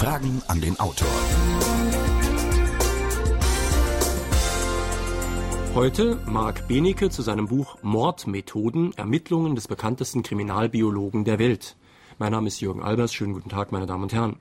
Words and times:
Fragen 0.00 0.40
an 0.48 0.62
den 0.62 0.80
Autor. 0.80 1.10
Heute 5.74 6.18
Marc 6.24 6.66
Benecke 6.68 7.10
zu 7.10 7.20
seinem 7.20 7.48
Buch 7.48 7.76
Mordmethoden, 7.82 8.94
Ermittlungen 8.96 9.56
des 9.56 9.68
bekanntesten 9.68 10.22
Kriminalbiologen 10.22 11.26
der 11.26 11.38
Welt. 11.38 11.76
Mein 12.18 12.32
Name 12.32 12.48
ist 12.48 12.62
Jürgen 12.62 12.82
Albers. 12.82 13.12
Schönen 13.12 13.34
guten 13.34 13.50
Tag, 13.50 13.72
meine 13.72 13.84
Damen 13.84 14.04
und 14.04 14.14
Herren. 14.14 14.36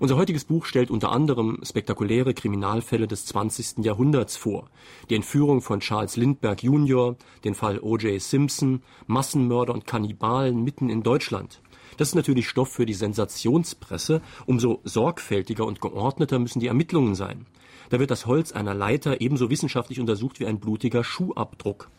Unser 0.00 0.18
heutiges 0.18 0.44
Buch 0.44 0.66
stellt 0.66 0.90
unter 0.90 1.12
anderem 1.12 1.60
spektakuläre 1.62 2.34
Kriminalfälle 2.34 3.08
des 3.08 3.24
20. 3.24 3.82
Jahrhunderts 3.82 4.36
vor. 4.36 4.68
Die 5.08 5.14
Entführung 5.14 5.62
von 5.62 5.80
Charles 5.80 6.16
Lindbergh 6.16 6.62
Jr., 6.62 7.16
den 7.44 7.54
Fall 7.54 7.78
O.J. 7.80 8.20
Simpson, 8.20 8.82
Massenmörder 9.06 9.72
und 9.72 9.86
Kannibalen 9.86 10.62
mitten 10.62 10.90
in 10.90 11.02
Deutschland. 11.02 11.62
Das 11.96 12.08
ist 12.08 12.14
natürlich 12.14 12.48
Stoff 12.48 12.70
für 12.70 12.86
die 12.86 12.94
Sensationspresse. 12.94 14.22
Umso 14.46 14.80
sorgfältiger 14.84 15.66
und 15.66 15.80
geordneter 15.80 16.38
müssen 16.38 16.60
die 16.60 16.68
Ermittlungen 16.68 17.14
sein. 17.14 17.46
Da 17.90 17.98
wird 17.98 18.10
das 18.10 18.26
Holz 18.26 18.52
einer 18.52 18.74
Leiter 18.74 19.20
ebenso 19.20 19.50
wissenschaftlich 19.50 20.00
untersucht 20.00 20.40
wie 20.40 20.46
ein 20.46 20.60
blutiger 20.60 21.04
Schuhabdruck. 21.04 21.90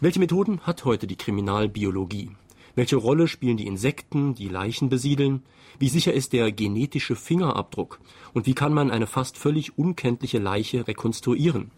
Welche 0.00 0.20
Methoden 0.20 0.60
hat 0.60 0.84
heute 0.84 1.06
die 1.06 1.16
Kriminalbiologie? 1.16 2.30
Welche 2.76 2.96
Rolle 2.96 3.26
spielen 3.26 3.56
die 3.56 3.66
Insekten, 3.66 4.36
die 4.36 4.48
Leichen 4.48 4.88
besiedeln? 4.88 5.42
Wie 5.80 5.88
sicher 5.88 6.12
ist 6.12 6.32
der 6.32 6.52
genetische 6.52 7.16
Fingerabdruck? 7.16 7.98
Und 8.34 8.46
wie 8.46 8.54
kann 8.54 8.72
man 8.72 8.92
eine 8.92 9.08
fast 9.08 9.36
völlig 9.36 9.76
unkenntliche 9.76 10.38
Leiche 10.38 10.86
rekonstruieren? 10.86 11.72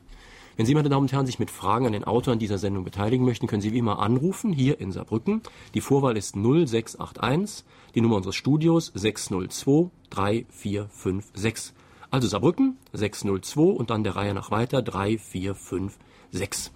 Wenn 0.56 0.66
Sie, 0.66 0.74
meine 0.74 0.88
Damen 0.88 1.02
und 1.02 1.12
Herren, 1.12 1.26
sich 1.26 1.38
mit 1.38 1.50
Fragen 1.50 1.86
an 1.86 1.92
den 1.92 2.04
Autor 2.04 2.32
an 2.32 2.38
dieser 2.38 2.58
Sendung 2.58 2.84
beteiligen 2.84 3.24
möchten, 3.24 3.46
können 3.46 3.62
Sie 3.62 3.72
wie 3.72 3.78
immer 3.78 4.00
anrufen, 4.00 4.52
hier 4.52 4.80
in 4.80 4.92
Saarbrücken. 4.92 5.42
Die 5.74 5.80
Vorwahl 5.80 6.16
ist 6.16 6.34
0681, 6.34 7.64
die 7.94 8.00
Nummer 8.00 8.16
unseres 8.16 8.36
Studios 8.36 8.90
602 8.94 9.90
3456. 10.10 11.74
Also 12.10 12.26
Saarbrücken 12.28 12.76
602 12.92 13.60
und 13.60 13.90
dann 13.90 14.02
der 14.04 14.16
Reihe 14.16 14.34
nach 14.34 14.50
weiter 14.50 14.82
3456. 14.82 16.72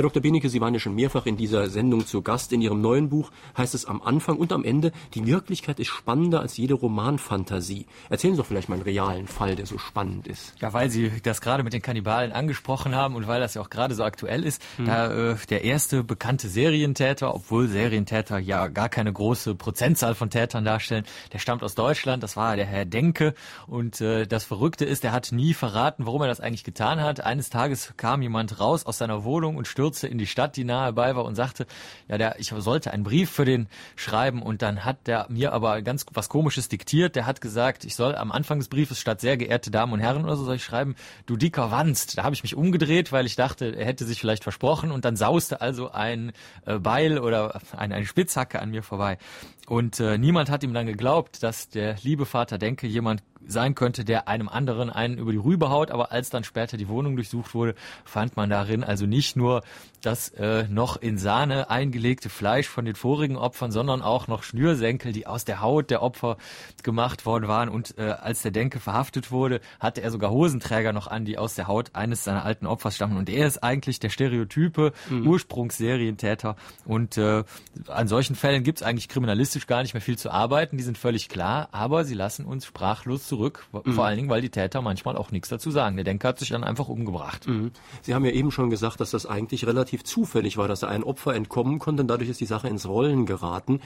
Herr 0.00 0.08
Dr. 0.08 0.22
Benecke, 0.22 0.48
Sie 0.48 0.62
waren 0.62 0.72
ja 0.72 0.80
schon 0.80 0.94
mehrfach 0.94 1.26
in 1.26 1.36
dieser 1.36 1.68
Sendung 1.68 2.06
zu 2.06 2.22
Gast. 2.22 2.54
In 2.54 2.62
Ihrem 2.62 2.80
neuen 2.80 3.10
Buch 3.10 3.30
heißt 3.58 3.74
es 3.74 3.84
am 3.84 4.00
Anfang 4.00 4.38
und 4.38 4.50
am 4.50 4.64
Ende, 4.64 4.92
die 5.12 5.26
Wirklichkeit 5.26 5.78
ist 5.78 5.88
spannender 5.88 6.40
als 6.40 6.56
jede 6.56 6.72
Romanfantasie. 6.72 7.84
Erzählen 8.08 8.32
Sie 8.32 8.38
doch 8.38 8.46
vielleicht 8.46 8.70
mal 8.70 8.76
einen 8.76 8.84
realen 8.84 9.26
Fall, 9.26 9.56
der 9.56 9.66
so 9.66 9.76
spannend 9.76 10.26
ist. 10.26 10.54
Ja, 10.58 10.72
weil 10.72 10.88
Sie 10.88 11.12
das 11.22 11.42
gerade 11.42 11.62
mit 11.64 11.74
den 11.74 11.82
Kannibalen 11.82 12.32
angesprochen 12.32 12.94
haben 12.94 13.14
und 13.14 13.28
weil 13.28 13.40
das 13.40 13.52
ja 13.52 13.60
auch 13.60 13.68
gerade 13.68 13.94
so 13.94 14.02
aktuell 14.02 14.42
ist, 14.42 14.62
hm. 14.76 14.86
da 14.86 15.32
äh, 15.32 15.36
der 15.50 15.64
erste 15.64 16.02
bekannte 16.02 16.48
Serientäter, 16.48 17.34
obwohl 17.34 17.68
Serientäter 17.68 18.38
ja 18.38 18.68
gar 18.68 18.88
keine 18.88 19.12
große 19.12 19.54
Prozentzahl 19.54 20.14
von 20.14 20.30
Tätern 20.30 20.64
darstellen, 20.64 21.04
der 21.34 21.40
stammt 21.40 21.62
aus 21.62 21.74
Deutschland, 21.74 22.22
das 22.22 22.38
war 22.38 22.56
der 22.56 22.64
Herr 22.64 22.86
Denke 22.86 23.34
und 23.66 24.00
äh, 24.00 24.26
das 24.26 24.44
Verrückte 24.44 24.86
ist, 24.86 25.04
er 25.04 25.12
hat 25.12 25.30
nie 25.30 25.52
verraten, 25.52 26.06
warum 26.06 26.22
er 26.22 26.28
das 26.28 26.40
eigentlich 26.40 26.64
getan 26.64 27.02
hat. 27.02 27.20
Eines 27.20 27.50
Tages 27.50 27.92
kam 27.98 28.22
jemand 28.22 28.60
raus 28.60 28.86
aus 28.86 28.96
seiner 28.96 29.24
Wohnung 29.24 29.56
und 29.56 29.68
stürzte 29.68 29.89
in 30.02 30.18
die 30.18 30.26
Stadt, 30.26 30.56
die 30.56 30.64
nahe 30.64 30.92
bei 30.92 31.14
war 31.16 31.24
und 31.24 31.34
sagte, 31.34 31.66
ja, 32.08 32.18
der, 32.18 32.38
ich 32.38 32.52
sollte 32.56 32.92
einen 32.92 33.02
Brief 33.02 33.30
für 33.30 33.44
den 33.44 33.68
schreiben 33.96 34.42
und 34.42 34.62
dann 34.62 34.84
hat 34.84 35.06
der 35.06 35.26
mir 35.28 35.52
aber 35.52 35.82
ganz 35.82 36.06
was 36.12 36.28
Komisches 36.28 36.68
diktiert. 36.68 37.16
Der 37.16 37.26
hat 37.26 37.40
gesagt, 37.40 37.84
ich 37.84 37.96
soll 37.96 38.14
am 38.14 38.32
Anfang 38.32 38.58
des 38.58 38.68
Briefes 38.68 39.00
statt 39.00 39.20
sehr 39.20 39.36
geehrte 39.36 39.70
Damen 39.70 39.92
und 39.92 40.00
Herren 40.00 40.24
oder 40.24 40.36
so 40.36 40.44
soll 40.44 40.56
ich 40.56 40.64
schreiben, 40.64 40.94
du 41.26 41.36
dicker 41.36 41.70
Wanst. 41.70 42.18
Da 42.18 42.24
habe 42.24 42.34
ich 42.34 42.42
mich 42.42 42.54
umgedreht, 42.54 43.12
weil 43.12 43.26
ich 43.26 43.36
dachte, 43.36 43.74
er 43.76 43.86
hätte 43.86 44.04
sich 44.04 44.20
vielleicht 44.20 44.42
versprochen 44.42 44.90
und 44.90 45.04
dann 45.04 45.16
sauste 45.16 45.60
also 45.60 45.90
ein 45.90 46.32
äh, 46.66 46.78
Beil 46.78 47.18
oder 47.18 47.60
ein, 47.76 47.92
eine 47.92 48.06
Spitzhacke 48.06 48.60
an 48.60 48.70
mir 48.70 48.82
vorbei. 48.82 49.18
Und 49.66 50.00
äh, 50.00 50.18
niemand 50.18 50.50
hat 50.50 50.64
ihm 50.64 50.74
dann 50.74 50.86
geglaubt, 50.86 51.42
dass 51.42 51.68
der 51.68 51.96
liebe 52.02 52.26
Vater 52.26 52.58
Denke 52.58 52.86
jemand 52.86 53.22
sein 53.46 53.74
könnte, 53.74 54.04
der 54.04 54.28
einem 54.28 54.48
anderen 54.48 54.90
einen 54.90 55.18
über 55.18 55.32
die 55.32 55.38
Rübe 55.38 55.70
haut. 55.70 55.90
Aber 55.90 56.12
als 56.12 56.30
dann 56.30 56.44
später 56.44 56.76
die 56.76 56.88
Wohnung 56.88 57.16
durchsucht 57.16 57.54
wurde, 57.54 57.74
fand 58.04 58.36
man 58.36 58.50
darin 58.50 58.84
also 58.84 59.06
nicht 59.06 59.36
nur 59.36 59.62
das 60.00 60.30
äh, 60.30 60.64
noch 60.68 60.96
in 60.96 61.18
Sahne 61.18 61.70
eingelegte 61.70 62.28
Fleisch 62.28 62.68
von 62.68 62.84
den 62.84 62.94
vorigen 62.94 63.36
Opfern, 63.36 63.70
sondern 63.70 64.02
auch 64.02 64.28
noch 64.28 64.42
Schnürsenkel, 64.42 65.12
die 65.12 65.26
aus 65.26 65.44
der 65.44 65.60
Haut 65.60 65.90
der 65.90 66.02
Opfer 66.02 66.36
gemacht 66.82 67.26
worden 67.26 67.48
waren. 67.48 67.68
Und 67.68 67.98
äh, 67.98 68.02
als 68.02 68.42
der 68.42 68.50
Denke 68.50 68.80
verhaftet 68.80 69.30
wurde, 69.30 69.60
hatte 69.78 70.02
er 70.02 70.10
sogar 70.10 70.30
Hosenträger 70.30 70.92
noch 70.92 71.06
an, 71.06 71.24
die 71.24 71.38
aus 71.38 71.54
der 71.54 71.68
Haut 71.68 71.94
eines 71.94 72.24
seiner 72.24 72.44
alten 72.44 72.66
Opfers 72.66 72.96
stammen. 72.96 73.16
Und 73.16 73.28
er 73.28 73.46
ist 73.46 73.62
eigentlich 73.62 74.00
der 74.00 74.08
stereotype 74.08 74.92
mhm. 75.08 75.26
Ursprungsserientäter. 75.26 76.56
Und 76.84 77.18
äh, 77.18 77.44
an 77.86 78.08
solchen 78.08 78.36
Fällen 78.36 78.64
gibt 78.64 78.80
es 78.80 78.82
eigentlich 78.82 79.08
kriminalistisch 79.08 79.66
gar 79.66 79.82
nicht 79.82 79.94
mehr 79.94 80.00
viel 80.00 80.18
zu 80.18 80.30
arbeiten. 80.30 80.76
Die 80.76 80.84
sind 80.84 80.98
völlig 80.98 81.28
klar, 81.28 81.68
aber 81.72 82.04
sie 82.04 82.14
lassen 82.14 82.44
uns 82.44 82.66
sprachlos 82.66 83.26
zurück. 83.26 83.66
Mhm. 83.72 83.92
Vor 83.92 84.06
allen 84.06 84.16
Dingen, 84.16 84.30
weil 84.30 84.40
die 84.40 84.50
Täter 84.50 84.82
manchmal 84.82 85.16
auch 85.16 85.30
nichts 85.30 85.48
dazu 85.48 85.70
sagen. 85.70 85.96
Der 85.96 86.04
Denker 86.04 86.28
hat 86.28 86.38
sich 86.38 86.48
dann 86.48 86.64
einfach 86.64 86.88
umgebracht. 86.88 87.46
Mhm. 87.46 87.72
Sie 88.02 88.14
haben 88.14 88.24
ja 88.24 88.32
eben 88.32 88.50
schon 88.50 88.70
gesagt, 88.70 89.00
dass 89.00 89.10
das 89.10 89.26
eigentlich 89.26 89.66
relativ 89.66 89.89
zufällig 89.98 90.56
war, 90.56 90.68
dass 90.68 90.82
er 90.82 90.88
ein 90.88 91.04
Opfer 91.04 91.34
entkommen 91.34 91.78
konnte 91.78 92.02
und 92.02 92.08
dadurch 92.08 92.30
ist 92.30 92.40
die 92.40 92.46
Sache 92.46 92.68
ins 92.68 92.86
Rollen 92.86 93.26
geraten. 93.26 93.80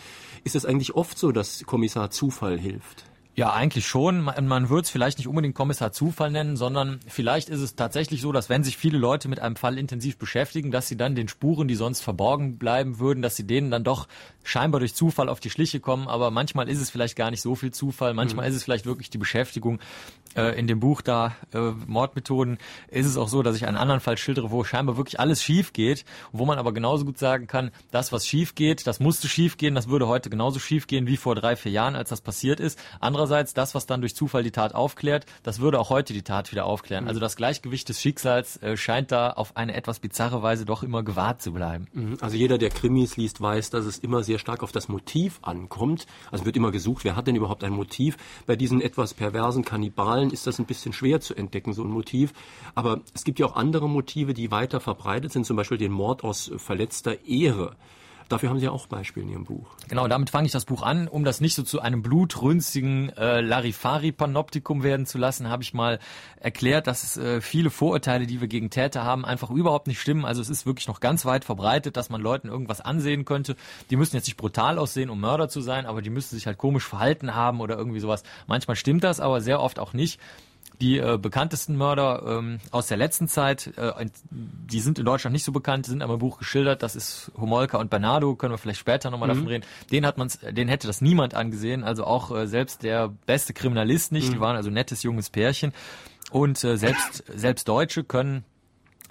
Ist 0.44 0.56
es 0.56 0.66
eigentlich 0.66 0.94
oft 0.94 1.19
so, 1.19 1.32
dass 1.32 1.65
Kommissar 1.66 2.10
Zufall 2.10 2.59
hilft? 2.59 3.04
Ja, 3.37 3.53
eigentlich 3.53 3.87
schon. 3.87 4.20
Man, 4.20 4.47
man 4.47 4.69
würde 4.69 4.82
es 4.82 4.91
vielleicht 4.91 5.19
nicht 5.19 5.26
unbedingt 5.26 5.56
Kommissar 5.56 5.91
Zufall 5.91 6.31
nennen, 6.31 6.56
sondern 6.56 7.00
vielleicht 7.09 7.48
ist 7.48 7.60
es 7.60 7.75
tatsächlich 7.75 8.20
so, 8.20 8.31
dass 8.31 8.48
wenn 8.48 8.62
sich 8.62 8.76
viele 8.76 8.97
Leute 8.97 9.28
mit 9.28 9.41
einem 9.41 9.56
Fall 9.56 9.76
intensiv 9.76 10.19
beschäftigen, 10.19 10.70
dass 10.70 10.87
sie 10.87 10.97
dann 10.97 11.16
den 11.16 11.26
Spuren, 11.26 11.66
die 11.66 11.75
sonst 11.75 12.00
verborgen 12.00 12.59
bleiben 12.59 13.00
würden, 13.00 13.22
dass 13.22 13.34
sie 13.34 13.44
denen 13.44 13.72
dann 13.72 13.82
doch 13.82 14.06
scheinbar 14.44 14.78
durch 14.78 14.94
Zufall 14.94 15.28
auf 15.28 15.41
die 15.41 15.50
Schliche 15.50 15.81
kommen. 15.81 16.06
Aber 16.06 16.31
manchmal 16.31 16.69
ist 16.69 16.81
es 16.81 16.91
vielleicht 16.91 17.16
gar 17.16 17.31
nicht 17.31 17.43
so 17.43 17.55
viel 17.55 17.72
Zufall. 17.72 18.15
Manchmal 18.15 18.47
mhm. 18.47 18.50
ist 18.50 18.56
es 18.56 18.65
vielleicht 18.65 18.87
wirklich 18.87 19.10
die 19.10 19.19
Beschäftigung. 19.19 19.81
Äh, 20.37 20.59
in 20.59 20.66
dem 20.66 20.81
Buch 20.81 21.00
da 21.00 21.37
äh, 21.53 21.71
Mordmethoden 21.87 22.59
ist 22.88 23.06
es 23.06 23.16
auch 23.16 23.28
so, 23.28 23.43
dass 23.43 23.56
ich 23.56 23.66
einen 23.66 23.77
anderen 23.77 24.00
Fall 24.00 24.19
schildere, 24.19 24.50
wo 24.50 24.65
scheinbar 24.65 24.97
wirklich 24.97 25.21
alles 25.21 25.43
schief 25.43 25.72
geht, 25.72 26.04
wo 26.33 26.44
man 26.44 26.59
aber 26.59 26.72
genauso 26.72 27.04
gut 27.04 27.19
sagen 27.19 27.47
kann, 27.47 27.71
das, 27.91 28.12
was 28.12 28.27
schief 28.27 28.54
geht, 28.54 28.87
das 28.87 29.00
musste 29.00 29.28
schief 29.28 29.56
gehen, 29.56 29.75
das 29.75 29.88
würde 29.88 30.09
heute 30.09 30.31
genauso 30.31 30.59
schief 30.59 30.87
gehen 30.87 31.06
wie 31.06 31.16
vor 31.16 31.34
drei, 31.34 31.56
vier 31.56 31.72
Jahren, 31.72 31.94
als 31.94 32.09
das 32.09 32.21
passiert 32.21 32.59
ist. 32.59 32.78
Andererseits, 33.00 33.54
das, 33.54 33.75
was 33.75 33.87
dann 33.87 34.00
durch 34.00 34.16
Zufall 34.16 34.43
die 34.43 34.50
Tat 34.50 34.75
aufklärt, 34.75 35.27
das 35.43 35.60
würde 35.60 35.78
auch 35.78 35.91
heute 35.91 36.12
die 36.12 36.22
Tat 36.22 36.50
wieder 36.50 36.65
aufklären. 36.66 37.04
Mhm. 37.04 37.09
Also 37.09 37.21
das 37.21 37.37
Gleichgewicht 37.37 37.88
des 37.88 38.00
Schicksals 38.00 38.60
äh, 38.62 38.77
scheint 38.77 39.12
da 39.12 39.31
auf 39.31 39.56
eine 39.56 39.75
etwas 39.75 40.00
bizarre 40.00 40.43
Weise 40.43 40.65
doch 40.65 40.83
immer 40.83 41.03
gewahrt 41.03 41.43
zu 41.43 41.53
bleiben. 41.53 41.87
Mhm. 41.93 42.16
Also 42.21 42.37
jeder, 42.37 42.59
der 42.59 42.71
Krimis 42.71 43.16
liest, 43.16 43.41
weiß, 43.41 43.71
dass 43.71 43.84
es 43.84 43.99
immer 43.99 44.25
sehr 44.25 44.34
stark 44.39 44.62
auf 44.62 44.72
das 44.72 44.89
Motiv 44.89 45.39
ankommt. 45.43 46.06
Also 46.31 46.45
wird 46.45 46.56
immer 46.56 46.71
gesucht, 46.71 47.05
wer 47.05 47.17
hat 47.17 47.27
denn 47.27 47.37
überhaupt 47.37 47.65
ein 47.65 47.72
Motiv? 47.72 48.17
Bei 48.47 48.56
diesen 48.56 48.81
etwas 48.81 49.15
perversen 49.15 49.65
Kannibalen 49.65 50.31
ist 50.31 50.47
das 50.47 50.59
ein 50.59 50.67
bisschen 50.67 50.93
schwer 50.93 51.21
zu 51.21 51.34
entdecken, 51.34 51.72
so 51.72 51.83
ein 51.83 51.91
Motiv. 51.91 52.33
Aber 52.75 53.00
es 53.15 53.25
gibt 53.25 53.39
ja 53.39 53.47
auch 53.47 53.56
andere 53.56 53.89
Motive, 53.89 54.34
die 54.34 54.50
weiter 54.50 54.81
verbreitet 54.81 55.33
sind, 55.33 55.47
zum 55.47 55.56
Beispiel 55.56 55.78
den 55.78 55.93
Mord 55.93 56.25
aus 56.25 56.50
verletzter 56.56 57.25
Ehre. 57.27 57.77
Dafür 58.29 58.49
haben 58.49 58.59
Sie 58.59 58.65
ja 58.65 58.71
auch 58.71 58.87
Beispiele 58.87 59.27
in 59.27 59.33
Ihrem 59.33 59.45
Buch. 59.45 59.67
Genau, 59.89 60.09
damit 60.09 60.31
fange 60.31 60.47
ich 60.47 60.53
das 60.53 60.65
Buch 60.65 60.83
an. 60.83 61.09
Um 61.09 61.25
das 61.25 61.41
nicht 61.41 61.55
so 61.55 61.62
zu 61.62 61.81
einem 61.81 62.03
blutrünstigen 62.03 63.11
äh, 63.11 63.41
Larifari-Panoptikum 63.41 64.83
werden 64.83 65.07
zu 65.07 65.19
lassen, 65.19 65.51
habe 65.51 65.62
ich 65.62 65.75
mal 65.75 65.99
erklärt, 66.41 66.87
dass 66.87 67.17
äh, 67.17 67.41
viele 67.41 67.71
Vorurteile, 67.71 68.27
die 68.27 68.41
wir 68.41 68.49
gegen 68.49 68.71
Täter 68.71 69.05
haben, 69.05 69.25
einfach 69.25 69.51
überhaupt 69.51 69.87
nicht 69.87 70.01
stimmen. 70.01 70.25
Also 70.25 70.41
es 70.41 70.49
ist 70.49 70.65
wirklich 70.65 70.89
noch 70.89 71.01
ganz 71.01 71.25
weit 71.27 71.45
verbreitet, 71.45 71.97
dass 71.97 72.09
man 72.09 72.21
Leuten 72.21 72.49
irgendwas 72.49 72.81
ansehen 72.81 73.25
könnte. 73.25 73.57
Die 73.91 73.97
müssen 73.97 74.17
jetzt 74.17 74.27
nicht 74.27 74.37
brutal 74.37 74.79
aussehen, 74.79 75.11
um 75.11 75.21
Mörder 75.21 75.49
zu 75.49 75.61
sein, 75.61 75.87
aber 75.87 76.01
die 76.01 76.11
müssen 76.11 76.34
sich 76.34 76.47
halt 76.47 76.59
komisch 76.59 76.84
verhalten 76.84 77.34
haben 77.34 77.61
oder 77.61 77.77
irgendwie 77.77 78.01
sowas. 78.01 78.23
Manchmal 78.47 78.77
stimmt 78.77 79.05
das, 79.05 79.21
aber 79.21 79.41
sehr 79.41 79.61
oft 79.61 79.79
auch 79.79 79.93
nicht. 79.93 80.19
Die 80.81 80.99
äh, 80.99 81.19
bekanntesten 81.21 81.77
Mörder 81.77 82.23
ähm, 82.27 82.59
aus 82.71 82.89
der 82.89 82.97
letzten 82.97 83.29
Zeit, 83.29 83.73
äh, 83.77 84.07
die 84.31 84.81
sind 84.81 84.99
in 84.99 85.05
Deutschland 85.05 85.33
nicht 85.33 85.45
so 85.45 85.53
bekannt, 85.53 85.87
sind 85.87 86.03
aber 86.03 86.15
im 86.15 86.19
Buch 86.19 86.39
geschildert. 86.39 86.83
Das 86.83 86.97
ist 86.97 87.31
Homolka 87.39 87.79
und 87.79 87.91
Bernardo, 87.91 88.35
können 88.35 88.53
wir 88.53 88.59
vielleicht 88.59 88.81
später 88.81 89.11
nochmal 89.11 89.29
mhm. 89.29 89.34
davon 89.34 89.49
reden. 89.49 89.65
Den 89.93 90.05
hat 90.05 90.19
man's, 90.19 90.39
den 90.39 90.69
hätte 90.69 90.87
das 90.87 91.01
niemand 91.01 91.34
angesehen, 91.34 91.84
also 91.84 92.04
auch 92.04 92.37
äh, 92.37 92.47
selbst 92.47 92.83
der 92.83 93.09
beste 93.27 93.53
Kriminalist 93.53 94.10
nicht. 94.10 94.28
Mhm. 94.28 94.33
Die 94.34 94.41
waren 94.41 94.57
also 94.57 94.71
nettes 94.71 95.03
junges 95.03 95.31
Pärchen. 95.31 95.72
Und 96.31 96.63
äh, 96.65 96.77
selbst, 96.77 97.22
selbst 97.34 97.69
Deutsche 97.69 98.03
können 98.03 98.45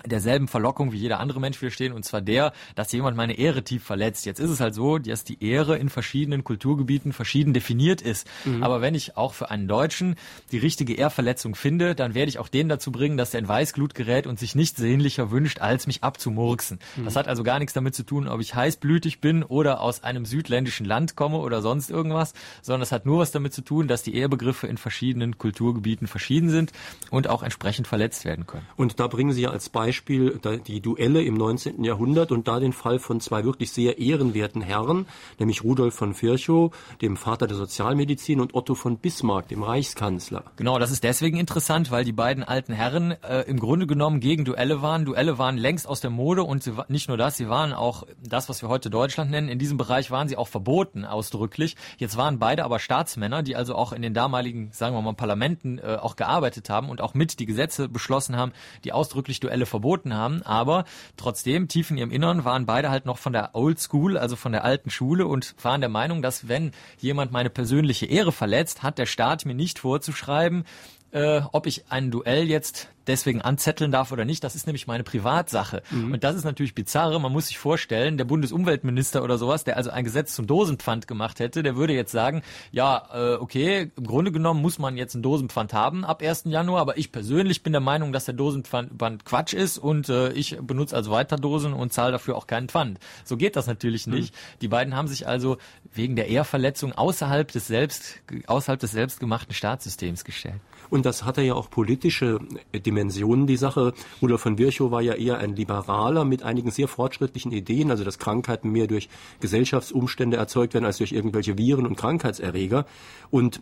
derselben 0.06 0.48
Verlockung 0.48 0.92
wie 0.92 0.98
jeder 0.98 1.20
andere 1.20 1.40
Mensch 1.40 1.62
widerstehen, 1.62 1.94
und 1.94 2.04
zwar 2.04 2.22
der, 2.22 2.54
dass 2.76 2.92
jemand 2.92 3.18
meine 3.18 3.38
Ehre 3.38 3.64
tief 3.64 3.84
verletzt. 3.84 4.26
Jetzt 4.26 4.40
ist 4.40 4.50
es 4.50 4.60
halt 4.60 4.74
so, 4.74 4.98
dass 4.98 5.24
die 5.24 5.44
Ehre 5.44 5.78
in 5.78 5.90
verschiedenen 5.90 6.44
Kulturgebieten 6.44 7.14
verschieden 7.14 7.54
definiert 7.54 8.02
ist. 8.02 8.28
Mhm. 8.46 8.64
Aber 8.64 8.82
wenn 8.82 8.96
ich 8.96 9.18
auch 9.18 9.34
für 9.34 9.50
einen 9.50 9.68
Deutschen 9.68 10.16
die 10.52 10.58
richtige 10.58 10.94
Ehrverletzung 10.94 11.56
finde, 11.56 11.96
dann 11.96 12.14
werde 12.14 12.30
ich 12.30 12.40
auch 12.40 12.48
den 12.48 12.70
dazu 12.70 12.92
bringen, 12.92 13.18
dass 13.18 13.34
er 13.34 13.40
in 13.40 13.48
Weißglut 13.48 13.96
gerät 13.96 14.28
und 14.28 14.40
sich 14.40 14.56
nichts 14.56 14.80
sehnlicher 14.80 15.32
wünscht, 15.32 15.60
als 15.60 15.88
mich 15.88 16.04
abzumurksen. 16.04 16.80
Mhm. 16.96 17.06
Das 17.06 17.16
hat 17.16 17.28
also 17.28 17.44
gar 17.44 17.60
nichts 17.60 17.74
damit 17.74 17.96
zu 17.96 18.04
tun, 18.04 18.28
ob 18.28 18.42
ich 18.42 18.56
heißblütig 18.56 19.22
bin 19.22 19.44
oder 19.44 19.82
aus 19.82 20.04
einem 20.04 20.26
südländischen 20.26 20.86
Land 20.86 21.16
komme 21.16 21.38
oder 21.38 21.62
sonst 21.62 21.90
irgendwas, 21.90 22.34
sondern 22.62 22.82
es 22.82 22.92
hat 22.92 23.06
nur 23.06 23.20
was 23.20 23.32
damit 23.32 23.54
zu 23.54 23.62
tun, 23.62 23.88
dass 23.88 24.04
die 24.04 24.16
Ehrbegriffe 24.16 24.68
in 24.68 24.78
verschiedenen 24.78 25.38
Kulturgebieten 25.38 26.08
verschieden 26.08 26.50
sind 26.50 26.72
und 27.10 27.28
auch 27.28 27.44
entsprechend 27.44 27.88
verletzt 27.88 28.26
werden 28.26 28.46
können. 28.46 28.66
Und 28.76 29.00
da 29.00 29.08
bringen 29.08 29.32
Sie 29.34 29.42
ja 29.42 29.50
als 29.50 29.70
Beispiel 29.70 29.93
Beispiel 29.94 30.40
die 30.66 30.82
Duelle 30.82 31.22
im 31.22 31.36
19. 31.36 31.84
Jahrhundert 31.84 32.32
und 32.32 32.48
da 32.48 32.60
den 32.60 32.74
Fall 32.74 32.98
von 32.98 33.20
zwei 33.20 33.44
wirklich 33.44 33.72
sehr 33.72 34.00
ehrenwerten 34.00 34.64
Herren, 34.64 35.06
nämlich 35.38 35.64
Rudolf 35.64 35.94
von 35.94 36.20
Virchow, 36.20 36.76
dem 37.04 37.16
Vater 37.16 37.46
der 37.46 37.58
Sozialmedizin, 37.58 38.40
und 38.40 38.56
Otto 38.56 38.74
von 38.74 38.98
Bismarck, 38.98 39.50
dem 39.50 39.62
Reichskanzler. 39.62 40.46
Genau, 40.56 40.80
das 40.80 40.90
ist 40.90 41.04
deswegen 41.04 41.38
interessant, 41.38 41.92
weil 41.92 42.06
die 42.06 42.12
beiden 42.12 42.44
alten 42.44 42.74
Herren 42.74 43.12
äh, 43.22 43.42
im 43.42 43.60
Grunde 43.60 43.86
genommen 43.86 44.20
gegen 44.20 44.46
Duelle 44.46 44.82
waren. 44.82 45.06
Duelle 45.06 45.38
waren 45.38 45.60
längst 45.60 45.88
aus 45.88 46.02
der 46.02 46.10
Mode 46.10 46.42
und 46.42 46.64
sie, 46.64 46.74
nicht 46.88 47.08
nur 47.08 47.18
das, 47.18 47.38
sie 47.38 47.48
waren 47.48 47.72
auch 47.72 48.08
das, 48.20 48.50
was 48.50 48.64
wir 48.64 48.70
heute 48.70 48.90
Deutschland 48.90 49.30
nennen. 49.30 49.48
In 49.48 49.60
diesem 49.60 49.78
Bereich 49.78 50.10
waren 50.10 50.28
sie 50.28 50.38
auch 50.38 50.48
verboten, 50.48 51.06
ausdrücklich. 51.06 51.76
Jetzt 52.00 52.18
waren 52.18 52.40
beide 52.40 52.66
aber 52.66 52.80
Staatsmänner, 52.80 53.44
die 53.44 53.56
also 53.56 53.76
auch 53.76 53.94
in 53.94 54.02
den 54.02 54.16
damaligen, 54.16 54.72
sagen 54.72 54.96
wir 54.96 55.04
mal, 55.04 55.14
Parlamenten 55.14 55.78
äh, 55.78 56.00
auch 56.02 56.16
gearbeitet 56.16 56.72
haben 56.72 56.90
und 56.90 57.00
auch 57.00 57.14
mit 57.14 57.40
die 57.40 57.46
Gesetze 57.46 57.88
beschlossen 57.88 58.36
haben, 58.36 58.54
die 58.86 58.92
ausdrücklich 58.92 59.40
Duelle 59.40 59.68
verboten 59.68 59.83
haben. 60.14 60.42
Aber 60.44 60.86
trotzdem, 61.18 61.68
tief 61.68 61.92
in 61.92 61.98
ihrem 61.98 62.12
Innern 62.12 62.46
waren 62.46 62.66
beide 62.66 62.90
halt 62.90 63.06
noch 63.06 63.18
von 63.18 63.34
der 63.34 63.52
Old 63.54 63.80
School, 63.80 64.18
also 64.18 64.36
von 64.36 64.52
der 64.52 64.64
alten 64.64 64.90
Schule 64.90 65.28
und 65.28 65.56
waren 65.62 65.82
der 65.82 65.90
Meinung, 65.90 66.22
dass 66.22 66.48
wenn 66.48 66.72
jemand 67.00 67.32
meine 67.32 67.50
persönliche 67.50 68.06
Ehre 68.06 68.32
verletzt, 68.32 68.82
hat 68.84 68.98
der 68.98 69.06
Staat 69.06 69.46
mir 69.46 69.56
nicht 69.56 69.80
vorzuschreiben, 69.80 70.64
äh, 71.14 71.42
ob 71.52 71.68
ich 71.68 71.86
ein 71.90 72.12
Duell 72.12 72.50
jetzt 72.50 72.90
deswegen 73.08 73.42
anzetteln 73.42 73.92
darf 73.92 74.12
oder 74.12 74.26
nicht. 74.26 74.44
Das 74.44 74.56
ist 74.56 74.66
nämlich 74.66 74.88
meine 74.88 75.04
Privatsache. 75.04 75.84
Mhm. 75.92 76.14
Und 76.14 76.24
das 76.24 76.36
ist 76.36 76.44
natürlich 76.44 76.74
bizarre. 76.76 77.20
Man 77.20 77.32
muss 77.32 77.48
sich 77.48 77.58
vorstellen, 77.58 78.18
der 78.18 78.26
Bundesumweltminister 78.26 79.24
oder 79.24 79.38
sowas, 79.38 79.64
der 79.64 79.78
also 79.78 79.90
ein 79.90 80.04
Gesetz 80.04 80.34
zum 80.34 80.48
Dosenpfand 80.48 81.08
gemacht 81.08 81.40
hätte, 81.40 81.64
der 81.64 81.76
würde 81.76 81.94
jetzt 81.94 82.12
sagen, 82.12 82.42
ja, 82.72 83.08
äh, 83.14 83.36
okay, 83.36 83.92
im 83.96 84.08
Grunde 84.08 84.32
genommen 84.32 84.62
muss 84.62 84.80
man 84.80 84.98
jetzt 84.98 85.16
einen 85.16 85.24
Dosenpfand 85.24 85.74
haben 85.74 86.06
ab 86.06 86.22
1. 86.22 86.44
Januar, 86.46 86.82
aber 86.82 86.98
ich 86.98 87.12
persönlich 87.12 87.64
bin 87.64 87.74
der 87.74 87.82
Meinung, 87.82 88.14
dass 88.14 88.26
der 88.26 88.34
Dosenpfand 88.34 89.26
Quatsch 89.26 89.54
ist 89.54 89.78
und 89.78 90.10
äh, 90.10 90.32
ich 90.32 90.58
benutze 90.62 90.96
also 90.96 91.12
weiter 91.12 91.36
Dosen 91.36 91.74
und 91.74 91.94
zahle 91.94 92.14
dafür 92.14 92.36
auch 92.36 92.48
keinen 92.48 92.70
Pfand. 92.70 93.00
So 93.24 93.38
geht 93.38 93.56
das 93.56 93.68
natürlich 93.68 94.08
mhm. 94.08 94.14
nicht. 94.16 94.34
Mhm. 94.34 94.60
Die 94.62 94.68
beiden 94.68 94.96
haben 94.96 95.08
sich 95.08 95.28
also 95.28 95.58
wegen 95.94 96.16
der 96.16 96.28
Ehrverletzung 96.30 96.94
außerhalb 96.94 97.52
des 97.52 97.68
selbst 97.68 98.22
außerhalb 98.48 98.80
des 98.80 98.92
selbstgemachten 98.92 99.54
Staatssystems 99.54 100.24
gestellt. 100.24 100.62
Und 100.90 101.06
das 101.06 101.24
hatte 101.24 101.42
ja 101.42 101.54
auch 101.54 101.70
politische 101.70 102.40
Dimensionen, 102.74 103.48
die 103.48 103.58
Sache. 103.58 103.94
Rudolf 104.22 104.42
von 104.42 104.58
Virchow 104.58 104.92
war 104.92 105.02
ja 105.02 105.14
eher 105.14 105.38
ein 105.38 105.56
Liberaler 105.56 106.26
mit 106.26 106.44
einigen 106.44 106.72
sehr 106.72 106.88
fortschrittlichen 106.88 107.52
Ideen, 107.52 107.92
also 107.92 108.04
dass 108.04 108.20
Krankheiten 108.20 108.72
mehr 108.72 108.88
durch 108.88 109.10
Gesellschaftsumstände 109.40 110.38
erzeugt 110.38 110.74
werden 110.74 110.86
als 110.86 110.98
durch 110.98 111.12
irgendwelche 111.12 111.58
Viren 111.58 111.86
und 111.86 111.96
Krankheitserreger. 111.96 112.86
Und 113.32 113.62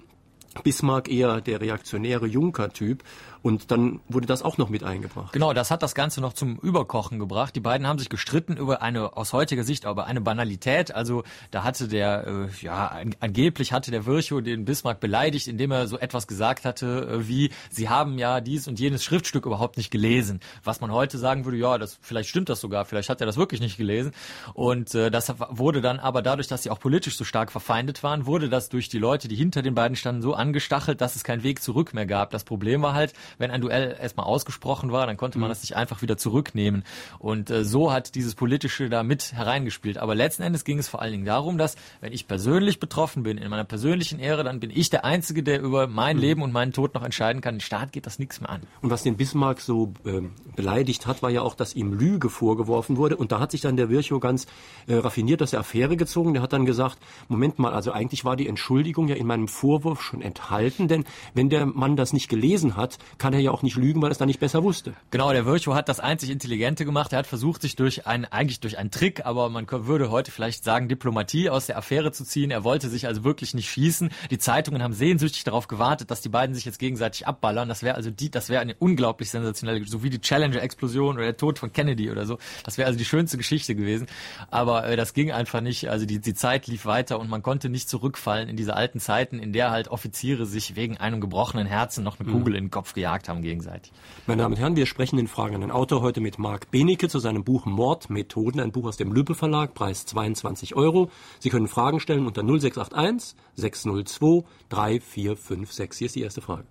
Bismarck 0.64 1.10
eher 1.10 1.40
der 1.40 1.62
reaktionäre 1.62 2.28
Juncker-Typ. 2.28 3.04
Und 3.42 3.72
dann 3.72 4.02
wurde 4.08 4.28
das 4.28 4.44
auch 4.44 4.58
noch 4.58 4.70
mit 4.70 4.84
eingebracht. 4.84 5.34
Genau, 5.34 5.54
das 5.54 5.72
hat 5.72 5.82
das 5.82 5.96
Ganze 5.96 6.22
noch 6.22 6.34
zum 6.34 6.58
Überkochen 6.60 7.18
gebracht. 7.18 7.56
Die 7.56 7.60
beiden 7.60 7.88
haben 7.88 7.98
sich 7.98 8.10
gestritten 8.10 8.56
über 8.56 8.82
eine, 8.82 9.18
aus 9.18 9.34
heutiger 9.34 9.64
Sicht, 9.64 9.86
aber 9.86 10.06
eine 10.06 10.22
Banalität. 10.22 10.94
Also 10.94 11.24
da 11.50 11.64
hatte 11.64 11.88
der, 11.88 12.28
äh, 12.28 12.64
ja, 12.64 13.02
angeblich 13.20 13.74
hatte 13.74 13.90
der 13.90 14.06
Virchow 14.06 14.44
den 14.44 14.66
Bismarck 14.66 15.00
beleidigt, 15.00 15.48
indem 15.48 15.72
er 15.72 15.88
so 15.88 15.98
etwas 15.98 16.28
gesagt 16.28 16.66
hatte, 16.66 17.08
äh, 17.10 17.28
wie, 17.28 17.50
sie 17.72 17.90
haben 17.90 18.20
ja 18.20 18.42
dies 18.42 18.68
und 18.68 18.80
jenes 18.80 19.04
Schriftstück 19.04 19.46
überhaupt 19.46 19.78
nicht 19.78 19.90
gelesen. 19.90 20.40
Was 20.64 20.80
man 20.80 20.92
heute 20.92 21.18
sagen 21.18 21.46
würde, 21.46 21.58
ja, 21.58 21.80
das, 21.80 21.98
vielleicht 22.02 22.30
stimmt 22.30 22.50
das 22.50 22.62
sogar, 22.62 22.86
vielleicht 22.86 23.10
hat 23.10 23.22
er 23.22 23.26
das 23.26 23.38
wirklich 23.38 23.62
nicht 23.62 23.78
gelesen. 23.78 24.12
Und 24.54 24.94
äh, 24.94 25.10
das 25.10 25.34
wurde 25.50 25.82
dann 25.82 26.00
aber 26.00 26.22
dadurch, 26.22 26.48
dass 26.48 26.62
sie 26.62 26.70
auch 26.70 26.80
politisch 26.80 27.18
so 27.18 27.24
stark 27.24 27.52
verfeindet 27.52 28.04
waren, 28.04 28.28
wurde 28.28 28.50
das 28.50 28.70
durch 28.70 28.90
die 28.90 29.00
Leute, 29.00 29.28
die 29.28 29.36
hinter 29.36 29.64
den 29.64 29.74
beiden 29.74 29.96
standen, 29.96 30.22
so 30.22 30.36
angestachelt, 30.36 31.02
dass 31.02 31.16
es 31.16 31.24
keinen 31.24 31.42
Weg 31.42 31.64
zurück 31.64 31.96
mehr 31.96 32.06
gab. 32.06 32.30
Das 32.30 32.44
Problem 32.44 32.84
war 32.84 32.94
halt, 32.94 33.14
wenn 33.38 33.52
ein 33.52 33.62
Duell 33.62 33.98
erstmal 34.00 34.26
ausgesprochen 34.26 34.92
war, 34.92 35.06
dann 35.08 35.18
konnte 35.18 35.40
man 35.40 35.50
mhm. 35.50 35.52
das 35.52 35.62
nicht 35.62 35.76
einfach 35.76 36.02
wieder 36.02 36.18
zurücknehmen. 36.18 36.84
Und 37.20 37.50
äh, 37.50 37.64
so 37.64 37.92
hat 37.92 38.16
dieses 38.16 38.36
Politische 38.36 38.90
da 38.90 39.04
mit 39.04 39.34
hereingespielt. 39.34 39.98
Aber 39.98 40.16
letzten 40.16 40.44
Endes 40.44 40.64
ging 40.64 40.80
es 40.80 40.88
vor 40.88 41.02
allen 41.02 41.12
Dingen 41.12 41.26
darum, 41.26 41.58
dass, 41.58 41.76
wenn 42.00 42.14
ich 42.14 42.28
persönlich 42.28 42.80
betroffen 42.80 43.24
bin, 43.24 43.38
in 43.38 43.50
meiner 43.50 43.64
persönlichen 43.64 44.20
Ehre, 44.20 44.44
dann 44.44 44.60
bin 44.60 44.70
ich 44.70 44.90
der 44.90 45.06
Einzige, 45.06 45.44
der 45.44 45.62
über 45.62 45.88
mein 45.88 46.18
mhm. 46.18 46.22
Leben 46.22 46.42
und 46.42 46.52
meinen 46.52 46.74
Tod 46.74 46.94
noch 46.94 47.04
entscheiden 47.04 47.42
kann. 47.42 47.56
Den 47.56 47.62
Staat 47.62 47.92
geht 47.92 48.06
das 48.06 48.20
nichts 48.20 48.42
mehr 48.42 48.50
an. 48.50 48.62
Und 48.82 48.90
was 48.90 49.04
den 49.04 49.18
Bismarck 49.18 49.62
so 49.62 49.94
äh, 50.06 50.22
beleidigt 50.56 51.08
hat, 51.08 51.22
war 51.22 51.30
ja 51.30 51.42
auch, 51.42 51.56
dass 51.56 51.76
ihm 51.76 51.94
Lüge 51.94 52.30
vorgeworfen 52.30 52.98
wurde. 52.98 53.18
Und 53.18 53.32
da 53.32 53.40
hat 53.40 53.52
sich 53.52 53.62
dann 53.62 53.78
der 53.78 53.90
Virchow 53.90 54.20
ganz 54.20 54.48
äh, 54.88 54.96
raffiniert 54.96 55.42
aus 55.42 55.52
der 55.52 55.60
Affäre 55.60 55.98
gezogen. 55.98 56.34
Der 56.34 56.42
hat 56.42 56.54
dann 56.54 56.66
gesagt, 56.66 56.98
Moment 57.28 57.60
mal, 57.60 57.74
also 57.74 57.92
eigentlich 57.92 58.26
war 58.26 58.36
die 58.36 58.48
Entschuldigung 58.48 59.08
ja 59.08 59.16
in 59.16 59.28
meinem 59.28 59.48
Vorwurf 59.48 60.02
schon 60.02 60.22
enthalten, 60.22 60.88
denn 60.88 61.06
wenn 61.34 61.50
der 61.50 61.66
Mann 61.66 61.96
das 61.96 62.14
nicht 62.14 62.30
gelesen 62.30 62.76
hat, 62.76 62.98
kann 63.22 63.34
er 63.34 63.40
ja 63.40 63.52
auch 63.52 63.62
nicht 63.62 63.78
lügen, 63.78 64.02
weil 64.02 64.10
er 64.10 64.14
es 64.14 64.18
dann 64.18 64.28
nicht 64.28 64.40
besser 64.40 64.64
wusste. 64.64 64.96
Genau, 65.12 65.32
der 65.32 65.46
Virchow 65.46 65.76
hat 65.76 65.88
das 65.90 66.00
einzig 66.00 66.32
Intelligente 66.32 66.86
gemacht. 66.86 67.14
Er 67.14 67.20
hat 67.20 67.28
versucht, 67.28 67.62
sich 67.62 67.76
durch 67.76 68.08
ein, 68.08 68.26
eigentlich 68.26 68.62
durch 68.62 68.80
einen 68.80 68.90
Trick, 68.90 69.28
aber 69.28 69.48
man 69.50 69.68
würde 69.70 70.10
heute 70.10 70.32
vielleicht 70.32 70.64
sagen, 70.64 70.88
Diplomatie 70.88 71.52
aus 71.52 71.68
der 71.68 71.78
Affäre 71.78 72.12
zu 72.12 72.26
ziehen. 72.26 72.50
Er 72.50 72.64
wollte 72.64 72.90
sich 72.90 73.06
also 73.06 73.24
wirklich 73.24 73.54
nicht 73.54 73.70
schießen. 73.70 74.10
Die 74.32 74.40
Zeitungen 74.40 74.82
haben 74.82 74.94
sehnsüchtig 74.94 75.44
darauf 75.44 75.68
gewartet, 75.68 76.10
dass 76.10 76.22
die 76.22 76.30
beiden 76.30 76.56
sich 76.56 76.66
jetzt 76.66 76.80
gegenseitig 76.80 77.28
abballern. 77.28 77.70
Das 77.70 77.84
wäre 77.84 77.94
also 77.94 78.10
die, 78.10 78.32
das 78.32 78.50
wäre 78.50 78.60
eine 78.60 78.74
unglaublich 78.80 79.30
sensationelle, 79.30 79.86
so 79.86 80.02
wie 80.02 80.10
die 80.10 80.20
Challenger-Explosion 80.20 81.18
oder 81.18 81.26
der 81.26 81.38
Tod 81.38 81.60
von 81.60 81.72
Kennedy 81.72 82.10
oder 82.10 82.26
so. 82.26 82.40
Das 82.64 82.80
wäre 82.80 82.88
also 82.88 82.98
die 82.98 83.06
schönste 83.06 83.38
Geschichte 83.38 83.76
gewesen. 83.76 84.08
Aber 84.50 84.88
äh, 84.88 84.96
das 84.96 85.14
ging 85.14 85.32
einfach 85.32 85.62
nicht. 85.62 85.92
Also 85.92 86.08
die, 86.08 86.18
die 86.18 86.34
Zeit 86.34 86.66
lief 86.66 86.88
weiter 86.88 87.20
und 87.20 87.30
man 87.30 87.44
konnte 87.44 87.70
nicht 87.70 87.88
zurückfallen 87.88 88.50
in 88.50 88.58
diese 88.58 88.76
alten 88.76 89.00
Zeiten, 89.00 89.38
in 89.38 89.54
der 89.54 89.70
halt 89.70 89.90
Offiziere 89.90 90.48
sich 90.48 90.76
wegen 90.76 90.98
einem 90.98 91.22
gebrochenen 91.22 91.68
Herzen 91.68 92.04
noch 92.04 92.20
eine 92.20 92.28
mhm. 92.28 92.34
Kugel 92.34 92.54
mhm. 92.54 92.58
in 92.58 92.64
den 92.64 92.72
Kopf 92.72 92.96
gejagt 92.96 93.11
haben 93.12 93.42
gegenseitig. 93.42 93.92
Meine 94.28 94.42
Damen 94.42 94.56
und 94.56 94.60
Herren, 94.60 94.76
wir 94.76 94.86
sprechen 94.86 95.20
in 95.20 95.28
Fragen 95.28 95.56
an 95.56 95.62
den 95.62 95.72
Autor 95.72 96.02
heute 96.02 96.22
mit 96.22 96.40
Marc 96.40 96.72
Benecke 96.72 97.10
zu 97.10 97.20
seinem 97.20 97.44
Buch 97.44 97.66
Mordmethoden, 97.66 98.62
ein 98.62 98.72
Buch 98.72 98.88
aus 98.88 98.98
dem 98.98 99.12
Lübbe 99.12 99.36
Verlag, 99.36 99.74
Preis 99.74 100.06
22 100.06 100.76
Euro. 100.76 101.10
Sie 101.40 101.50
können 101.50 101.68
Fragen 101.68 102.00
stellen 102.00 102.26
unter 102.26 102.42
0681 102.42 103.36
602 103.56 104.48
3456. 104.70 105.98
Hier 105.98 106.06
ist 106.06 106.16
die 106.16 106.24
erste 106.24 106.42
Frage. 106.42 106.64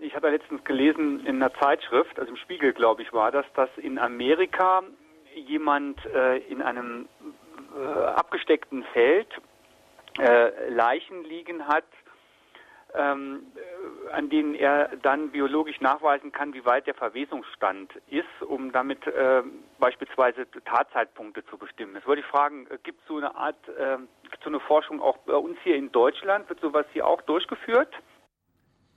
Ich 0.00 0.14
habe 0.14 0.30
letztens 0.30 0.64
gelesen 0.64 1.20
in 1.26 1.36
einer 1.36 1.52
Zeitschrift, 1.54 2.18
also 2.18 2.30
im 2.30 2.36
Spiegel, 2.36 2.72
glaube 2.72 3.02
ich, 3.02 3.12
war 3.12 3.30
das, 3.30 3.44
dass 3.54 3.68
in 3.76 3.98
Amerika 3.98 4.82
jemand 5.34 6.04
äh, 6.06 6.38
in 6.48 6.62
einem 6.62 7.08
äh, 7.76 7.82
abgesteckten 7.82 8.84
Feld 8.92 9.28
äh, 10.18 10.70
Leichen 10.70 11.24
liegen 11.24 11.66
hat, 11.66 11.84
ähm, 12.94 13.46
an 14.12 14.30
denen 14.30 14.54
er 14.54 14.88
dann 15.02 15.30
biologisch 15.30 15.80
nachweisen 15.80 16.32
kann, 16.32 16.54
wie 16.54 16.64
weit 16.64 16.86
der 16.86 16.94
Verwesungsstand 16.94 17.92
ist, 18.08 18.42
um 18.46 18.72
damit 18.72 19.06
äh, 19.06 19.42
beispielsweise 19.78 20.46
Tatzeitpunkte 20.64 21.44
zu 21.46 21.58
bestimmen. 21.58 21.94
Jetzt 21.94 22.06
wollte 22.06 22.20
ich 22.20 22.26
fragen, 22.26 22.66
äh, 22.70 22.78
gibt 22.82 23.00
es 23.00 23.06
so 23.06 23.16
eine 23.16 23.34
Art, 23.34 23.68
äh, 23.68 23.98
so 24.42 24.48
eine 24.48 24.60
Forschung 24.60 25.00
auch 25.00 25.18
bei 25.18 25.36
uns 25.36 25.58
hier 25.62 25.76
in 25.76 25.92
Deutschland? 25.92 26.48
Wird 26.48 26.60
sowas 26.60 26.86
hier 26.92 27.06
auch 27.06 27.20
durchgeführt? 27.22 27.94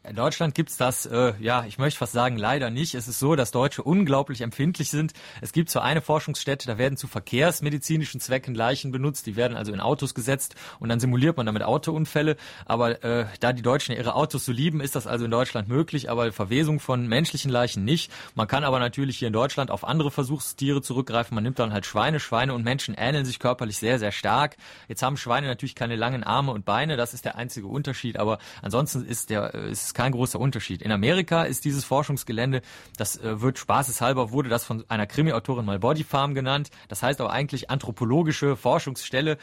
In 0.04 0.16
Deutschland 0.16 0.56
gibt's 0.56 0.78
das, 0.78 1.06
äh, 1.06 1.34
ja, 1.40 1.64
ich 1.68 1.78
möchte 1.78 2.00
fast 2.00 2.14
sagen, 2.14 2.36
leider 2.36 2.72
nicht. 2.72 2.96
Es 2.96 3.08
ist 3.08 3.20
so, 3.20 3.36
dass 3.36 3.52
Deutsche 3.52 3.84
unglaublich 3.84 4.42
empfindlich 4.42 4.90
sind. 4.90 5.14
Es 5.42 5.52
gibt 5.52 5.70
zwar 5.70 5.84
eine 5.84 6.02
Forschungsstätte, 6.02 6.66
da 6.66 6.80
werden 6.80 6.98
zu 6.98 7.06
verkehrsmedizinischen 7.06 8.20
Zwecken 8.20 8.56
Leichen 8.56 8.92
benutzt, 8.92 9.28
die 9.28 9.36
werden 9.36 9.56
also 9.56 9.72
in 9.72 9.80
Autos 9.80 10.16
gesetzt 10.16 10.56
und 10.80 10.90
dann 10.90 11.00
simuliert 11.00 11.38
man 11.38 11.46
damit 11.46 11.62
Autounfälle. 11.62 12.36
Aber 12.66 13.04
äh, 13.04 13.28
da 13.42 13.54
die 13.54 13.62
Deutschen 13.62 13.96
ihre 13.96 14.16
Autos 14.16 14.44
so 14.44 14.52
lieben, 14.52 14.82
ist 14.82 14.96
das 14.96 15.06
also 15.06 15.26
in 15.26 15.32
Deutschland 15.32 15.68
möglich, 15.68 16.10
aber 16.10 16.32
Verwesung 16.32 16.80
von 16.80 17.08
menschlichen 17.08 17.52
Leichen 17.52 17.86
nicht. 17.86 18.12
Man 18.34 18.48
kann 18.48 18.64
aber 18.64 18.80
natürlich 18.80 19.20
hier 19.20 19.28
in 19.28 19.34
Deutschland 19.34 19.70
auf 19.70 19.84
andere 19.84 20.10
Versuchstiere 20.10 20.82
zurückgreifen. 20.82 21.36
Man 21.36 21.44
nimmt 21.44 21.60
dann 21.60 21.74
halt 21.74 21.86
Schweine. 21.86 22.20
Schweine 22.20 22.56
und 22.56 22.64
Menschen 22.64 22.96
ähneln 22.98 23.26
sich 23.26 23.38
körperlich 23.38 23.78
sehr, 23.78 24.00
sehr 24.00 24.12
stark. 24.12 24.58
Jetzt 24.88 25.04
haben 25.04 25.16
Schweine 25.16 25.46
natürlich 25.46 25.76
keine 25.76 25.96
langen 25.96 26.24
Arme 26.24 26.54
und 26.54 26.66
Beine, 26.66 26.98
das 26.98 27.14
ist 27.14 27.24
der 27.24 27.36
einzige 27.36 27.68
Unterschied, 27.68 28.18
aber 28.18 28.40
ansonsten 28.64 29.06
ist 29.06 29.30
der 29.30 29.54
äh, 29.54 29.70
ist 29.70 29.91
ist 29.92 29.96
kein 29.96 30.14
großer 30.14 30.40
Unterschied. 30.40 30.82
In 30.82 30.92
Amerika 30.92 31.44
ist 31.44 31.66
dieses 31.66 31.84
Forschungsgelände, 31.84 32.62
das 32.98 33.18
äh, 33.18 33.42
wird 33.42 33.60
spaßeshalber, 33.60 34.32
wurde 34.32 34.48
das 34.48 34.64
von 34.64 34.86
einer 34.88 35.06
Krimi-Autorin 35.06 35.66
mal 35.66 35.80
Body 35.80 36.06
Farm 36.06 36.34
genannt. 36.34 36.70
Das 36.88 37.04
heißt 37.04 37.20
aber 37.20 37.32
eigentlich 37.32 37.70
anthropologische 37.70 38.56
Forschungsstelle. 38.56 39.38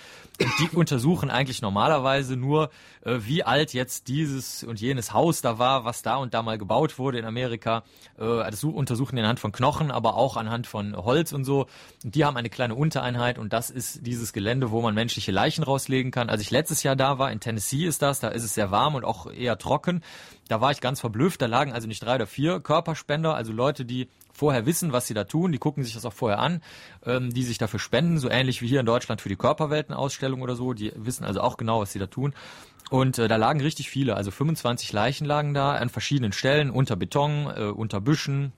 die 0.59 0.75
untersuchen 0.75 1.31
eigentlich 1.31 1.61
normalerweise 1.61 2.37
nur, 2.37 2.71
äh, 3.05 3.19
wie 3.21 3.45
alt 3.45 3.75
jetzt 3.75 4.09
dieses 4.09 4.64
und 4.64 4.81
jenes 4.81 5.12
Haus 5.12 5.43
da 5.43 5.59
war, 5.59 5.85
was 5.85 6.02
da 6.02 6.17
und 6.17 6.33
da 6.33 6.43
mal 6.43 6.57
gebaut 6.57 6.99
wurde 6.99 7.19
in 7.19 7.26
Amerika. 7.26 7.83
Äh, 8.19 8.50
das 8.50 8.64
untersuchen 8.64 9.19
anhand 9.19 9.40
von 9.40 9.52
Knochen, 9.52 9.90
aber 9.90 10.17
auch 10.17 10.38
anhand 10.38 10.67
von 10.67 10.97
Holz 10.97 11.33
und 11.33 11.45
so. 11.45 11.67
Und 12.02 12.14
die 12.14 12.25
haben 12.25 12.38
eine 12.38 12.49
kleine 12.49 12.75
Untereinheit 12.75 13.38
und 13.38 13.52
das 13.52 13.69
ist 13.69 14.07
dieses 14.07 14.33
Gelände, 14.33 14.71
wo 14.71 14.81
man 14.81 14.95
menschliche 14.95 15.31
Leichen 15.31 15.62
rauslegen 15.62 16.11
kann. 16.11 16.31
Als 16.31 16.40
ich 16.40 16.50
letztes 16.50 16.83
Jahr 16.83 16.97
da 16.97 17.19
war, 17.19 17.31
in 17.31 17.40
Tennessee 17.40 17.85
ist 17.85 18.00
das, 18.00 18.21
da 18.21 18.28
ist 18.28 18.45
es 18.45 18.55
sehr 18.55 18.71
warm 18.71 18.95
und 18.95 19.05
auch 19.05 19.31
eher 19.31 19.59
trocken. 19.59 20.02
Da 20.49 20.61
war 20.61 20.71
ich 20.71 20.81
ganz 20.81 21.00
verblüfft. 21.00 21.40
Da 21.40 21.47
lagen 21.47 21.73
also 21.73 21.87
nicht 21.87 22.02
drei 22.02 22.17
oder 22.17 22.26
vier 22.26 22.61
Körperspender, 22.61 23.35
also 23.35 23.52
Leute, 23.52 23.85
die 23.85 24.09
vorher 24.33 24.67
wissen, 24.67 24.93
was 24.93 25.07
sie 25.07 25.14
da 25.14 25.25
tun. 25.25 25.52
Die 25.52 25.59
gucken 25.59 25.85
sich 25.85 25.95
das 25.95 26.05
auch 26.05 26.12
vorher 26.12 26.38
an, 26.38 26.62
ähm, 27.05 27.33
die 27.33 27.43
sich 27.43 27.59
dafür 27.59 27.78
spenden, 27.78 28.19
so 28.19 28.31
ähnlich 28.31 28.62
wie 28.62 28.67
hier 28.67 28.81
in 28.81 28.87
Deutschland 28.87 29.21
für 29.21 29.28
die 29.28 29.37
Körperweltenausstellung 29.37 30.43
oder 30.43 30.57
so. 30.57 30.73
Die 30.73 30.93
wissen 30.97 31.25
also 31.25 31.40
auch 31.40 31.57
genau, 31.57 31.81
was 31.81 31.93
sie 31.93 31.99
da 31.99 32.07
tun. 32.07 32.35
Und 32.90 33.19
äh, 33.19 33.28
da 33.28 33.37
lagen 33.37 33.61
richtig 33.61 33.90
viele, 33.90 34.17
also 34.17 34.31
25 34.31 34.93
Leichen 34.93 35.26
lagen 35.26 35.52
da 35.52 35.73
an 35.73 35.90
verschiedenen 35.90 36.33
Stellen, 36.33 36.71
unter 36.71 36.97
Beton, 36.97 37.47
äh, 37.55 37.64
unter 37.64 38.00
Büschen. 38.00 38.52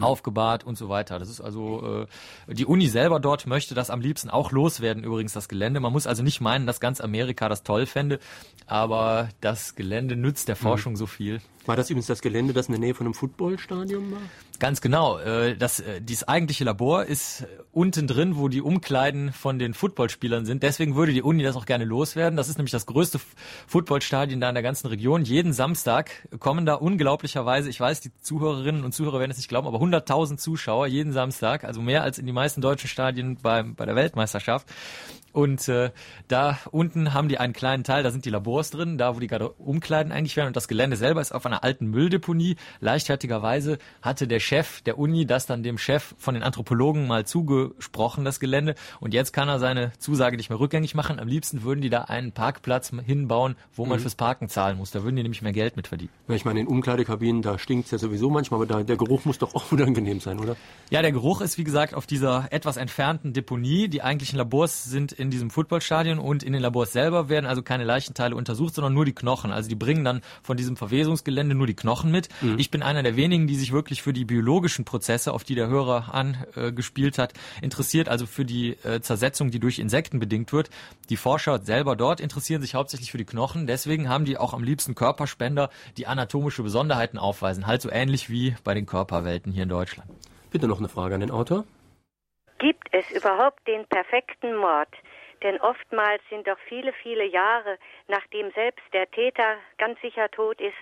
Aufgebahrt 0.00 0.64
und 0.64 0.76
so 0.76 0.88
weiter. 0.88 1.18
Das 1.18 1.28
ist 1.28 1.40
also 1.40 2.06
äh, 2.48 2.54
die 2.54 2.66
Uni 2.66 2.86
selber 2.88 3.20
dort 3.20 3.46
möchte 3.46 3.74
das 3.74 3.90
am 3.90 4.00
liebsten 4.00 4.30
auch 4.30 4.52
loswerden, 4.52 5.04
übrigens 5.04 5.32
das 5.32 5.48
Gelände. 5.48 5.80
Man 5.80 5.92
muss 5.92 6.06
also 6.06 6.22
nicht 6.22 6.40
meinen, 6.40 6.66
dass 6.66 6.80
ganz 6.80 7.00
Amerika 7.00 7.48
das 7.48 7.62
toll 7.62 7.86
fände, 7.86 8.18
aber 8.66 9.28
das 9.40 9.74
Gelände 9.74 10.16
nützt 10.16 10.48
der 10.48 10.56
mhm. 10.56 10.60
Forschung 10.60 10.92
mhm. 10.92 10.96
so 10.96 11.06
viel. 11.06 11.40
War 11.68 11.76
das 11.76 11.90
übrigens 11.90 12.06
das 12.06 12.22
Gelände, 12.22 12.54
das 12.54 12.68
in 12.68 12.72
der 12.72 12.80
Nähe 12.80 12.94
von 12.94 13.06
einem 13.06 13.12
Footballstadion 13.12 14.10
war? 14.10 14.20
Ganz 14.58 14.80
genau. 14.80 15.18
Äh, 15.18 15.54
das, 15.54 15.80
äh, 15.80 16.00
dieses 16.00 16.26
eigentliche 16.26 16.64
Labor 16.64 17.04
ist 17.04 17.46
unten 17.72 18.06
drin, 18.06 18.38
wo 18.38 18.48
die 18.48 18.62
Umkleiden 18.62 19.34
von 19.34 19.58
den 19.58 19.74
Footballspielern 19.74 20.46
sind. 20.46 20.62
Deswegen 20.62 20.96
würde 20.96 21.12
die 21.12 21.20
Uni 21.20 21.42
das 21.42 21.56
auch 21.56 21.66
gerne 21.66 21.84
loswerden. 21.84 22.38
Das 22.38 22.48
ist 22.48 22.56
nämlich 22.56 22.72
das 22.72 22.86
größte 22.86 23.20
Footballstadion 23.66 24.40
da 24.40 24.48
in 24.48 24.54
der 24.54 24.62
ganzen 24.62 24.86
Region. 24.86 25.24
Jeden 25.24 25.52
Samstag 25.52 26.10
kommen 26.38 26.64
da 26.64 26.72
unglaublicherweise, 26.72 27.68
ich 27.68 27.78
weiß, 27.78 28.00
die 28.00 28.12
Zuhörerinnen 28.22 28.82
und 28.82 28.92
Zuhörer 28.94 29.20
werden 29.20 29.32
es 29.32 29.36
nicht 29.36 29.50
glauben, 29.50 29.66
aber 29.66 29.78
100.000 29.78 30.38
Zuschauer 30.38 30.86
jeden 30.86 31.12
Samstag, 31.12 31.64
also 31.64 31.82
mehr 31.82 32.02
als 32.02 32.18
in 32.18 32.24
die 32.24 32.32
meisten 32.32 32.62
deutschen 32.62 32.88
Stadien 32.88 33.36
bei, 33.42 33.62
bei 33.62 33.84
der 33.84 33.94
Weltmeisterschaft. 33.94 34.66
Und 35.32 35.68
äh, 35.68 35.90
da 36.26 36.58
unten 36.70 37.14
haben 37.14 37.28
die 37.28 37.38
einen 37.38 37.52
kleinen 37.52 37.84
Teil, 37.84 38.02
da 38.02 38.10
sind 38.10 38.24
die 38.24 38.30
Labors 38.30 38.70
drin, 38.70 38.98
da 38.98 39.14
wo 39.14 39.20
die 39.20 39.26
gerade 39.26 39.50
umkleiden 39.50 40.12
eigentlich 40.12 40.36
werden. 40.36 40.48
Und 40.48 40.56
das 40.56 40.68
Gelände 40.68 40.96
selber 40.96 41.20
ist 41.20 41.32
auf 41.32 41.46
einer 41.46 41.64
alten 41.64 41.86
Mülldeponie. 41.86 42.56
Leichtfertigerweise 42.80 43.78
hatte 44.02 44.26
der 44.26 44.40
Chef 44.40 44.80
der 44.82 44.98
Uni 44.98 45.26
das 45.26 45.46
dann 45.46 45.62
dem 45.62 45.78
Chef 45.78 46.14
von 46.18 46.34
den 46.34 46.42
Anthropologen 46.42 47.06
mal 47.06 47.26
zugesprochen, 47.26 48.24
das 48.24 48.40
Gelände. 48.40 48.74
Und 49.00 49.14
jetzt 49.14 49.32
kann 49.32 49.48
er 49.48 49.58
seine 49.58 49.92
Zusage 49.98 50.36
nicht 50.36 50.50
mehr 50.50 50.60
rückgängig 50.60 50.94
machen. 50.94 51.20
Am 51.20 51.28
liebsten 51.28 51.62
würden 51.62 51.80
die 51.80 51.90
da 51.90 52.02
einen 52.02 52.32
Parkplatz 52.32 52.90
hinbauen, 53.04 53.56
wo 53.74 53.84
man 53.84 53.98
mhm. 53.98 54.02
fürs 54.02 54.14
Parken 54.14 54.48
zahlen 54.48 54.78
muss. 54.78 54.90
Da 54.90 55.02
würden 55.02 55.16
die 55.16 55.22
nämlich 55.22 55.42
mehr 55.42 55.52
Geld 55.52 55.76
mit 55.76 55.88
verdienen. 55.88 56.10
Ja, 56.28 56.34
ich 56.34 56.44
meine, 56.44 56.60
in 56.60 56.66
Umkleidekabinen, 56.66 57.42
da 57.42 57.58
stinkt's 57.58 57.90
ja 57.90 57.98
sowieso 57.98 58.30
manchmal, 58.30 58.58
aber 58.62 58.66
da, 58.66 58.82
der 58.82 58.96
Geruch 58.96 59.24
muss 59.24 59.38
doch 59.38 59.54
auch 59.54 59.70
unangenehm 59.72 60.20
sein, 60.20 60.38
oder? 60.38 60.56
Ja, 60.90 61.02
der 61.02 61.12
Geruch 61.12 61.40
ist, 61.40 61.58
wie 61.58 61.64
gesagt, 61.64 61.94
auf 61.94 62.06
dieser 62.06 62.48
etwas 62.50 62.76
entfernten 62.76 63.32
Deponie. 63.32 63.88
Die 63.88 64.02
eigentlichen 64.02 64.38
Labors 64.38 64.84
sind 64.84 65.12
in 65.18 65.30
diesem 65.30 65.50
Footballstadion 65.50 66.18
und 66.18 66.42
in 66.42 66.52
den 66.52 66.62
Labors 66.62 66.92
selber 66.92 67.28
werden 67.28 67.46
also 67.46 67.62
keine 67.62 67.84
Leichenteile 67.84 68.34
untersucht, 68.34 68.74
sondern 68.74 68.94
nur 68.94 69.04
die 69.04 69.14
Knochen. 69.14 69.52
Also 69.52 69.68
die 69.68 69.74
bringen 69.74 70.04
dann 70.04 70.22
von 70.42 70.56
diesem 70.56 70.76
Verwesungsgelände 70.76 71.54
nur 71.54 71.66
die 71.66 71.74
Knochen 71.74 72.10
mit. 72.10 72.28
Mhm. 72.40 72.58
Ich 72.58 72.70
bin 72.70 72.82
einer 72.82 73.02
der 73.02 73.16
wenigen, 73.16 73.46
die 73.46 73.54
sich 73.54 73.72
wirklich 73.72 74.02
für 74.02 74.12
die 74.12 74.24
biologischen 74.24 74.84
Prozesse, 74.84 75.32
auf 75.32 75.44
die 75.44 75.54
der 75.54 75.68
Hörer 75.68 76.14
angespielt 76.14 77.18
äh, 77.18 77.22
hat, 77.22 77.34
interessiert, 77.62 78.08
also 78.08 78.26
für 78.26 78.44
die 78.44 78.76
äh, 78.84 79.00
Zersetzung, 79.00 79.50
die 79.50 79.60
durch 79.60 79.78
Insekten 79.78 80.18
bedingt 80.18 80.52
wird. 80.52 80.70
Die 81.10 81.16
Forscher 81.16 81.58
selber 81.60 81.96
dort 81.96 82.20
interessieren 82.20 82.62
sich 82.62 82.74
hauptsächlich 82.74 83.10
für 83.10 83.18
die 83.18 83.24
Knochen. 83.24 83.66
Deswegen 83.66 84.08
haben 84.08 84.24
die 84.24 84.38
auch 84.38 84.54
am 84.54 84.62
liebsten 84.62 84.94
Körperspender, 84.94 85.70
die 85.96 86.06
anatomische 86.06 86.62
Besonderheiten 86.62 87.18
aufweisen. 87.18 87.66
Halt 87.66 87.82
so 87.82 87.90
ähnlich 87.90 88.30
wie 88.30 88.56
bei 88.64 88.74
den 88.74 88.86
Körperwelten 88.86 89.52
hier 89.52 89.64
in 89.64 89.68
Deutschland. 89.68 90.10
Bitte 90.50 90.66
noch 90.66 90.78
eine 90.78 90.88
Frage 90.88 91.14
an 91.14 91.20
den 91.20 91.30
Autor. 91.30 91.64
Gibt 92.58 92.88
es 92.92 93.08
überhaupt 93.16 93.66
den 93.68 93.86
perfekten 93.86 94.56
Mord? 94.56 94.88
Denn 95.42 95.60
oftmals 95.60 96.22
sind 96.30 96.46
doch 96.46 96.58
viele, 96.66 96.92
viele 96.92 97.24
Jahre, 97.24 97.78
nachdem 98.08 98.50
selbst 98.52 98.84
der 98.92 99.10
Täter 99.10 99.56
ganz 99.78 100.00
sicher 100.00 100.30
tot 100.30 100.60
ist, 100.60 100.74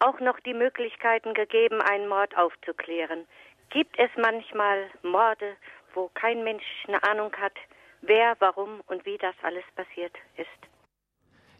auch 0.00 0.18
noch 0.18 0.40
die 0.40 0.54
Möglichkeiten 0.54 1.32
gegeben, 1.32 1.80
einen 1.80 2.08
Mord 2.08 2.36
aufzuklären. 2.36 3.26
Gibt 3.70 3.98
es 3.98 4.10
manchmal 4.16 4.90
Morde, 5.02 5.56
wo 5.94 6.10
kein 6.14 6.42
Mensch 6.42 6.64
eine 6.88 7.02
Ahnung 7.04 7.32
hat, 7.36 7.54
wer, 8.00 8.34
warum 8.40 8.80
und 8.88 9.06
wie 9.06 9.18
das 9.18 9.34
alles 9.42 9.64
passiert 9.76 10.12
ist? 10.36 10.71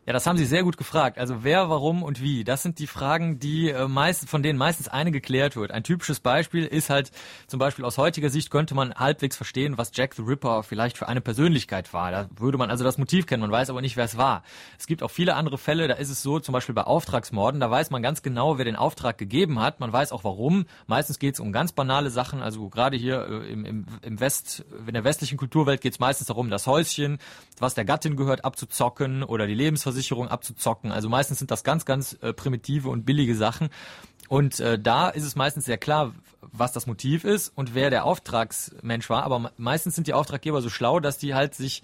Ja, 0.05 0.13
das 0.13 0.27
haben 0.27 0.37
Sie 0.37 0.47
sehr 0.47 0.65
gut 0.65 0.77
gefragt. 0.77 1.17
Also 1.17 1.45
wer, 1.45 1.71
warum 1.71 2.03
und 2.03 2.21
wie. 2.21 2.43
Das 2.43 2.61
sind 2.65 2.81
die 2.81 2.89
Fragen, 2.89 3.39
die 3.39 3.71
äh, 3.71 3.87
meist, 3.87 4.29
von 4.29 4.43
denen 4.43 4.59
meistens 4.59 4.89
eine 4.89 5.13
geklärt 5.13 5.55
wird. 5.55 5.71
Ein 5.71 5.85
typisches 5.85 6.19
Beispiel 6.19 6.65
ist 6.65 6.91
halt 6.91 7.13
zum 7.47 7.61
Beispiel 7.61 7.85
aus 7.85 7.99
heutiger 7.99 8.29
Sicht 8.29 8.51
könnte 8.51 8.75
man 8.75 8.93
halbwegs 8.95 9.37
verstehen, 9.37 9.79
was 9.79 9.93
Jack 9.95 10.15
the 10.15 10.23
Ripper 10.23 10.65
vielleicht 10.65 10.99
für 10.99 11.07
eine 11.07 11.21
Persönlichkeit 11.21 11.95
war. 11.95 12.11
Da 12.11 12.29
würde 12.37 12.59
man 12.59 12.69
also 12.69 12.83
das 12.83 12.99
Motiv 12.99 13.27
kennen, 13.27 13.43
man 13.43 13.53
weiß 13.53 13.71
aber 13.71 13.81
nicht, 13.81 13.97
wer 13.97 14.05
es 14.05 14.17
war. 14.17 14.43
Es 14.77 14.89
gibt 14.89 15.05
auch 15.05 15.11
viele 15.13 15.37
andere 15.37 15.57
Fälle, 15.57 15.87
da 15.87 15.95
ist 15.95 16.11
es 16.11 16.21
so, 16.21 16.41
zum 16.41 16.53
Beispiel 16.53 16.75
bei 16.75 16.83
Auftragsmorden, 16.83 17.61
da 17.61 17.71
weiß 17.71 17.91
man 17.91 18.03
ganz 18.03 18.23
genau, 18.23 18.59
wer 18.59 18.65
den 18.65 18.75
Auftrag 18.75 19.19
gegeben 19.19 19.61
hat. 19.61 19.79
Man 19.79 19.93
weiß 19.93 20.11
auch 20.11 20.25
warum. 20.25 20.67
Meistens 20.89 21.21
geht 21.21 21.35
es 21.35 21.41
um 21.41 21.53
ganz 21.53 21.71
banale 21.71 22.11
Sachen. 22.11 22.43
Also 22.43 22.69
gerade 22.71 22.97
hier 22.97 23.25
äh, 23.29 23.53
im, 23.53 23.65
im, 23.65 23.87
im 24.03 24.19
West, 24.19 24.65
in 24.85 24.95
der 24.95 25.05
westlichen 25.05 25.39
Kulturwelt 25.39 25.81
geht 25.81 25.93
es 25.93 26.01
meistens 26.01 26.27
darum, 26.27 26.51
das 26.51 26.67
Häuschen, 26.67 27.19
was 27.61 27.75
der 27.75 27.85
Gattin 27.85 28.17
gehört, 28.17 28.45
abzuzocken 28.45 29.23
oder 29.23 29.47
die 29.47 29.55
Lebensversicherung 29.55 29.92
Versicherung 29.93 30.29
abzuzocken. 30.29 30.93
Also 30.93 31.09
meistens 31.09 31.39
sind 31.39 31.51
das 31.51 31.65
ganz, 31.65 31.85
ganz 31.85 32.19
äh, 32.23 32.33
primitive 32.33 32.89
und 32.89 33.05
billige 33.05 33.35
Sachen. 33.35 33.69
Und 34.29 34.61
äh, 34.61 34.79
da 34.79 35.09
ist 35.09 35.25
es 35.25 35.37
meistens 35.37 35.67
sehr 35.67 35.79
klar, 35.79 36.15
was 36.41 36.73
das 36.73 36.87
Motiv 36.87 37.25
ist 37.25 37.53
und 37.55 37.75
wer 37.75 37.91
der 37.91 38.05
Auftragsmensch 38.05 39.11
war. 39.11 39.25
Aber 39.25 39.53
meistens 39.57 39.95
sind 39.95 40.07
die 40.07 40.15
Auftraggeber 40.15 40.63
so 40.63 40.71
schlau, 40.71 41.01
dass 41.01 41.19
die 41.19 41.35
halt 41.35 41.55
sich 41.55 41.83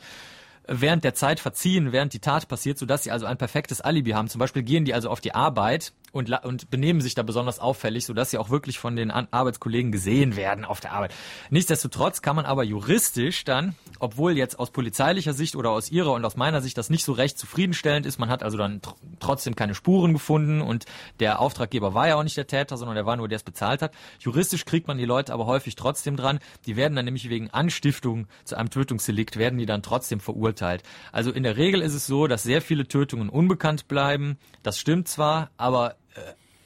während 0.67 1.03
der 1.03 1.15
Zeit 1.15 1.41
verziehen, 1.41 1.93
während 1.93 2.12
die 2.12 2.21
Tat 2.21 2.47
passiert, 2.49 2.79
sodass 2.79 3.03
sie 3.03 3.11
also 3.11 3.27
ein 3.27 3.38
perfektes 3.38 3.81
Alibi 3.81 4.11
haben. 4.11 4.29
Zum 4.29 4.38
Beispiel 4.38 4.62
gehen 4.62 4.85
die 4.85 4.95
also 4.95 5.09
auf 5.09 5.21
die 5.21 5.35
Arbeit 5.35 5.93
und, 6.12 6.31
und 6.45 6.71
benehmen 6.71 7.00
sich 7.00 7.15
da 7.15 7.23
besonders 7.23 7.59
auffällig, 7.59 8.07
sodass 8.07 8.31
sie 8.31 8.38
auch 8.38 8.50
wirklich 8.50 8.79
von 8.79 8.97
den 8.97 9.11
Arbeitskollegen 9.11 9.93
gesehen 9.93 10.37
werden 10.37 10.65
auf 10.65 10.81
der 10.81 10.93
Arbeit. 10.93 11.15
Nichtsdestotrotz 11.50 12.23
kann 12.23 12.37
man 12.37 12.47
aber 12.47 12.65
juristisch 12.65 13.45
dann, 13.45 13.75
obwohl 13.99 14.37
jetzt 14.37 14.59
aus 14.59 14.71
polizeilicher 14.71 15.33
Sicht 15.33 15.57
oder 15.57 15.71
aus 15.71 15.91
ihrer 15.91 16.12
und 16.12 16.25
aus 16.25 16.37
meiner 16.37 16.61
Sicht 16.61 16.79
das 16.79 16.91
nicht 16.91 17.05
so 17.05 17.12
recht 17.12 17.38
zufriedenstellend 17.38 18.07
ist, 18.07 18.19
man 18.19 18.29
hat 18.29 18.43
also 18.43 18.57
dann 18.57 18.81
tr 18.83 18.95
trotzdem 19.21 19.57
keine 19.57 19.75
Spuren 19.75 20.12
gefunden 20.12 20.61
und 20.61 20.85
der 21.19 21.41
Auftraggeber 21.41 21.93
war 21.93 22.09
ja 22.09 22.17
auch 22.17 22.23
nicht 22.23 22.37
der 22.37 22.47
Täter, 22.47 22.77
sondern 22.77 22.95
der 22.95 23.05
war 23.05 23.17
nur, 23.17 23.29
der 23.29 23.37
es 23.37 23.43
bezahlt 23.43 23.83
hat. 23.83 23.93
Juristisch 24.21 24.65
kriegt 24.65 24.87
man 24.87 24.97
die 24.97 25.05
Leute 25.05 25.33
aber 25.33 25.47
häufig 25.47 25.75
trotzdem 25.75 26.17
dran. 26.17 26.38
Die 26.67 26.77
werden 26.77 26.95
dann 26.95 27.05
nämlich 27.05 27.29
wegen 27.29 27.50
Anstiftung 27.50 28.29
zu 28.45 28.57
einem 28.57 28.71
Tötungsdelikt, 28.71 29.37
werden 29.37 29.59
die 29.59 29.67
dann 29.67 29.83
trotzdem 29.83 30.21
verurteilt. 30.21 30.83
Also 31.12 31.33
in 31.33 31.43
der 31.43 31.57
Regel 31.57 31.83
ist 31.83 31.95
es 31.95 32.07
so, 32.07 32.27
dass 32.27 32.43
sehr 32.43 32.62
viele 32.62 32.87
Tötungen 32.87 33.29
unbekannt 33.29 33.88
bleiben. 33.88 34.38
Das 34.62 34.79
stimmt 34.79 35.09
zwar, 35.09 35.50
aber 35.57 35.97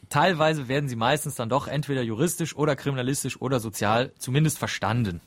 teilweise 0.09 0.69
werden 0.69 0.89
sie 0.89 0.97
meistens 0.97 1.35
dann 1.37 1.49
doch 1.49 1.69
entweder 1.69 2.03
juristisch 2.03 2.55
oder 2.57 2.77
kriminalistisch 2.77 3.41
oder 3.41 3.61
sozial 3.61 4.13
zumindest 4.19 4.59
verstanden. 4.59 5.21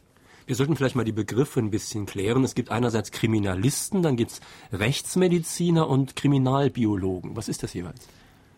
Wir 0.45 0.55
sollten 0.55 0.75
vielleicht 0.75 0.95
mal 0.95 1.05
die 1.05 1.11
Begriffe 1.11 1.59
ein 1.59 1.71
bisschen 1.71 2.05
klären. 2.05 2.43
Es 2.43 2.53
gibt 2.53 2.69
einerseits 2.69 3.11
Kriminalisten, 3.11 4.03
dann 4.03 4.15
gibt 4.15 4.31
es 4.31 4.41
Rechtsmediziner 4.71 5.89
und 5.89 6.15
Kriminalbiologen. 6.15 7.35
Was 7.35 7.49
ist 7.49 7.63
das 7.63 7.73
jeweils? 7.73 8.07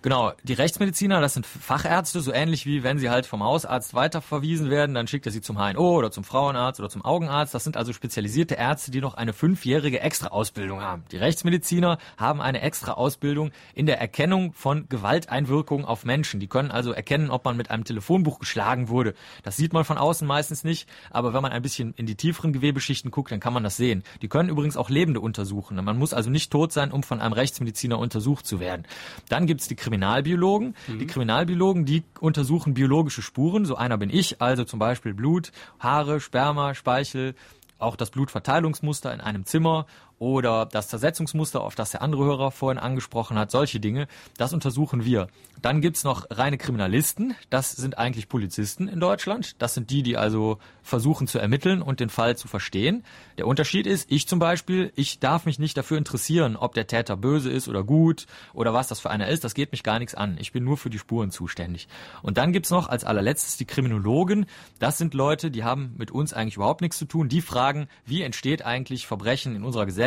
Genau, 0.03 0.31
die 0.43 0.53
Rechtsmediziner, 0.53 1.21
das 1.21 1.33
sind 1.33 1.47
Fachärzte, 1.47 2.21
so 2.21 2.31
ähnlich 2.31 2.67
wie 2.67 2.83
wenn 2.83 2.99
sie 2.99 3.09
halt 3.09 3.25
vom 3.25 3.43
Hausarzt 3.43 3.95
weiterverwiesen 3.95 4.69
werden, 4.69 4.93
dann 4.93 5.07
schickt 5.07 5.25
er 5.25 5.31
sie 5.31 5.41
zum 5.41 5.57
HNO 5.57 5.97
oder 5.97 6.11
zum 6.11 6.23
Frauenarzt 6.23 6.79
oder 6.79 6.87
zum 6.87 7.03
Augenarzt. 7.03 7.55
Das 7.55 7.63
sind 7.63 7.77
also 7.77 7.93
spezialisierte 7.93 8.53
Ärzte, 8.53 8.91
die 8.91 9.01
noch 9.01 9.15
eine 9.15 9.33
fünfjährige 9.33 9.99
Extra-Ausbildung 9.99 10.81
haben. 10.81 11.03
Die 11.11 11.17
Rechtsmediziner 11.17 11.97
haben 12.15 12.41
eine 12.41 12.61
Extra-Ausbildung 12.61 13.49
in 13.73 13.87
der 13.87 13.99
Erkennung 13.99 14.53
von 14.53 14.87
Gewalteinwirkungen 14.87 15.83
auf 15.83 16.05
Menschen. 16.05 16.39
Die 16.39 16.47
können 16.47 16.69
also 16.69 16.91
erkennen, 16.91 17.31
ob 17.31 17.43
man 17.43 17.57
mit 17.57 17.71
einem 17.71 17.83
Telefonbuch 17.83 18.37
geschlagen 18.37 18.89
wurde. 18.89 19.15
Das 19.41 19.57
sieht 19.57 19.73
man 19.73 19.83
von 19.83 19.97
außen 19.97 20.27
meistens 20.27 20.63
nicht, 20.63 20.87
aber 21.09 21.33
wenn 21.33 21.41
man 21.41 21.51
ein 21.51 21.63
bisschen 21.63 21.95
in 21.95 22.05
die 22.05 22.15
tieferen 22.15 22.53
Gewebeschichten 22.53 23.09
guckt, 23.09 23.31
dann 23.31 23.39
kann 23.39 23.51
man 23.53 23.63
das 23.63 23.77
sehen. 23.77 24.03
Die 24.21 24.27
können 24.27 24.49
übrigens 24.49 24.77
auch 24.77 24.91
Lebende 24.91 25.21
untersuchen. 25.21 25.83
Man 25.83 25.97
muss 25.97 26.13
also 26.13 26.29
nicht 26.29 26.51
tot 26.51 26.71
sein, 26.71 26.91
um 26.91 27.01
von 27.01 27.19
einem 27.19 27.33
Rechtsmediziner 27.33 27.97
untersucht 27.97 28.45
zu 28.45 28.59
werden. 28.59 28.85
Dann 29.27 29.47
gibt's 29.47 29.67
die 29.67 29.86
Kriminalbiologen. 29.87 30.75
Mhm. 30.87 30.99
Die 30.99 31.07
Kriminalbiologen, 31.07 31.85
die 31.85 32.03
untersuchen 32.19 32.73
biologische 32.73 33.21
Spuren. 33.21 33.65
So 33.65 33.75
einer 33.75 33.97
bin 33.97 34.09
ich, 34.09 34.41
also 34.41 34.63
zum 34.63 34.79
Beispiel 34.79 35.13
Blut, 35.13 35.51
Haare, 35.79 36.19
Sperma, 36.19 36.75
Speichel, 36.75 37.35
auch 37.79 37.95
das 37.95 38.09
Blutverteilungsmuster 38.09 39.13
in 39.13 39.21
einem 39.21 39.45
Zimmer 39.45 39.85
oder 40.19 40.65
das 40.65 40.87
Zersetzungsmuster, 40.87 41.61
auf 41.61 41.75
das 41.75 41.91
der 41.91 42.01
andere 42.01 42.25
Hörer 42.25 42.51
vorhin 42.51 42.79
angesprochen 42.79 43.37
hat, 43.37 43.51
solche 43.51 43.79
Dinge, 43.79 44.07
das 44.37 44.53
untersuchen 44.53 45.05
wir. 45.05 45.27
Dann 45.61 45.81
gibt's 45.81 46.03
noch 46.03 46.25
reine 46.29 46.57
Kriminalisten, 46.57 47.35
das 47.49 47.71
sind 47.71 47.97
eigentlich 47.97 48.29
Polizisten 48.29 48.87
in 48.87 48.99
Deutschland. 48.99 49.61
Das 49.61 49.73
sind 49.73 49.89
die, 49.89 50.03
die 50.03 50.17
also 50.17 50.59
versuchen 50.83 51.27
zu 51.27 51.39
ermitteln 51.39 51.81
und 51.81 51.99
den 51.99 52.09
Fall 52.09 52.37
zu 52.37 52.47
verstehen. 52.47 53.03
Der 53.37 53.47
Unterschied 53.47 53.87
ist, 53.87 54.11
ich 54.11 54.27
zum 54.27 54.39
Beispiel, 54.39 54.91
ich 54.95 55.19
darf 55.19 55.45
mich 55.45 55.59
nicht 55.59 55.75
dafür 55.75 55.97
interessieren, 55.97 56.55
ob 56.55 56.73
der 56.73 56.87
Täter 56.87 57.17
böse 57.17 57.51
ist 57.51 57.67
oder 57.67 57.83
gut 57.83 58.27
oder 58.53 58.73
was 58.73 58.87
das 58.87 58.99
für 58.99 59.09
einer 59.09 59.27
ist. 59.27 59.43
Das 59.43 59.55
geht 59.55 59.71
mich 59.71 59.83
gar 59.83 59.99
nichts 59.99 60.15
an. 60.15 60.37
Ich 60.39 60.51
bin 60.51 60.63
nur 60.63 60.77
für 60.77 60.89
die 60.89 60.99
Spuren 60.99 61.31
zuständig. 61.31 61.87
Und 62.21 62.37
dann 62.37 62.53
gibt's 62.53 62.69
noch 62.69 62.87
als 62.87 63.03
allerletztes 63.03 63.57
die 63.57 63.65
Kriminologen. 63.65 64.45
Das 64.79 64.97
sind 64.97 65.13
Leute, 65.13 65.49
die 65.49 65.63
haben 65.63 65.95
mit 65.97 66.11
uns 66.11 66.33
eigentlich 66.33 66.55
überhaupt 66.55 66.81
nichts 66.81 66.97
zu 66.97 67.05
tun. 67.05 67.29
Die 67.29 67.41
fragen, 67.41 67.87
wie 68.05 68.21
entsteht 68.21 68.63
eigentlich 68.63 69.07
Verbrechen 69.07 69.55
in 69.55 69.63
unserer 69.63 69.85
Gesellschaft? 69.85 70.06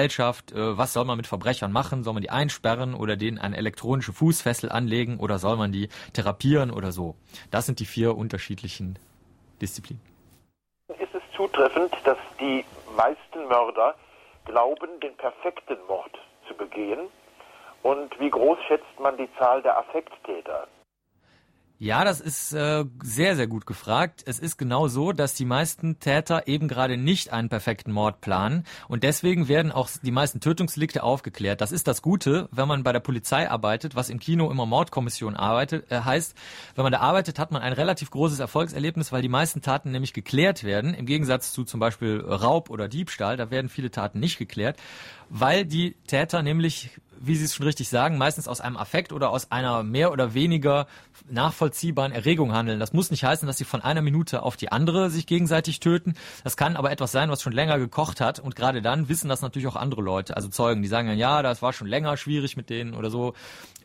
Äh, 0.53 0.79
was 0.79 0.93
soll 0.93 1.05
man 1.05 1.17
mit 1.17 1.27
Verbrechern 1.27 1.73
machen? 1.73 2.05
Soll 2.05 2.15
man 2.15 2.23
die 2.23 2.31
einsperren 2.31 2.95
oder 2.95 3.17
denen 3.17 3.39
eine 3.39 3.57
elektronische 3.57 4.13
Fußfessel 4.13 4.71
anlegen 4.71 5.19
oder 5.19 5.39
soll 5.39 5.57
man 5.57 5.73
die 5.73 5.89
therapieren 6.13 6.71
oder 6.71 6.93
so? 6.93 7.17
Das 7.51 7.67
sind 7.67 7.81
die 7.81 7.87
vier 7.87 8.17
unterschiedlichen 8.17 8.99
Disziplinen. 9.61 10.03
Ist 10.89 11.15
es 11.15 11.23
zutreffend, 11.37 11.93
dass 12.05 12.19
die 12.39 12.65
meisten 12.97 13.47
Mörder 13.49 13.95
glauben, 14.45 14.89
den 15.01 15.17
perfekten 15.17 15.77
Mord 15.89 16.19
zu 16.49 16.55
begehen? 16.55 17.09
Und 17.83 18.19
wie 18.21 18.31
groß 18.31 18.59
schätzt 18.67 19.01
man 19.01 19.17
die 19.17 19.29
Zahl 19.39 19.63
der 19.63 19.79
Affekttäter? 19.79 20.69
Ja, 21.83 22.05
das 22.05 22.21
ist 22.21 22.53
äh, 22.53 22.85
sehr, 23.03 23.37
sehr 23.37 23.47
gut 23.47 23.65
gefragt. 23.65 24.23
Es 24.27 24.39
ist 24.39 24.59
genau 24.59 24.87
so, 24.89 25.13
dass 25.13 25.33
die 25.33 25.47
meisten 25.47 25.99
Täter 25.99 26.47
eben 26.47 26.69
gerade 26.69 26.99
nicht 26.99 27.33
einen 27.33 27.49
perfekten 27.49 27.91
Mord 27.91 28.21
planen 28.21 28.65
und 28.89 29.03
deswegen 29.03 29.49
werden 29.49 29.73
auch 29.73 29.89
die 30.03 30.11
meisten 30.11 30.41
Tötungsdelikte 30.41 31.03
aufgeklärt. 31.03 31.63
Das 31.63 31.73
ist 31.73 31.89
das 31.89 32.03
Gute, 32.03 32.51
wenn 32.53 32.69
man 32.69 32.83
bei 32.83 32.93
der 32.93 33.01
Polizei 33.01 33.51
arbeitet, 33.51 33.95
was 33.95 34.11
im 34.11 34.19
Kino 34.19 34.51
immer 34.51 34.67
Mordkommission 34.67 35.37
arbeitet, 35.37 35.91
äh, 35.91 36.03
heißt, 36.03 36.37
wenn 36.75 36.83
man 36.83 36.93
da 36.93 37.01
arbeitet, 37.01 37.39
hat 37.39 37.51
man 37.51 37.63
ein 37.63 37.73
relativ 37.73 38.11
großes 38.11 38.41
Erfolgserlebnis, 38.41 39.11
weil 39.11 39.23
die 39.23 39.31
meisten 39.31 39.63
Taten 39.63 39.91
nämlich 39.91 40.13
geklärt 40.13 40.65
werden, 40.65 40.93
im 40.93 41.07
Gegensatz 41.07 41.55
zu 41.55 41.65
zum 41.65 41.81
Beispiel 41.81 42.21
Raub 42.21 42.69
oder 42.69 42.89
Diebstahl, 42.89 43.39
da 43.39 43.51
werden 43.51 43.71
viele 43.71 43.91
Taten 43.91 44.21
nicht 44.21 44.37
geklärt, 44.37 44.79
weil 45.31 45.65
die 45.65 45.97
Täter 46.07 46.43
nämlich 46.43 46.91
wie 47.21 47.37
Sie 47.37 47.45
es 47.45 47.55
schon 47.55 47.67
richtig 47.67 47.89
sagen, 47.89 48.17
meistens 48.17 48.49
aus 48.49 48.61
einem 48.61 48.79
Affekt 48.79 49.13
oder 49.13 49.31
aus 49.31 49.53
einer 49.53 49.83
mehr 49.83 50.11
oder 50.11 50.33
weniger 50.33 50.87
nachvollziehbaren 51.31 52.13
Erregung 52.13 52.53
handeln. 52.53 52.81
Das 52.81 52.93
muss 52.93 53.11
nicht 53.11 53.25
heißen, 53.25 53.47
dass 53.47 53.59
sie 53.59 53.65
von 53.65 53.83
einer 53.83 54.03
Minute 54.03 54.43
auf 54.43 54.57
die 54.57 54.73
andere 54.73 55.11
sich 55.11 55.27
gegenseitig 55.27 55.81
töten. 55.81 56.15
Das 56.45 56.57
kann 56.57 56.77
aber 56.77 56.91
etwas 56.91 57.13
sein, 57.13 57.31
was 57.31 57.43
schon 57.43 57.53
länger 57.53 57.79
gekocht 57.79 58.21
hat. 58.21 58.39
Und 58.39 58.57
gerade 58.57 58.83
dann 58.83 59.09
wissen 59.09 59.29
das 59.29 59.43
natürlich 59.43 59.69
auch 59.69 59.77
andere 59.77 60.03
Leute, 60.03 60.37
also 60.37 60.49
Zeugen, 60.49 60.83
die 60.83 60.89
sagen 60.89 61.09
dann, 61.09 61.19
ja, 61.19 61.43
das 61.43 61.63
war 61.63 61.73
schon 61.73 61.87
länger 61.87 62.17
schwierig 62.17 62.57
mit 62.57 62.71
denen 62.71 62.95
oder 62.95 63.11
so. 63.11 63.35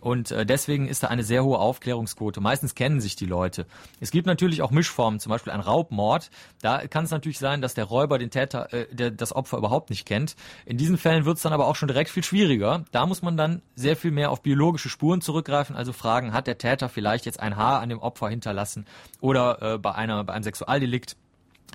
Und 0.05 0.29
äh, 0.29 0.45
deswegen 0.45 0.87
ist 0.87 1.01
da 1.01 1.07
eine 1.07 1.23
sehr 1.23 1.43
hohe 1.43 1.57
Aufklärungsquote. 1.57 2.39
Meistens 2.39 2.75
kennen 2.75 3.01
sich 3.01 3.15
die 3.15 3.25
Leute. 3.25 3.65
Es 3.99 4.11
gibt 4.11 4.27
natürlich 4.27 4.61
auch 4.61 4.69
Mischformen, 4.69 5.19
zum 5.19 5.31
Beispiel 5.31 5.51
ein 5.51 5.61
Raubmord. 5.61 6.29
Da 6.61 6.85
kann 6.85 7.05
es 7.05 7.09
natürlich 7.09 7.39
sein, 7.39 7.59
dass 7.59 7.73
der 7.73 7.85
Räuber 7.85 8.19
den 8.19 8.29
Täter, 8.29 8.71
äh, 8.71 8.85
der, 8.93 9.09
das 9.09 9.35
Opfer 9.35 9.57
überhaupt 9.57 9.89
nicht 9.89 10.05
kennt. 10.05 10.35
In 10.67 10.77
diesen 10.77 10.99
Fällen 10.99 11.25
wird 11.25 11.37
es 11.37 11.41
dann 11.41 11.53
aber 11.53 11.65
auch 11.65 11.75
schon 11.75 11.87
direkt 11.87 12.11
viel 12.11 12.21
schwieriger. 12.21 12.85
Da 12.91 13.07
muss 13.07 13.23
man 13.23 13.35
dann 13.35 13.63
sehr 13.73 13.95
viel 13.95 14.11
mehr 14.11 14.29
auf 14.29 14.43
biologische 14.43 14.89
Spuren 14.89 15.21
zurückgreifen, 15.21 15.75
also 15.75 15.91
fragen, 15.91 16.33
hat 16.33 16.45
der 16.45 16.59
Täter 16.59 16.87
vielleicht 16.87 17.25
jetzt 17.25 17.39
ein 17.39 17.55
Haar 17.55 17.79
an 17.79 17.89
dem 17.89 17.97
Opfer 17.97 18.29
hinterlassen 18.29 18.85
oder 19.21 19.59
äh, 19.63 19.77
bei 19.79 19.95
einer 19.95 20.23
bei 20.23 20.33
einem 20.33 20.43
Sexualdelikt 20.43 21.17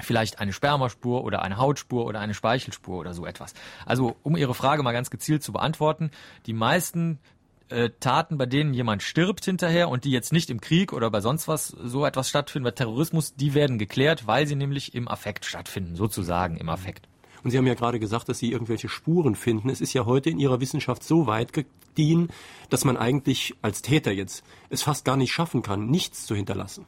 vielleicht 0.00 0.38
eine 0.38 0.52
Spermaspur 0.52 1.24
oder 1.24 1.42
eine 1.42 1.56
Hautspur 1.56 2.06
oder 2.06 2.20
eine 2.20 2.34
Speichelspur 2.34 2.96
oder 2.96 3.12
so 3.12 3.26
etwas. 3.26 3.54
Also 3.86 4.14
um 4.22 4.36
Ihre 4.36 4.54
Frage 4.54 4.84
mal 4.84 4.92
ganz 4.92 5.10
gezielt 5.10 5.42
zu 5.42 5.52
beantworten, 5.52 6.12
die 6.46 6.52
meisten 6.52 7.18
äh, 7.70 7.90
Taten, 8.00 8.38
bei 8.38 8.46
denen 8.46 8.74
jemand 8.74 9.02
stirbt 9.02 9.44
hinterher 9.44 9.88
und 9.88 10.04
die 10.04 10.10
jetzt 10.10 10.32
nicht 10.32 10.50
im 10.50 10.60
Krieg 10.60 10.92
oder 10.92 11.10
bei 11.10 11.20
sonst 11.20 11.48
was 11.48 11.68
so 11.68 12.04
etwas 12.04 12.28
stattfinden, 12.28 12.64
bei 12.64 12.70
Terrorismus, 12.70 13.34
die 13.34 13.54
werden 13.54 13.78
geklärt, 13.78 14.26
weil 14.26 14.46
sie 14.46 14.56
nämlich 14.56 14.94
im 14.94 15.08
Affekt 15.08 15.44
stattfinden, 15.44 15.96
sozusagen 15.96 16.56
im 16.56 16.68
Affekt. 16.68 17.08
Und 17.42 17.50
Sie 17.50 17.58
haben 17.58 17.66
ja 17.66 17.74
gerade 17.74 17.98
gesagt, 17.98 18.28
dass 18.28 18.38
Sie 18.38 18.52
irgendwelche 18.52 18.88
Spuren 18.88 19.34
finden. 19.34 19.70
Es 19.70 19.80
ist 19.80 19.94
ja 19.94 20.04
heute 20.04 20.30
in 20.30 20.38
Ihrer 20.38 20.60
Wissenschaft 20.60 21.02
so 21.02 21.26
weit 21.26 21.52
gediehen, 21.52 22.28
dass 22.68 22.84
man 22.84 22.96
eigentlich 22.96 23.54
als 23.62 23.82
Täter 23.82 24.12
jetzt 24.12 24.44
es 24.68 24.82
fast 24.82 25.04
gar 25.04 25.16
nicht 25.16 25.32
schaffen 25.32 25.62
kann, 25.62 25.86
nichts 25.86 26.26
zu 26.26 26.34
hinterlassen. 26.34 26.84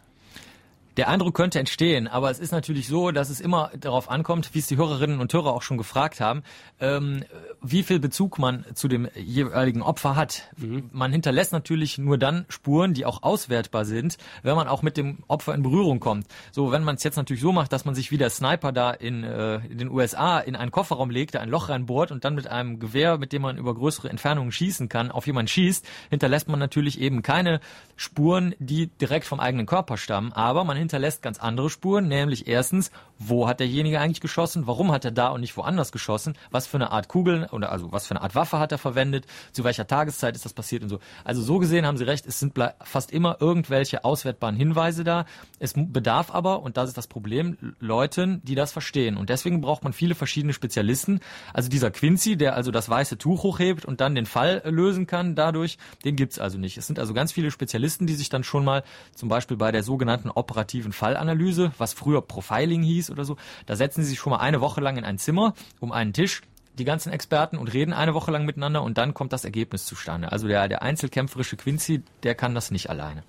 Der 0.98 1.08
Eindruck 1.08 1.34
könnte 1.34 1.58
entstehen, 1.58 2.06
aber 2.06 2.30
es 2.30 2.38
ist 2.38 2.52
natürlich 2.52 2.86
so, 2.86 3.12
dass 3.12 3.30
es 3.30 3.40
immer 3.40 3.70
darauf 3.78 4.10
ankommt, 4.10 4.50
wie 4.52 4.58
es 4.58 4.66
die 4.66 4.76
Hörerinnen 4.76 5.20
und 5.20 5.32
Hörer 5.32 5.54
auch 5.54 5.62
schon 5.62 5.78
gefragt 5.78 6.20
haben, 6.20 6.42
ähm, 6.80 7.24
wie 7.62 7.82
viel 7.82 7.98
Bezug 7.98 8.38
man 8.38 8.66
zu 8.74 8.88
dem 8.88 9.08
jeweiligen 9.14 9.80
Opfer 9.80 10.16
hat. 10.16 10.50
Mhm. 10.58 10.90
Man 10.92 11.10
hinterlässt 11.10 11.52
natürlich 11.52 11.96
nur 11.96 12.18
dann 12.18 12.44
Spuren, 12.50 12.92
die 12.92 13.06
auch 13.06 13.22
auswertbar 13.22 13.86
sind, 13.86 14.18
wenn 14.42 14.54
man 14.54 14.68
auch 14.68 14.82
mit 14.82 14.98
dem 14.98 15.24
Opfer 15.28 15.54
in 15.54 15.62
Berührung 15.62 15.98
kommt. 15.98 16.26
So, 16.50 16.72
wenn 16.72 16.84
man 16.84 16.96
es 16.96 17.04
jetzt 17.04 17.16
natürlich 17.16 17.42
so 17.42 17.52
macht, 17.52 17.72
dass 17.72 17.86
man 17.86 17.94
sich 17.94 18.10
wie 18.10 18.18
der 18.18 18.28
Sniper 18.28 18.72
da 18.72 18.90
in, 18.90 19.24
äh, 19.24 19.56
in 19.66 19.78
den 19.78 19.90
USA 19.90 20.40
in 20.40 20.56
einen 20.56 20.72
Kofferraum 20.72 21.08
legt, 21.08 21.34
da 21.34 21.40
ein 21.40 21.48
Loch 21.48 21.70
reinbohrt 21.70 22.12
und 22.12 22.26
dann 22.26 22.34
mit 22.34 22.48
einem 22.48 22.80
Gewehr, 22.80 23.16
mit 23.16 23.32
dem 23.32 23.40
man 23.40 23.56
über 23.56 23.74
größere 23.74 24.10
Entfernungen 24.10 24.52
schießen 24.52 24.90
kann, 24.90 25.10
auf 25.10 25.26
jemanden 25.26 25.48
schießt, 25.48 25.88
hinterlässt 26.10 26.48
man 26.48 26.58
natürlich 26.58 27.00
eben 27.00 27.22
keine 27.22 27.60
Spuren, 27.96 28.54
die 28.58 28.88
direkt 28.88 29.24
vom 29.24 29.40
eigenen 29.40 29.64
Körper 29.64 29.96
stammen, 29.96 30.32
aber 30.32 30.64
man 30.64 30.81
hinterlässt 30.82 31.22
ganz 31.22 31.40
andere 31.40 31.70
Spuren, 31.70 32.08
nämlich 32.08 32.46
erstens, 32.46 32.90
wo 33.18 33.48
hat 33.48 33.60
derjenige 33.60 34.00
eigentlich 34.00 34.20
geschossen, 34.20 34.66
warum 34.66 34.92
hat 34.92 35.04
er 35.04 35.10
da 35.10 35.28
und 35.28 35.40
nicht 35.40 35.56
woanders 35.56 35.92
geschossen, 35.92 36.34
was 36.50 36.66
für 36.66 36.76
eine 36.76 36.90
Art 36.90 37.08
Kugeln 37.08 37.44
oder 37.44 37.72
also 37.72 37.92
was 37.92 38.06
für 38.06 38.14
eine 38.14 38.22
Art 38.22 38.34
Waffe 38.34 38.58
hat 38.58 38.72
er 38.72 38.78
verwendet, 38.78 39.26
zu 39.52 39.64
welcher 39.64 39.86
Tageszeit 39.86 40.34
ist 40.34 40.44
das 40.44 40.52
passiert 40.52 40.82
und 40.82 40.88
so. 40.88 40.98
Also 41.24 41.42
so 41.42 41.58
gesehen 41.58 41.86
haben 41.86 41.96
Sie 41.96 42.04
recht, 42.04 42.26
es 42.26 42.38
sind 42.38 42.54
fast 42.82 43.12
immer 43.12 43.36
irgendwelche 43.40 44.04
auswertbaren 44.04 44.56
Hinweise 44.56 45.04
da. 45.04 45.24
Es 45.58 45.74
bedarf 45.76 46.34
aber, 46.34 46.62
und 46.62 46.76
das 46.76 46.88
ist 46.88 46.98
das 46.98 47.06
Problem, 47.06 47.56
Leuten, 47.78 48.40
die 48.44 48.54
das 48.54 48.72
verstehen. 48.72 49.16
Und 49.16 49.30
deswegen 49.30 49.60
braucht 49.60 49.84
man 49.84 49.92
viele 49.92 50.14
verschiedene 50.14 50.52
Spezialisten. 50.52 51.20
Also 51.52 51.68
dieser 51.68 51.90
Quincy, 51.90 52.36
der 52.36 52.56
also 52.56 52.70
das 52.70 52.88
weiße 52.88 53.18
Tuch 53.18 53.42
hochhebt 53.42 53.84
und 53.84 54.00
dann 54.00 54.14
den 54.14 54.26
Fall 54.26 54.62
lösen 54.64 55.06
kann 55.06 55.34
dadurch, 55.34 55.78
den 56.04 56.16
gibt's 56.16 56.38
also 56.38 56.58
nicht. 56.58 56.76
Es 56.76 56.86
sind 56.86 56.98
also 56.98 57.14
ganz 57.14 57.32
viele 57.32 57.50
Spezialisten, 57.50 58.06
die 58.06 58.14
sich 58.14 58.28
dann 58.28 58.44
schon 58.44 58.64
mal 58.64 58.82
zum 59.14 59.28
Beispiel 59.28 59.56
bei 59.56 59.70
der 59.70 59.82
sogenannten 59.82 60.30
operativen 60.30 60.71
Fallanalyse, 60.80 61.72
was 61.76 61.92
früher 61.92 62.22
Profiling 62.22 62.82
hieß 62.82 63.10
oder 63.10 63.24
so, 63.24 63.36
da 63.66 63.76
setzen 63.76 64.02
sie 64.02 64.10
sich 64.10 64.18
schon 64.18 64.30
mal 64.30 64.38
eine 64.38 64.60
Woche 64.60 64.80
lang 64.80 64.96
in 64.96 65.04
ein 65.04 65.18
Zimmer 65.18 65.52
um 65.80 65.92
einen 65.92 66.14
Tisch 66.14 66.40
die 66.78 66.84
ganzen 66.84 67.12
Experten 67.12 67.58
und 67.58 67.72
reden 67.72 67.92
eine 67.92 68.14
Woche 68.14 68.30
lang 68.30 68.46
miteinander 68.46 68.82
und 68.82 68.96
dann 68.98 69.14
kommt 69.14 69.32
das 69.32 69.44
Ergebnis 69.44 69.84
zustande. 69.84 70.32
Also 70.32 70.48
der, 70.48 70.68
der 70.68 70.82
einzelkämpferische 70.82 71.56
Quincy, 71.56 72.02
der 72.22 72.34
kann 72.34 72.54
das 72.54 72.70
nicht 72.70 72.88
alleine. 72.88 73.22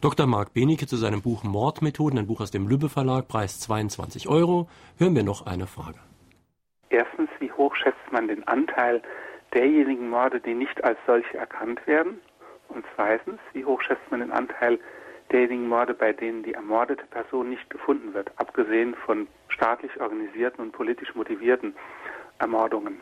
Dr. 0.00 0.26
Marc 0.26 0.54
Benecke 0.54 0.86
zu 0.86 0.96
seinem 0.96 1.22
Buch 1.22 1.42
Mordmethoden, 1.42 2.18
ein 2.18 2.26
Buch 2.26 2.40
aus 2.40 2.50
dem 2.50 2.68
Lübbe 2.68 2.88
Verlag, 2.88 3.26
Preis 3.28 3.60
22 3.60 4.28
Euro. 4.28 4.68
Hören 4.96 5.14
wir 5.16 5.24
noch 5.24 5.46
eine 5.46 5.66
Frage. 5.66 5.98
Erstens, 6.90 7.28
wie 7.40 7.50
hoch 7.52 7.74
schätzt 7.74 8.12
man 8.12 8.28
den 8.28 8.46
Anteil 8.46 9.02
derjenigen 9.54 10.08
Morde, 10.08 10.40
die 10.40 10.54
nicht 10.54 10.82
als 10.84 10.98
solche 11.06 11.36
erkannt 11.36 11.84
werden? 11.86 12.20
Und 12.68 12.84
zweitens, 12.94 13.40
wie 13.54 13.64
hoch 13.64 13.80
schätzt 13.82 14.10
man 14.10 14.20
den 14.20 14.30
Anteil 14.30 14.78
derjenigen 15.32 15.68
Morde, 15.68 15.94
bei 15.94 16.12
denen 16.12 16.42
die 16.42 16.54
ermordete 16.54 17.04
Person 17.06 17.50
nicht 17.50 17.68
gefunden 17.70 18.14
wird, 18.14 18.30
abgesehen 18.36 18.94
von 19.06 19.28
staatlich 19.48 20.00
organisierten 20.00 20.64
und 20.64 20.72
politisch 20.72 21.14
motivierten 21.14 21.74
Ermordungen. 22.38 23.00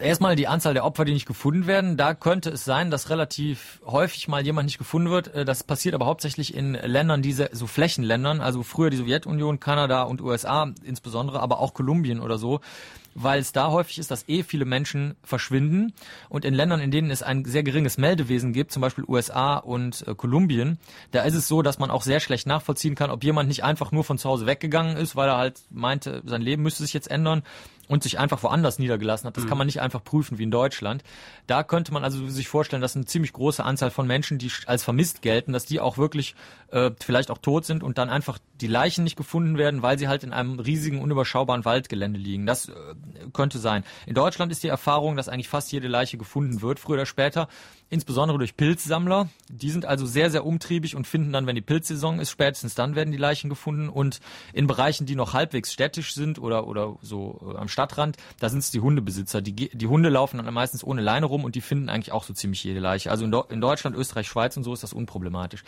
Erstmal 0.00 0.36
die 0.36 0.48
Anzahl 0.48 0.74
der 0.74 0.84
Opfer, 0.84 1.04
die 1.04 1.12
nicht 1.12 1.26
gefunden 1.26 1.66
werden. 1.66 1.96
Da 1.96 2.14
könnte 2.14 2.50
es 2.50 2.64
sein, 2.64 2.90
dass 2.90 3.10
relativ 3.10 3.80
häufig 3.84 4.28
mal 4.28 4.44
jemand 4.44 4.66
nicht 4.66 4.78
gefunden 4.78 5.10
wird. 5.10 5.34
Äh, 5.34 5.44
das 5.44 5.62
passiert 5.62 5.94
aber 5.94 6.06
hauptsächlich 6.06 6.54
in 6.54 6.74
Ländern, 6.74 7.22
diese 7.22 7.50
so 7.52 7.66
Flächenländern, 7.66 8.40
also 8.40 8.62
früher 8.62 8.90
die 8.90 8.96
Sowjetunion, 8.96 9.60
Kanada 9.60 10.02
und 10.02 10.20
USA 10.20 10.72
insbesondere, 10.82 11.40
aber 11.40 11.60
auch 11.60 11.74
Kolumbien 11.74 12.20
oder 12.20 12.38
so 12.38 12.60
weil 13.14 13.40
es 13.40 13.52
da 13.52 13.70
häufig 13.70 13.98
ist, 13.98 14.10
dass 14.10 14.28
eh 14.28 14.42
viele 14.42 14.64
Menschen 14.64 15.16
verschwinden 15.22 15.92
und 16.28 16.44
in 16.44 16.54
Ländern, 16.54 16.80
in 16.80 16.90
denen 16.90 17.10
es 17.10 17.22
ein 17.22 17.44
sehr 17.44 17.62
geringes 17.62 17.98
Meldewesen 17.98 18.52
gibt, 18.52 18.72
zum 18.72 18.80
Beispiel 18.82 19.04
USA 19.06 19.56
und 19.56 20.06
äh, 20.06 20.14
Kolumbien, 20.14 20.78
da 21.10 21.22
ist 21.22 21.34
es 21.34 21.48
so, 21.48 21.62
dass 21.62 21.78
man 21.78 21.90
auch 21.90 22.02
sehr 22.02 22.20
schlecht 22.20 22.46
nachvollziehen 22.46 22.94
kann, 22.94 23.10
ob 23.10 23.24
jemand 23.24 23.48
nicht 23.48 23.64
einfach 23.64 23.92
nur 23.92 24.04
von 24.04 24.18
zu 24.18 24.28
Hause 24.28 24.46
weggegangen 24.46 24.96
ist, 24.96 25.16
weil 25.16 25.28
er 25.28 25.36
halt 25.36 25.60
meinte, 25.70 26.22
sein 26.24 26.42
Leben 26.42 26.62
müsste 26.62 26.82
sich 26.82 26.92
jetzt 26.92 27.10
ändern 27.10 27.42
und 27.90 28.04
sich 28.04 28.20
einfach 28.20 28.44
woanders 28.44 28.78
niedergelassen 28.78 29.26
hat. 29.26 29.36
Das 29.36 29.44
mhm. 29.44 29.48
kann 29.48 29.58
man 29.58 29.66
nicht 29.66 29.80
einfach 29.80 30.04
prüfen 30.04 30.38
wie 30.38 30.44
in 30.44 30.52
Deutschland. 30.52 31.02
Da 31.48 31.64
könnte 31.64 31.92
man 31.92 32.04
also 32.04 32.28
sich 32.28 32.46
vorstellen, 32.46 32.80
dass 32.80 32.94
eine 32.94 33.04
ziemlich 33.04 33.32
große 33.32 33.64
Anzahl 33.64 33.90
von 33.90 34.06
Menschen, 34.06 34.38
die 34.38 34.48
als 34.66 34.84
vermisst 34.84 35.22
gelten, 35.22 35.52
dass 35.52 35.66
die 35.66 35.80
auch 35.80 35.98
wirklich 35.98 36.36
äh, 36.70 36.92
vielleicht 37.00 37.32
auch 37.32 37.38
tot 37.38 37.64
sind 37.64 37.82
und 37.82 37.98
dann 37.98 38.08
einfach 38.08 38.38
die 38.60 38.68
Leichen 38.68 39.02
nicht 39.02 39.16
gefunden 39.16 39.58
werden, 39.58 39.82
weil 39.82 39.98
sie 39.98 40.06
halt 40.06 40.22
in 40.22 40.32
einem 40.32 40.60
riesigen, 40.60 41.00
unüberschaubaren 41.02 41.64
Waldgelände 41.64 42.20
liegen. 42.20 42.46
Das 42.46 42.68
äh, 42.68 42.72
könnte 43.32 43.58
sein. 43.58 43.82
In 44.06 44.14
Deutschland 44.14 44.52
ist 44.52 44.62
die 44.62 44.68
Erfahrung, 44.68 45.16
dass 45.16 45.28
eigentlich 45.28 45.48
fast 45.48 45.72
jede 45.72 45.88
Leiche 45.88 46.16
gefunden 46.16 46.62
wird, 46.62 46.78
früher 46.78 46.94
oder 46.94 47.06
später 47.06 47.48
insbesondere 47.90 48.38
durch 48.38 48.56
Pilzsammler. 48.56 49.28
Die 49.48 49.70
sind 49.70 49.84
also 49.84 50.06
sehr, 50.06 50.30
sehr 50.30 50.46
umtriebig 50.46 50.94
und 50.94 51.06
finden 51.06 51.32
dann, 51.32 51.46
wenn 51.46 51.56
die 51.56 51.60
Pilzsaison 51.60 52.20
ist, 52.20 52.30
spätestens 52.30 52.74
dann 52.76 52.94
werden 52.94 53.10
die 53.10 53.18
Leichen 53.18 53.50
gefunden. 53.50 53.88
Und 53.88 54.20
in 54.52 54.68
Bereichen, 54.68 55.06
die 55.06 55.16
noch 55.16 55.34
halbwegs 55.34 55.72
städtisch 55.72 56.14
sind 56.14 56.38
oder, 56.38 56.68
oder 56.68 56.96
so 57.02 57.52
äh, 57.52 57.58
am 57.58 57.68
Stadtrand, 57.68 58.16
da 58.38 58.48
sind 58.48 58.60
es 58.60 58.70
die 58.70 58.80
Hundebesitzer. 58.80 59.42
Die, 59.42 59.52
die 59.52 59.86
Hunde 59.88 60.08
laufen 60.08 60.38
dann 60.38 60.54
meistens 60.54 60.84
ohne 60.84 61.02
Leine 61.02 61.26
rum 61.26 61.44
und 61.44 61.56
die 61.56 61.60
finden 61.60 61.88
eigentlich 61.88 62.12
auch 62.12 62.24
so 62.24 62.32
ziemlich 62.32 62.62
jede 62.62 62.80
Leiche. 62.80 63.10
Also 63.10 63.24
in, 63.24 63.34
in 63.50 63.60
Deutschland, 63.60 63.96
Österreich, 63.96 64.28
Schweiz 64.28 64.56
und 64.56 64.62
so 64.62 64.72
ist 64.72 64.84
das 64.84 64.92
unproblematisch. 64.92 65.64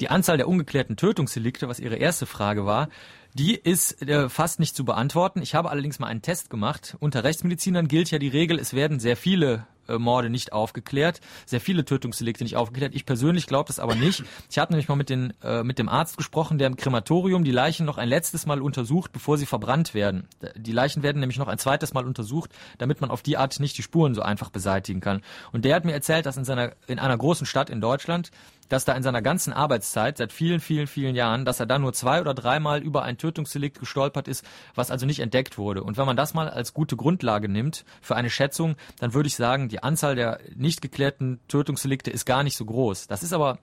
Die 0.00 0.10
Anzahl 0.10 0.36
der 0.36 0.48
ungeklärten 0.48 0.96
Tötungsdelikte, 0.96 1.66
was 1.66 1.80
Ihre 1.80 1.96
erste 1.96 2.26
Frage 2.26 2.66
war, 2.66 2.88
die 3.34 3.56
ist 3.56 4.02
äh, 4.02 4.28
fast 4.28 4.60
nicht 4.60 4.76
zu 4.76 4.84
beantworten. 4.84 5.42
Ich 5.42 5.54
habe 5.54 5.70
allerdings 5.70 5.98
mal 5.98 6.06
einen 6.06 6.22
Test 6.22 6.50
gemacht. 6.50 6.96
Unter 7.00 7.24
Rechtsmedizinern 7.24 7.88
gilt 7.88 8.10
ja 8.10 8.18
die 8.18 8.28
Regel, 8.28 8.58
es 8.58 8.74
werden 8.74 9.00
sehr 9.00 9.16
viele 9.16 9.66
Morde 9.96 10.28
nicht 10.28 10.52
aufgeklärt, 10.52 11.20
sehr 11.46 11.60
viele 11.60 11.84
Tötungsdelikte 11.84 12.44
nicht 12.44 12.56
aufgeklärt. 12.56 12.94
Ich 12.94 13.06
persönlich 13.06 13.46
glaube 13.46 13.68
das 13.68 13.78
aber 13.78 13.94
nicht. 13.94 14.24
Ich 14.50 14.58
hatte 14.58 14.72
nämlich 14.72 14.88
mal 14.88 14.96
mit, 14.96 15.08
den, 15.08 15.32
äh, 15.42 15.62
mit 15.62 15.78
dem 15.78 15.88
Arzt 15.88 16.16
gesprochen, 16.16 16.58
der 16.58 16.66
im 16.66 16.76
Krematorium 16.76 17.44
die 17.44 17.50
Leichen 17.50 17.86
noch 17.86 17.96
ein 17.96 18.08
letztes 18.08 18.44
Mal 18.44 18.60
untersucht, 18.60 19.12
bevor 19.12 19.38
sie 19.38 19.46
verbrannt 19.46 19.94
werden. 19.94 20.28
Die 20.56 20.72
Leichen 20.72 21.02
werden 21.02 21.20
nämlich 21.20 21.38
noch 21.38 21.48
ein 21.48 21.58
zweites 21.58 21.94
Mal 21.94 22.04
untersucht, 22.04 22.50
damit 22.76 23.00
man 23.00 23.10
auf 23.10 23.22
die 23.22 23.36
Art 23.36 23.58
nicht 23.60 23.78
die 23.78 23.82
Spuren 23.82 24.14
so 24.14 24.22
einfach 24.22 24.50
beseitigen 24.50 25.00
kann. 25.00 25.22
Und 25.52 25.64
der 25.64 25.76
hat 25.76 25.84
mir 25.84 25.92
erzählt, 25.92 26.26
dass 26.26 26.36
in, 26.36 26.44
seiner, 26.44 26.72
in 26.86 26.98
einer 26.98 27.16
großen 27.16 27.46
Stadt 27.46 27.70
in 27.70 27.80
Deutschland 27.80 28.30
dass 28.68 28.84
da 28.84 28.94
in 28.94 29.02
seiner 29.02 29.22
ganzen 29.22 29.52
Arbeitszeit, 29.52 30.18
seit 30.18 30.32
vielen, 30.32 30.60
vielen, 30.60 30.86
vielen 30.86 31.14
Jahren, 31.14 31.44
dass 31.44 31.60
er 31.60 31.66
da 31.66 31.78
nur 31.78 31.92
zwei 31.92 32.20
oder 32.20 32.34
dreimal 32.34 32.82
über 32.82 33.02
ein 33.02 33.18
Tötungsdelikt 33.18 33.78
gestolpert 33.78 34.28
ist, 34.28 34.44
was 34.74 34.90
also 34.90 35.06
nicht 35.06 35.20
entdeckt 35.20 35.58
wurde. 35.58 35.82
Und 35.82 35.96
wenn 35.96 36.06
man 36.06 36.16
das 36.16 36.34
mal 36.34 36.48
als 36.48 36.74
gute 36.74 36.96
Grundlage 36.96 37.48
nimmt 37.48 37.84
für 38.00 38.16
eine 38.16 38.30
Schätzung, 38.30 38.76
dann 38.98 39.14
würde 39.14 39.26
ich 39.26 39.36
sagen, 39.36 39.68
die 39.68 39.82
Anzahl 39.82 40.14
der 40.14 40.40
nicht 40.54 40.82
geklärten 40.82 41.40
Tötungsdelikte 41.48 42.10
ist 42.10 42.24
gar 42.26 42.42
nicht 42.42 42.56
so 42.56 42.64
groß. 42.64 43.06
Das 43.06 43.22
ist 43.22 43.32
aber 43.32 43.58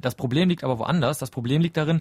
Das 0.00 0.14
Problem 0.14 0.48
liegt 0.48 0.64
aber 0.64 0.78
woanders. 0.78 1.18
Das 1.18 1.30
Problem 1.30 1.62
liegt 1.62 1.76
darin, 1.76 2.00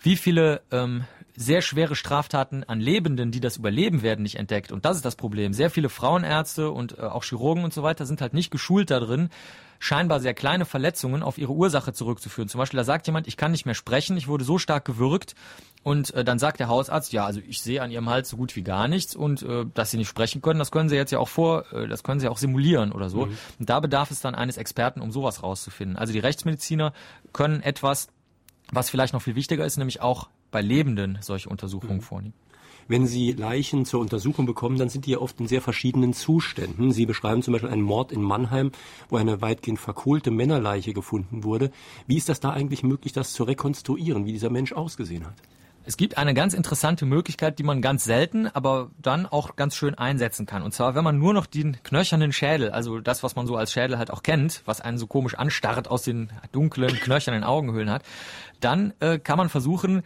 wie 0.00 0.16
viele 0.16 0.62
ähm, 0.70 1.04
sehr 1.36 1.62
schwere 1.62 1.94
Straftaten 1.94 2.64
an 2.64 2.80
Lebenden, 2.80 3.30
die 3.30 3.40
das 3.40 3.56
überleben, 3.56 4.02
werden 4.02 4.22
nicht 4.22 4.36
entdeckt. 4.36 4.72
Und 4.72 4.84
das 4.84 4.96
ist 4.96 5.04
das 5.04 5.16
Problem. 5.16 5.52
Sehr 5.52 5.70
viele 5.70 5.88
Frauenärzte 5.88 6.70
und 6.70 6.98
äh, 6.98 7.02
auch 7.02 7.24
Chirurgen 7.24 7.64
und 7.64 7.72
so 7.72 7.82
weiter 7.82 8.06
sind 8.06 8.20
halt 8.20 8.34
nicht 8.34 8.50
geschult 8.50 8.90
darin, 8.90 9.30
scheinbar 9.82 10.20
sehr 10.20 10.32
kleine 10.32 10.64
Verletzungen 10.64 11.24
auf 11.24 11.38
ihre 11.38 11.50
Ursache 11.50 11.92
zurückzuführen. 11.92 12.48
Zum 12.48 12.60
Beispiel, 12.60 12.76
da 12.76 12.84
sagt 12.84 13.08
jemand, 13.08 13.26
ich 13.26 13.36
kann 13.36 13.50
nicht 13.50 13.66
mehr 13.66 13.74
sprechen, 13.74 14.16
ich 14.16 14.28
wurde 14.28 14.44
so 14.44 14.56
stark 14.56 14.84
gewürgt. 14.84 15.34
Und 15.82 16.14
äh, 16.14 16.22
dann 16.22 16.38
sagt 16.38 16.60
der 16.60 16.68
Hausarzt, 16.68 17.12
ja, 17.12 17.26
also 17.26 17.40
ich 17.44 17.60
sehe 17.60 17.82
an 17.82 17.90
ihrem 17.90 18.08
Hals 18.08 18.28
so 18.28 18.36
gut 18.36 18.54
wie 18.54 18.62
gar 18.62 18.86
nichts 18.86 19.16
und 19.16 19.42
äh, 19.42 19.66
dass 19.74 19.90
sie 19.90 19.96
nicht 19.96 20.06
sprechen 20.06 20.40
können, 20.40 20.60
das 20.60 20.70
können 20.70 20.88
sie 20.88 20.94
jetzt 20.94 21.10
ja 21.10 21.18
auch 21.18 21.28
vor, 21.28 21.64
äh, 21.72 21.88
das 21.88 22.04
können 22.04 22.20
sie 22.20 22.28
auch 22.28 22.38
simulieren 22.38 22.92
oder 22.92 23.10
so. 23.10 23.26
Mhm. 23.26 23.36
Und 23.58 23.68
da 23.68 23.80
bedarf 23.80 24.12
es 24.12 24.20
dann 24.20 24.36
eines 24.36 24.56
Experten, 24.56 25.00
um 25.00 25.10
sowas 25.10 25.42
rauszufinden. 25.42 25.96
Also 25.96 26.12
die 26.12 26.20
Rechtsmediziner 26.20 26.92
können 27.32 27.60
etwas, 27.60 28.06
was 28.70 28.88
vielleicht 28.88 29.14
noch 29.14 29.22
viel 29.22 29.34
wichtiger 29.34 29.66
ist, 29.66 29.78
nämlich 29.78 30.00
auch 30.00 30.28
bei 30.52 30.62
Lebenden 30.62 31.18
solche 31.22 31.48
Untersuchungen 31.48 31.96
mhm. 31.96 32.02
vornehmen. 32.02 32.34
Wenn 32.88 33.06
Sie 33.06 33.32
Leichen 33.32 33.84
zur 33.84 34.00
Untersuchung 34.00 34.46
bekommen, 34.46 34.78
dann 34.78 34.88
sind 34.88 35.06
die 35.06 35.12
ja 35.12 35.18
oft 35.18 35.38
in 35.40 35.48
sehr 35.48 35.62
verschiedenen 35.62 36.12
Zuständen. 36.12 36.92
Sie 36.92 37.06
beschreiben 37.06 37.42
zum 37.42 37.52
Beispiel 37.52 37.70
einen 37.70 37.82
Mord 37.82 38.12
in 38.12 38.22
Mannheim, 38.22 38.72
wo 39.08 39.16
eine 39.16 39.40
weitgehend 39.40 39.80
verkohlte 39.80 40.30
Männerleiche 40.30 40.92
gefunden 40.92 41.44
wurde. 41.44 41.70
Wie 42.06 42.16
ist 42.16 42.28
das 42.28 42.40
da 42.40 42.50
eigentlich 42.50 42.82
möglich, 42.82 43.12
das 43.12 43.32
zu 43.32 43.44
rekonstruieren, 43.44 44.24
wie 44.26 44.32
dieser 44.32 44.50
Mensch 44.50 44.72
ausgesehen 44.72 45.26
hat? 45.26 45.34
Es 45.84 45.96
gibt 45.96 46.16
eine 46.16 46.32
ganz 46.32 46.54
interessante 46.54 47.06
Möglichkeit, 47.06 47.58
die 47.58 47.64
man 47.64 47.82
ganz 47.82 48.04
selten, 48.04 48.46
aber 48.46 48.90
dann 49.00 49.26
auch 49.26 49.56
ganz 49.56 49.74
schön 49.74 49.96
einsetzen 49.96 50.46
kann. 50.46 50.62
Und 50.62 50.72
zwar, 50.72 50.94
wenn 50.94 51.02
man 51.02 51.18
nur 51.18 51.34
noch 51.34 51.46
den 51.46 51.82
knöchernen 51.82 52.32
Schädel, 52.32 52.70
also 52.70 53.00
das, 53.00 53.24
was 53.24 53.34
man 53.34 53.48
so 53.48 53.56
als 53.56 53.72
Schädel 53.72 53.98
halt 53.98 54.12
auch 54.12 54.22
kennt, 54.22 54.62
was 54.64 54.80
einen 54.80 54.96
so 54.96 55.08
komisch 55.08 55.34
anstarrt 55.34 55.88
aus 55.88 56.02
den 56.02 56.30
dunklen, 56.52 56.94
knöchernen 56.94 57.42
Augenhöhlen 57.42 57.90
hat, 57.90 58.04
dann 58.60 58.94
äh, 59.00 59.18
kann 59.18 59.38
man 59.38 59.48
versuchen, 59.48 60.04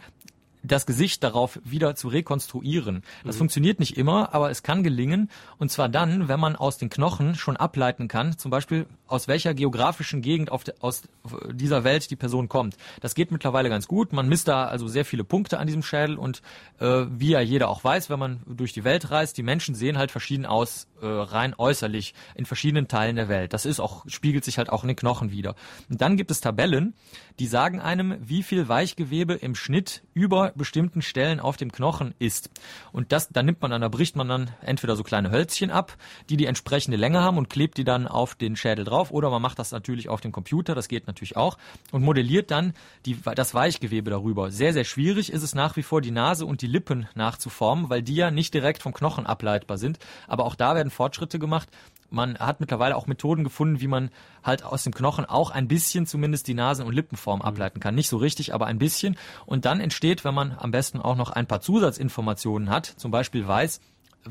das 0.63 0.85
Gesicht 0.85 1.23
darauf 1.23 1.59
wieder 1.63 1.95
zu 1.95 2.07
rekonstruieren. 2.07 3.03
Das 3.23 3.35
mhm. 3.35 3.39
funktioniert 3.39 3.79
nicht 3.79 3.97
immer, 3.97 4.33
aber 4.33 4.49
es 4.49 4.63
kann 4.63 4.83
gelingen. 4.83 5.29
Und 5.57 5.71
zwar 5.71 5.89
dann, 5.89 6.27
wenn 6.27 6.39
man 6.39 6.55
aus 6.55 6.77
den 6.77 6.89
Knochen 6.89 7.35
schon 7.35 7.57
ableiten 7.57 8.07
kann, 8.07 8.37
zum 8.37 8.51
Beispiel 8.51 8.85
aus 9.07 9.27
welcher 9.27 9.53
geografischen 9.53 10.21
Gegend 10.21 10.49
de, 10.49 10.75
aus 10.79 11.03
dieser 11.51 11.83
Welt 11.83 12.09
die 12.09 12.15
Person 12.15 12.49
kommt. 12.49 12.77
Das 13.01 13.15
geht 13.15 13.31
mittlerweile 13.31 13.69
ganz 13.69 13.87
gut. 13.87 14.13
Man 14.13 14.29
misst 14.29 14.47
da 14.47 14.65
also 14.65 14.87
sehr 14.87 15.05
viele 15.05 15.23
Punkte 15.23 15.59
an 15.59 15.67
diesem 15.67 15.83
Schädel 15.83 16.17
und 16.17 16.41
äh, 16.79 17.05
wie 17.09 17.29
ja 17.29 17.41
jeder 17.41 17.69
auch 17.69 17.83
weiß, 17.83 18.09
wenn 18.09 18.19
man 18.19 18.41
durch 18.45 18.73
die 18.73 18.83
Welt 18.83 19.11
reist, 19.11 19.37
die 19.37 19.43
Menschen 19.43 19.75
sehen 19.75 19.97
halt 19.97 20.11
verschieden 20.11 20.45
aus, 20.45 20.87
äh, 21.01 21.05
rein 21.05 21.53
äußerlich 21.57 22.13
in 22.35 22.45
verschiedenen 22.45 22.87
Teilen 22.87 23.15
der 23.15 23.29
Welt. 23.29 23.53
Das 23.53 23.65
ist 23.65 23.79
auch, 23.79 24.03
spiegelt 24.07 24.43
sich 24.43 24.57
halt 24.57 24.69
auch 24.69 24.83
in 24.83 24.87
den 24.87 24.95
Knochen 24.95 25.31
wieder. 25.31 25.55
Und 25.89 26.01
dann 26.01 26.17
gibt 26.17 26.31
es 26.31 26.41
Tabellen, 26.41 26.93
die 27.39 27.47
sagen 27.47 27.79
einem, 27.79 28.17
wie 28.19 28.43
viel 28.43 28.67
Weichgewebe 28.67 29.33
im 29.33 29.55
Schnitt 29.55 30.03
über 30.13 30.53
bestimmten 30.55 31.01
Stellen 31.01 31.39
auf 31.39 31.57
dem 31.57 31.71
Knochen 31.71 32.15
ist. 32.19 32.49
Und 32.91 33.11
das, 33.11 33.29
da 33.29 33.43
nimmt 33.43 33.61
man 33.61 33.71
dann, 33.71 33.81
da 33.81 33.89
bricht 33.89 34.15
man 34.15 34.27
dann 34.27 34.51
entweder 34.61 34.95
so 34.95 35.03
kleine 35.03 35.31
Hölzchen 35.31 35.69
ab, 35.69 35.95
die 36.29 36.37
die 36.37 36.47
entsprechende 36.47 36.97
Länge 36.97 37.21
haben 37.21 37.37
und 37.37 37.49
klebt 37.49 37.77
die 37.77 37.83
dann 37.83 38.07
auf 38.07 38.35
den 38.35 38.55
Schädel 38.55 38.85
drauf, 38.85 38.96
oder 39.11 39.29
man 39.29 39.41
macht 39.41 39.59
das 39.59 39.71
natürlich 39.71 40.09
auf 40.09 40.21
dem 40.21 40.31
Computer, 40.31 40.75
das 40.75 40.87
geht 40.87 41.07
natürlich 41.07 41.37
auch, 41.37 41.57
und 41.91 42.03
modelliert 42.03 42.51
dann 42.51 42.73
die, 43.05 43.17
das 43.35 43.53
Weichgewebe 43.53 44.09
darüber. 44.09 44.51
Sehr, 44.51 44.73
sehr 44.73 44.83
schwierig 44.83 45.31
ist 45.31 45.43
es 45.43 45.55
nach 45.55 45.75
wie 45.75 45.83
vor, 45.83 46.01
die 46.01 46.11
Nase 46.11 46.45
und 46.45 46.61
die 46.61 46.67
Lippen 46.67 47.07
nachzuformen, 47.15 47.89
weil 47.89 48.01
die 48.01 48.15
ja 48.15 48.31
nicht 48.31 48.53
direkt 48.53 48.81
vom 48.81 48.93
Knochen 48.93 49.25
ableitbar 49.25 49.77
sind. 49.77 49.99
Aber 50.27 50.45
auch 50.45 50.55
da 50.55 50.75
werden 50.75 50.89
Fortschritte 50.89 51.39
gemacht. 51.39 51.69
Man 52.09 52.37
hat 52.37 52.59
mittlerweile 52.59 52.95
auch 52.95 53.07
Methoden 53.07 53.43
gefunden, 53.43 53.81
wie 53.81 53.87
man 53.87 54.09
halt 54.43 54.63
aus 54.63 54.83
dem 54.83 54.93
Knochen 54.93 55.25
auch 55.25 55.51
ein 55.51 55.67
bisschen 55.67 56.05
zumindest 56.05 56.47
die 56.47 56.53
Nasen- 56.53 56.85
und 56.85 56.93
Lippenform 56.93 57.39
mhm. 57.39 57.45
ableiten 57.45 57.79
kann. 57.79 57.95
Nicht 57.95 58.09
so 58.09 58.17
richtig, 58.17 58.53
aber 58.53 58.65
ein 58.67 58.77
bisschen. 58.77 59.17
Und 59.45 59.65
dann 59.65 59.81
entsteht, 59.81 60.23
wenn 60.23 60.33
man 60.33 60.53
am 60.57 60.71
besten 60.71 60.99
auch 60.99 61.15
noch 61.15 61.31
ein 61.31 61.47
paar 61.47 61.61
Zusatzinformationen 61.61 62.69
hat, 62.69 62.85
zum 62.85 63.11
Beispiel 63.11 63.47
weiß, 63.47 63.81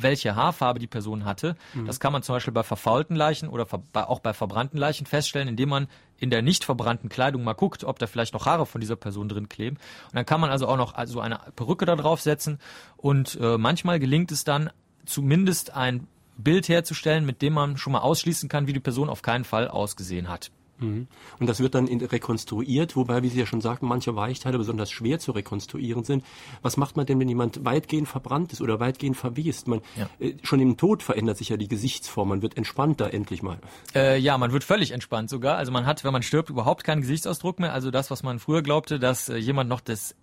welche 0.03 0.37
Haarfarbe 0.37 0.79
die 0.79 0.87
Person 0.87 1.25
hatte. 1.25 1.57
Mhm. 1.75 1.87
Das 1.87 2.01
kann 2.01 2.13
man 2.13 2.23
zum 2.23 2.35
Beispiel 2.35 2.53
bei 2.53 2.63
verfaulten 2.63 3.17
Leichen 3.17 3.49
oder 3.49 3.67
auch 3.93 4.21
bei 4.21 4.33
verbrannten 4.33 4.79
Leichen 4.79 5.07
feststellen, 5.07 5.49
indem 5.49 5.69
man 5.69 5.89
in 6.19 6.31
der 6.31 6.43
nicht 6.43 6.65
verbrannten 6.65 7.09
Kleidung 7.09 7.45
mal 7.45 7.55
guckt, 7.55 7.85
ob 7.85 7.99
da 7.99 8.07
vielleicht 8.07 8.35
noch 8.35 8.47
Haare 8.47 8.67
von 8.67 8.81
dieser 8.81 8.97
Person 8.97 9.29
drin 9.29 9.49
kleben. 9.49 9.77
Und 10.07 10.15
dann 10.15 10.27
kann 10.27 10.41
man 10.41 10.51
also 10.51 10.67
auch 10.67 10.77
noch 10.77 10.93
so 10.93 10.97
also 10.97 11.21
eine 11.21 11.41
Perücke 11.55 11.87
da 11.87 11.97
draufsetzen 11.97 12.59
und 12.97 13.39
äh, 13.41 13.59
manchmal 13.59 13.99
gelingt 13.99 14.33
es 14.33 14.45
dann 14.45 14.71
zumindest 15.05 15.75
ein 15.75 16.07
Bild 16.39 16.69
herzustellen, 16.69 17.25
mit 17.25 17.43
dem 17.43 17.55
man 17.55 17.77
schon 17.77 17.93
mal 17.93 18.01
ausschließen 18.01 18.49
kann, 18.49 18.67
wie 18.67 18.73
die 18.73 18.81
Person 18.81 19.09
auf 19.09 19.23
keinen 19.23 19.45
Fall 19.45 19.69
ausgesehen 19.69 20.29
hat. 20.29 20.51
Mhm. 20.79 21.07
Und 21.39 21.47
das 21.47 21.61
wird 21.61 21.75
dann 21.75 21.87
rekonstruiert, 21.87 22.97
wobei, 22.97 23.23
wie 23.23 23.29
Sie 23.29 23.39
ja 23.39 23.47
schon 23.47 23.61
sagten, 23.61 23.87
manche 23.87 24.17
Weichteile 24.17 24.59
besonders 24.59 24.91
schwer 24.91 25.19
zu 25.19 25.33
rekonstruieren 25.33 26.05
sind. 26.05 26.25
Was 26.62 26.77
macht 26.77 26.97
man 26.97 27.07
denn, 27.07 27.19
wenn 27.21 27.29
jemand 27.29 27.65
weitgehend 27.65 28.09
verbrannt 28.09 28.53
ist 28.53 28.61
oder 28.61 28.81
weitgehend 28.81 29.17
verwest? 29.17 29.69
Man, 29.69 29.81
ja. 29.97 30.09
äh, 30.19 30.35
schon 30.43 30.61
im 30.61 30.77
Tod 30.77 31.03
verändert 31.03 31.39
sich 31.39 31.49
ja 31.49 31.57
die 31.57 31.69
Gesichtsform. 31.69 32.29
Man 32.29 32.43
wird 32.43 32.57
entspannter 32.57 33.12
endlich 33.12 33.43
mal. 33.43 33.59
Äh, 33.95 34.19
ja, 34.19 34.37
man 34.39 34.53
wird 34.53 34.65
völlig 34.65 34.91
entspannt 34.91 35.31
sogar. 35.31 35.57
Also 35.57 35.73
man 35.73 35.87
hat, 35.87 36.05
wenn 36.05 36.12
man 36.12 36.23
stirbt, 36.23 36.51
überhaupt 36.51 36.85
keinen 36.85 37.01
Gesichtsausdruck 37.01 37.59
mehr. 37.59 37.73
Also 37.73 37.91
das, 37.91 38.11
was 38.11 38.23
man 38.23 38.39
früher 38.39 38.62
glaubte, 38.62 38.99
dass 38.99 39.29
äh, 39.29 39.37
jemand 39.37 39.69
noch 39.69 39.81
das 39.81 40.15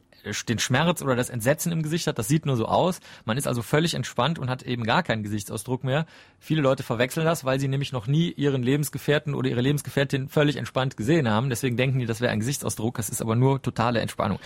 den 0.48 0.60
Schmerz 0.60 1.02
oder 1.02 1.16
das 1.16 1.30
Entsetzen 1.30 1.72
im 1.72 1.84
Gesicht 1.84 2.08
hat. 2.08 2.18
Das 2.18 2.28
sieht 2.28 2.46
nur 2.46 2.56
so 2.56 2.66
aus. 2.66 3.00
Man 3.26 3.38
ist 3.38 3.48
also 3.48 3.62
völlig 3.62 3.94
entspannt 3.94 4.40
und 4.40 4.50
hat 4.50 4.64
eben 4.64 4.84
gar 4.84 5.04
keinen 5.04 5.24
Gesichtsausdruck 5.24 5.84
mehr. 5.84 6.06
Viele 6.40 6.62
Leute 6.62 6.84
verwechseln 6.84 7.26
das, 7.26 7.46
weil 7.46 7.60
sie 7.60 7.68
nämlich 7.68 7.92
noch 7.92 8.08
nie 8.08 8.32
ihren 8.32 8.64
Lebensgefährten 8.64 9.36
oder 9.36 9.50
ihre 9.50 9.62
Lebensgefährtin 9.62 10.30
völlig 10.30 10.58
entspannt 10.58 10.98
gesehen 10.98 11.30
haben. 11.30 11.50
Deswegen 11.50 11.78
denken 11.78 12.00
die, 12.00 12.06
das 12.06 12.22
wäre 12.22 12.32
ein 12.32 12.40
Gesichtsausdruck. 12.40 12.96
Das 12.96 13.10
ist 13.10 13.22
aber 13.22 13.36
nur 13.36 13.62
totale 13.62 14.00
Entspannung. 14.00 14.40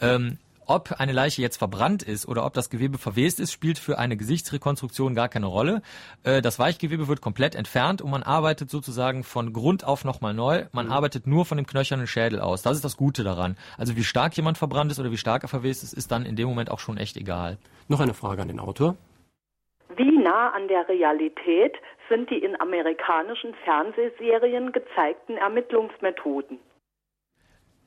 Ähm, 0.00 0.38
ob 0.66 0.92
eine 0.98 1.12
Leiche 1.12 1.42
jetzt 1.42 1.56
verbrannt 1.56 2.02
ist 2.02 2.26
oder 2.28 2.44
ob 2.44 2.54
das 2.54 2.70
Gewebe 2.70 2.98
verwest 2.98 3.40
ist, 3.40 3.52
spielt 3.52 3.78
für 3.78 3.98
eine 3.98 4.16
Gesichtsrekonstruktion 4.16 5.14
gar 5.14 5.28
keine 5.28 5.46
Rolle. 5.46 5.82
Äh, 6.24 6.42
das 6.42 6.58
Weichgewebe 6.58 7.08
wird 7.08 7.20
komplett 7.20 7.54
entfernt 7.54 8.02
und 8.02 8.10
man 8.10 8.22
arbeitet 8.22 8.70
sozusagen 8.70 9.24
von 9.24 9.52
Grund 9.52 9.84
auf 9.84 10.04
nochmal 10.04 10.34
neu. 10.34 10.64
Man 10.72 10.86
mhm. 10.86 10.92
arbeitet 10.92 11.26
nur 11.26 11.44
von 11.44 11.56
dem 11.56 11.66
knöchernen 11.66 12.06
Schädel 12.06 12.40
aus. 12.40 12.62
Das 12.62 12.76
ist 12.76 12.84
das 12.84 12.96
Gute 12.96 13.24
daran. 13.24 13.56
Also 13.78 13.96
wie 13.96 14.04
stark 14.04 14.36
jemand 14.36 14.58
verbrannt 14.58 14.90
ist 14.90 15.00
oder 15.00 15.10
wie 15.10 15.16
stark 15.16 15.42
er 15.44 15.48
verwest 15.48 15.82
ist, 15.82 15.92
ist 15.92 16.10
dann 16.10 16.26
in 16.26 16.36
dem 16.36 16.48
Moment 16.48 16.70
auch 16.70 16.80
schon 16.80 16.96
echt 16.96 17.16
egal. 17.16 17.58
Noch 17.88 18.00
eine 18.00 18.14
Frage 18.14 18.42
an 18.42 18.48
den 18.48 18.60
Autor. 18.60 18.96
Wie 19.96 20.18
nah 20.18 20.50
an 20.50 20.68
der 20.68 20.88
Realität 20.88 21.76
sind 22.08 22.30
die 22.30 22.38
in 22.38 22.60
amerikanischen 22.60 23.54
Fernsehserien 23.64 24.72
gezeigten 24.72 25.36
Ermittlungsmethoden? 25.36 26.58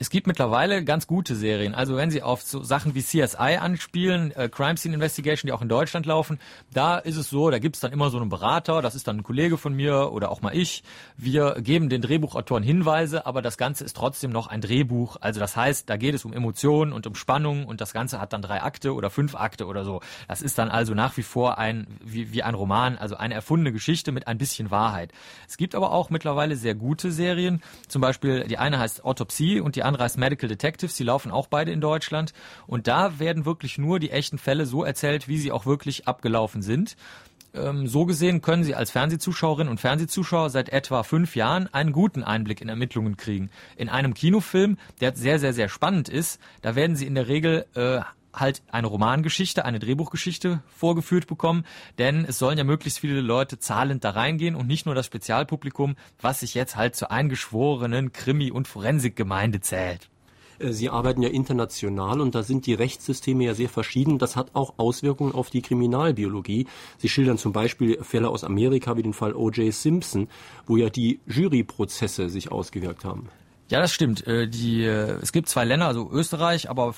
Es 0.02 0.10
gibt 0.10 0.28
mittlerweile 0.28 0.86
ganz 0.86 1.08
gute 1.08 1.36
Serien. 1.36 1.76
Also 1.76 1.98
wenn 1.98 2.10
Sie 2.10 2.24
auf 2.24 2.42
so 2.42 2.64
Sachen 2.64 2.96
wie 2.96 3.04
CSI 3.04 3.58
anspielen, 3.60 4.32
äh, 4.32 4.48
Crime 4.48 4.78
Scene 4.78 4.94
Investigation, 4.94 5.50
die 5.50 5.52
auch 5.52 5.62
in 5.62 5.68
Deutschland 5.68 6.06
laufen, 6.06 6.40
da 6.74 7.00
ist 7.00 7.18
es 7.18 7.30
so, 7.30 7.50
da 7.50 7.60
gibt's 7.60 7.82
dann 7.82 7.92
immer 7.92 8.10
so 8.10 8.18
einen 8.18 8.30
Berater, 8.30 8.82
das 8.82 8.96
ist 8.96 9.10
dann 9.10 9.18
ein 9.18 9.24
Kollege 9.24 9.58
von 9.58 9.74
mir 9.74 10.14
oder 10.14 10.32
auch 10.32 10.42
mal 10.42 10.56
ich. 10.56 10.86
Wir 11.18 11.56
geben 11.60 11.90
den 11.90 12.02
Drehbuchautoren 12.02 12.64
Hinweise, 12.64 13.26
aber 13.26 13.42
das 13.42 13.58
Ganze 13.58 13.84
ist 13.84 13.98
trotzdem 13.98 14.32
noch 14.32 14.48
ein 14.48 14.62
Drehbuch. 14.62 15.18
Also 15.20 15.42
das 15.42 15.58
heißt, 15.58 15.90
da 15.90 15.98
geht 15.98 16.16
es 16.16 16.24
um 16.24 16.32
Emotionen 16.32 16.94
und 16.94 17.06
um 17.06 17.16
Spannung 17.16 17.66
und 17.66 17.82
das 17.82 17.92
Ganze 17.92 18.22
hat 18.22 18.32
dann 18.32 18.42
drei 18.42 18.62
Akte 18.62 18.94
oder 18.94 19.10
fünf 19.10 19.36
Akte 19.36 19.66
oder 19.66 19.84
so. 19.84 20.00
Das 20.30 20.42
ist 20.42 20.58
dann 20.58 20.70
also 20.70 20.94
nach 20.94 21.18
wie 21.18 21.24
vor 21.24 21.58
ein, 21.58 21.88
wie, 22.02 22.32
wie 22.32 22.42
ein 22.42 22.56
Roman, 22.56 22.98
also 22.98 23.18
eine 23.18 23.34
erfundene 23.34 23.74
Geschichte 23.74 24.14
mit 24.14 24.28
ein 24.30 24.38
bisschen 24.38 24.72
Wahrheit. 24.72 25.12
Es 25.46 25.58
gibt 25.58 25.76
aber 25.76 25.92
auch 25.92 26.10
mittlerweile 26.10 26.56
sehr 26.56 26.74
gute 26.74 27.12
Serien. 27.12 27.62
Zum 27.90 28.02
Beispiel 28.02 28.46
die 28.46 28.58
eine 28.58 28.80
heißt 28.80 29.04
Autopsie 29.04 29.60
und 29.60 29.76
die 29.76 29.89
andere 29.89 29.89
heißt 29.98 30.18
Medical 30.18 30.50
Detectives, 30.50 30.96
die 30.96 31.04
laufen 31.04 31.32
auch 31.32 31.48
beide 31.48 31.72
in 31.72 31.82
Deutschland. 31.82 32.34
Und 32.68 32.88
da 32.88 33.20
werden 33.20 33.46
wirklich 33.46 33.78
nur 33.78 34.00
die 34.00 34.12
echten 34.12 34.38
Fälle 34.38 34.66
so 34.66 34.84
erzählt, 34.84 35.28
wie 35.28 35.38
sie 35.38 35.52
auch 35.52 35.66
wirklich 35.66 36.08
abgelaufen 36.08 36.62
sind. 36.62 36.96
Ähm, 37.54 37.88
so 37.88 38.06
gesehen 38.06 38.42
können 38.42 38.64
Sie 38.64 38.76
als 38.76 38.92
Fernsehzuschauerinnen 38.92 39.72
und 39.72 39.80
Fernsehzuschauer 39.80 40.50
seit 40.50 40.70
etwa 40.70 41.04
fünf 41.04 41.36
Jahren 41.36 41.68
einen 41.74 41.92
guten 41.92 42.24
Einblick 42.24 42.62
in 42.62 42.70
Ermittlungen 42.70 43.18
kriegen. 43.18 43.50
In 43.76 43.90
einem 43.90 44.14
Kinofilm, 44.14 44.78
der 45.02 45.16
sehr, 45.16 45.40
sehr, 45.40 45.54
sehr 45.54 45.70
spannend 45.70 46.10
ist, 46.10 46.40
da 46.62 46.76
werden 46.76 46.96
Sie 46.96 47.08
in 47.08 47.16
der 47.16 47.28
Regel 47.28 47.66
äh, 47.74 48.02
halt 48.40 48.62
eine 48.70 48.88
Romangeschichte, 48.88 49.66
eine 49.66 49.80
Drehbuchgeschichte 49.80 50.64
vorgeführt 50.68 51.28
bekommen, 51.28 51.66
denn 51.98 52.26
es 52.26 52.40
sollen 52.40 52.58
ja 52.58 52.64
möglichst 52.64 53.00
viele 53.00 53.22
Leute 53.22 53.60
zahlend 53.60 54.04
da 54.04 54.12
reingehen 54.12 54.56
und 54.56 54.68
nicht 54.68 54.86
nur 54.86 54.96
das 54.96 55.06
Spezialpublikum, 55.06 55.96
was 56.22 56.42
sich 56.42 56.54
jetzt 56.54 56.76
halt 56.76 56.96
zur 56.96 57.12
eingeschworenen 57.12 58.12
Krimi- 58.14 58.52
und 58.52 58.68
Forensikgemeinde 58.68 59.62
zählt. 59.62 60.10
Äh, 60.60 60.72
Sie 60.74 60.90
arbeiten 60.90 61.22
ja 61.22 61.30
international 61.30 62.22
und 62.22 62.36
da 62.36 62.44
sind 62.44 62.66
die 62.66 62.74
Rechtssysteme 62.74 63.46
ja 63.46 63.54
sehr 63.54 63.70
verschieden. 63.70 64.20
Das 64.20 64.36
hat 64.36 64.56
auch 64.56 64.74
Auswirkungen 64.78 65.34
auf 65.34 65.50
die 65.50 65.62
Kriminalbiologie. 65.62 66.68
Sie 66.98 67.10
schildern 67.10 67.38
zum 67.38 67.54
Beispiel 67.54 68.02
Fälle 68.04 68.30
aus 68.30 68.44
Amerika 68.44 68.98
wie 68.98 69.04
den 69.04 69.14
Fall 69.14 69.34
O.J. 69.34 69.74
Simpson, 69.74 70.28
wo 70.66 70.78
ja 70.78 70.90
die 70.90 71.20
Juryprozesse 71.26 72.30
sich 72.30 72.52
ausgewirkt 72.52 73.06
haben. 73.06 73.30
Ja, 73.70 73.80
das 73.80 73.94
stimmt. 73.94 74.26
Äh, 74.26 74.48
die, 74.48 74.84
äh, 74.84 75.18
es 75.22 75.32
gibt 75.32 75.48
zwei 75.48 75.64
Länder, 75.64 75.88
also 75.88 76.10
Österreich, 76.12 76.70
aber 76.70 76.96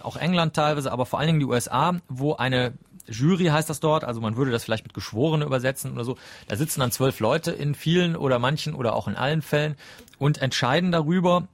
auch 0.00 0.16
England 0.16 0.54
teilweise, 0.54 0.90
aber 0.90 1.06
vor 1.06 1.18
allen 1.18 1.28
Dingen 1.28 1.40
die 1.40 1.46
USA, 1.46 1.96
wo 2.08 2.34
eine 2.34 2.74
Jury 3.08 3.46
heißt 3.46 3.68
das 3.68 3.80
dort, 3.80 4.04
also 4.04 4.20
man 4.20 4.36
würde 4.36 4.50
das 4.50 4.64
vielleicht 4.64 4.84
mit 4.84 4.94
Geschworene 4.94 5.44
übersetzen 5.44 5.92
oder 5.92 6.04
so. 6.04 6.16
Da 6.48 6.56
sitzen 6.56 6.80
dann 6.80 6.92
zwölf 6.92 7.20
Leute 7.20 7.52
in 7.52 7.74
vielen 7.74 8.16
oder 8.16 8.38
manchen 8.38 8.74
oder 8.74 8.94
auch 8.94 9.08
in 9.08 9.16
allen 9.16 9.42
Fällen 9.42 9.76
und 10.18 10.40
entscheiden 10.40 10.92
darüber, 10.92 11.48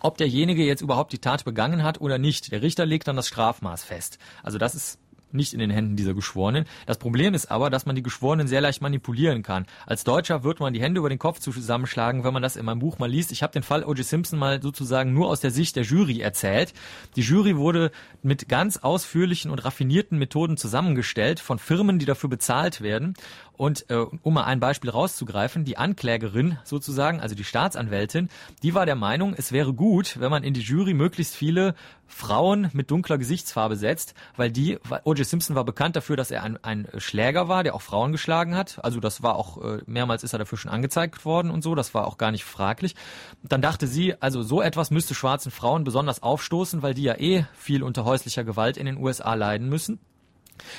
ob 0.00 0.16
derjenige 0.18 0.64
jetzt 0.64 0.80
überhaupt 0.80 1.12
die 1.12 1.18
Tat 1.18 1.44
begangen 1.44 1.82
hat 1.82 2.00
oder 2.00 2.18
nicht. 2.18 2.52
Der 2.52 2.62
Richter 2.62 2.86
legt 2.86 3.06
dann 3.08 3.16
das 3.16 3.28
Strafmaß 3.28 3.84
fest. 3.84 4.18
Also 4.42 4.58
das 4.58 4.74
ist 4.74 4.98
nicht 5.34 5.52
in 5.52 5.58
den 5.58 5.70
Händen 5.70 5.96
dieser 5.96 6.14
Geschworenen. 6.14 6.64
Das 6.86 6.98
Problem 6.98 7.34
ist 7.34 7.50
aber, 7.50 7.70
dass 7.70 7.86
man 7.86 7.96
die 7.96 8.02
Geschworenen 8.02 8.46
sehr 8.46 8.60
leicht 8.60 8.82
manipulieren 8.82 9.42
kann. 9.42 9.66
Als 9.86 10.04
Deutscher 10.04 10.44
wird 10.44 10.60
man 10.60 10.72
die 10.72 10.80
Hände 10.80 10.98
über 10.98 11.08
den 11.08 11.18
Kopf 11.18 11.38
zusammenschlagen, 11.38 12.24
wenn 12.24 12.32
man 12.32 12.42
das 12.42 12.56
in 12.56 12.64
meinem 12.64 12.78
Buch 12.78 12.98
mal 12.98 13.10
liest. 13.10 13.32
Ich 13.32 13.42
habe 13.42 13.52
den 13.52 13.62
Fall 13.62 13.84
O.J. 13.84 14.04
Simpson 14.04 14.38
mal 14.38 14.60
sozusagen 14.62 15.12
nur 15.12 15.28
aus 15.28 15.40
der 15.40 15.50
Sicht 15.50 15.76
der 15.76 15.84
Jury 15.84 16.20
erzählt. 16.20 16.72
Die 17.16 17.22
Jury 17.22 17.56
wurde 17.56 17.90
mit 18.22 18.48
ganz 18.48 18.78
ausführlichen 18.78 19.50
und 19.50 19.64
raffinierten 19.64 20.18
Methoden 20.18 20.56
zusammengestellt 20.56 21.40
von 21.40 21.58
Firmen, 21.58 21.98
die 21.98 22.06
dafür 22.06 22.30
bezahlt 22.30 22.80
werden. 22.80 23.14
Und 23.56 23.88
äh, 23.90 23.96
um 23.96 24.34
mal 24.34 24.44
ein 24.44 24.60
Beispiel 24.60 24.90
rauszugreifen, 24.90 25.64
die 25.64 25.76
Anklägerin 25.76 26.58
sozusagen, 26.64 27.20
also 27.20 27.34
die 27.34 27.44
Staatsanwältin, 27.44 28.28
die 28.62 28.74
war 28.74 28.86
der 28.86 28.96
Meinung, 28.96 29.34
es 29.36 29.52
wäre 29.52 29.72
gut, 29.74 30.18
wenn 30.18 30.30
man 30.30 30.42
in 30.42 30.54
die 30.54 30.62
Jury 30.62 30.94
möglichst 30.94 31.36
viele 31.36 31.74
Frauen 32.06 32.70
mit 32.72 32.90
dunkler 32.90 33.18
Gesichtsfarbe 33.18 33.76
setzt, 33.76 34.14
weil 34.36 34.50
die, 34.50 34.78
O.J. 35.04 35.26
Simpson 35.26 35.56
war 35.56 35.64
bekannt 35.64 35.96
dafür, 35.96 36.16
dass 36.16 36.30
er 36.30 36.42
ein, 36.42 36.62
ein 36.62 36.86
Schläger 36.98 37.48
war, 37.48 37.62
der 37.62 37.74
auch 37.74 37.82
Frauen 37.82 38.12
geschlagen 38.12 38.54
hat. 38.56 38.78
Also 38.84 39.00
das 39.00 39.22
war 39.22 39.36
auch, 39.36 39.62
äh, 39.62 39.82
mehrmals 39.86 40.22
ist 40.22 40.32
er 40.32 40.38
dafür 40.38 40.58
schon 40.58 40.70
angezeigt 40.70 41.24
worden 41.24 41.50
und 41.50 41.62
so, 41.62 41.74
das 41.74 41.94
war 41.94 42.06
auch 42.06 42.18
gar 42.18 42.30
nicht 42.30 42.44
fraglich. 42.44 42.94
Dann 43.42 43.62
dachte 43.62 43.86
sie, 43.86 44.20
also 44.20 44.42
so 44.42 44.60
etwas 44.60 44.90
müsste 44.90 45.14
schwarzen 45.14 45.50
Frauen 45.50 45.84
besonders 45.84 46.22
aufstoßen, 46.22 46.82
weil 46.82 46.94
die 46.94 47.02
ja 47.02 47.18
eh 47.18 47.46
viel 47.54 47.82
unter 47.82 48.04
häuslicher 48.04 48.44
Gewalt 48.44 48.76
in 48.76 48.86
den 48.86 48.98
USA 48.98 49.34
leiden 49.34 49.68
müssen. 49.68 49.98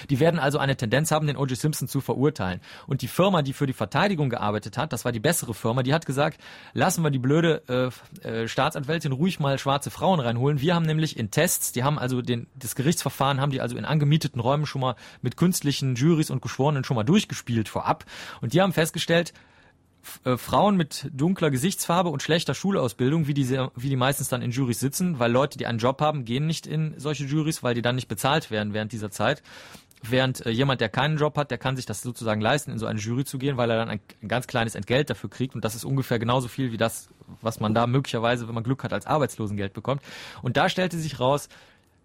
Die 0.10 0.20
werden 0.20 0.40
also 0.40 0.58
eine 0.58 0.76
Tendenz 0.76 1.12
haben, 1.12 1.28
den 1.28 1.38
O.J. 1.38 1.58
Simpson 1.58 1.88
zu 1.88 2.02
verurteilen. 2.02 2.62
Und 2.88 3.02
die 3.02 3.08
Firma, 3.08 3.42
die 3.42 3.54
für 3.54 3.66
die 3.66 3.74
Verteidigung 3.74 4.30
gearbeitet 4.30 4.78
hat, 4.78 4.94
das 4.94 5.06
war 5.06 5.12
die 5.12 5.20
bessere 5.20 5.54
Firma, 5.54 5.84
die 5.84 5.94
hat 5.94 6.06
gesagt, 6.06 6.40
lassen 6.74 7.04
wir 7.04 7.12
die 7.12 7.20
blöde 7.20 7.92
äh, 8.24 8.28
äh, 8.28 8.48
Staatsanwältin 8.48 9.12
ruhig 9.12 9.40
mal 9.40 9.58
schwarze 9.58 9.92
Frauen 9.92 10.20
reinholen. 10.20 10.62
Wir 10.62 10.76
haben 10.76 10.86
nämlich 10.86 11.18
in 11.18 11.32
Tests, 11.32 11.72
die 11.72 11.84
haben 11.84 12.00
also 12.00 12.22
den, 12.22 12.48
das 12.56 12.76
Gerichtsverfahren 12.76 13.40
haben 13.40 13.52
die 13.52 13.62
also 13.62 13.78
in 13.78 13.86
angemieteten 13.86 14.42
Räumen 14.42 14.66
schon 14.66 14.82
mal 14.82 14.96
mit 15.22 15.38
künstlichen 15.38 15.96
Jurys 15.96 16.30
und 16.30 16.42
Geschworenen 16.42 16.84
schon 16.84 16.96
mal 16.96 17.04
durchgespielt 17.04 17.70
vorab. 17.70 18.06
Und 18.42 18.54
die 18.54 18.62
haben 18.62 18.74
festgestellt, 18.74 19.34
äh, 20.26 20.38
Frauen 20.38 20.76
mit 20.76 21.10
dunkler 21.14 21.52
Gesichtsfarbe 21.52 22.10
und 22.10 22.22
schlechter 22.22 22.54
Schulausbildung, 22.54 23.28
wie 23.28 23.34
die, 23.34 23.50
wie 23.76 23.90
die 23.90 23.96
meistens 23.96 24.30
dann 24.30 24.42
in 24.42 24.52
Jurys 24.52 24.80
sitzen, 24.80 25.20
weil 25.20 25.32
Leute, 25.32 25.58
die 25.58 25.66
einen 25.66 25.80
Job 25.80 26.02
haben, 26.02 26.26
gehen 26.26 26.48
nicht 26.48 26.68
in 26.68 26.94
solche 26.98 27.26
Jurys, 27.26 27.64
weil 27.64 27.76
die 27.76 27.82
dann 27.82 27.96
nicht 27.96 28.08
bezahlt 28.08 28.52
werden 28.52 28.74
während 28.74 28.92
dieser 28.92 29.12
Zeit. 29.12 29.42
Während 30.06 30.46
äh, 30.46 30.50
jemand, 30.50 30.82
der 30.82 30.90
keinen 30.90 31.18
Job 31.18 31.38
hat, 31.38 31.50
der 31.50 31.58
kann 31.58 31.78
sich 31.78 31.86
das 31.86 32.02
sozusagen 32.02 32.42
leisten, 32.42 32.72
in 32.72 32.80
so 32.80 32.86
eine 32.86 33.00
Jury 33.00 33.24
zu 33.24 33.38
gehen, 33.38 33.56
weil 33.56 33.70
er 33.70 33.78
dann 33.78 33.90
ein, 33.90 34.02
ein 34.22 34.28
ganz 34.28 34.48
kleines 34.48 34.76
Entgelt 34.76 35.10
dafür 35.10 35.30
kriegt. 35.30 35.56
Und 35.56 35.64
das 35.64 35.76
ist 35.76 35.86
ungefähr 35.86 36.20
genauso 36.20 36.50
viel 36.50 36.74
wie 36.74 36.78
das, 36.78 37.08
was 37.42 37.62
man 37.62 37.74
da 37.74 37.88
möglicherweise, 37.88 38.48
wenn 38.48 38.56
man 38.56 38.66
Glück 38.66 38.84
hat, 38.84 38.92
als 38.92 39.06
Arbeitslosengeld 39.06 39.74
bekommt. 39.74 40.02
Und 40.42 40.58
da 40.58 40.68
stellte 40.68 40.98
sich 40.98 41.22
raus, 41.22 41.48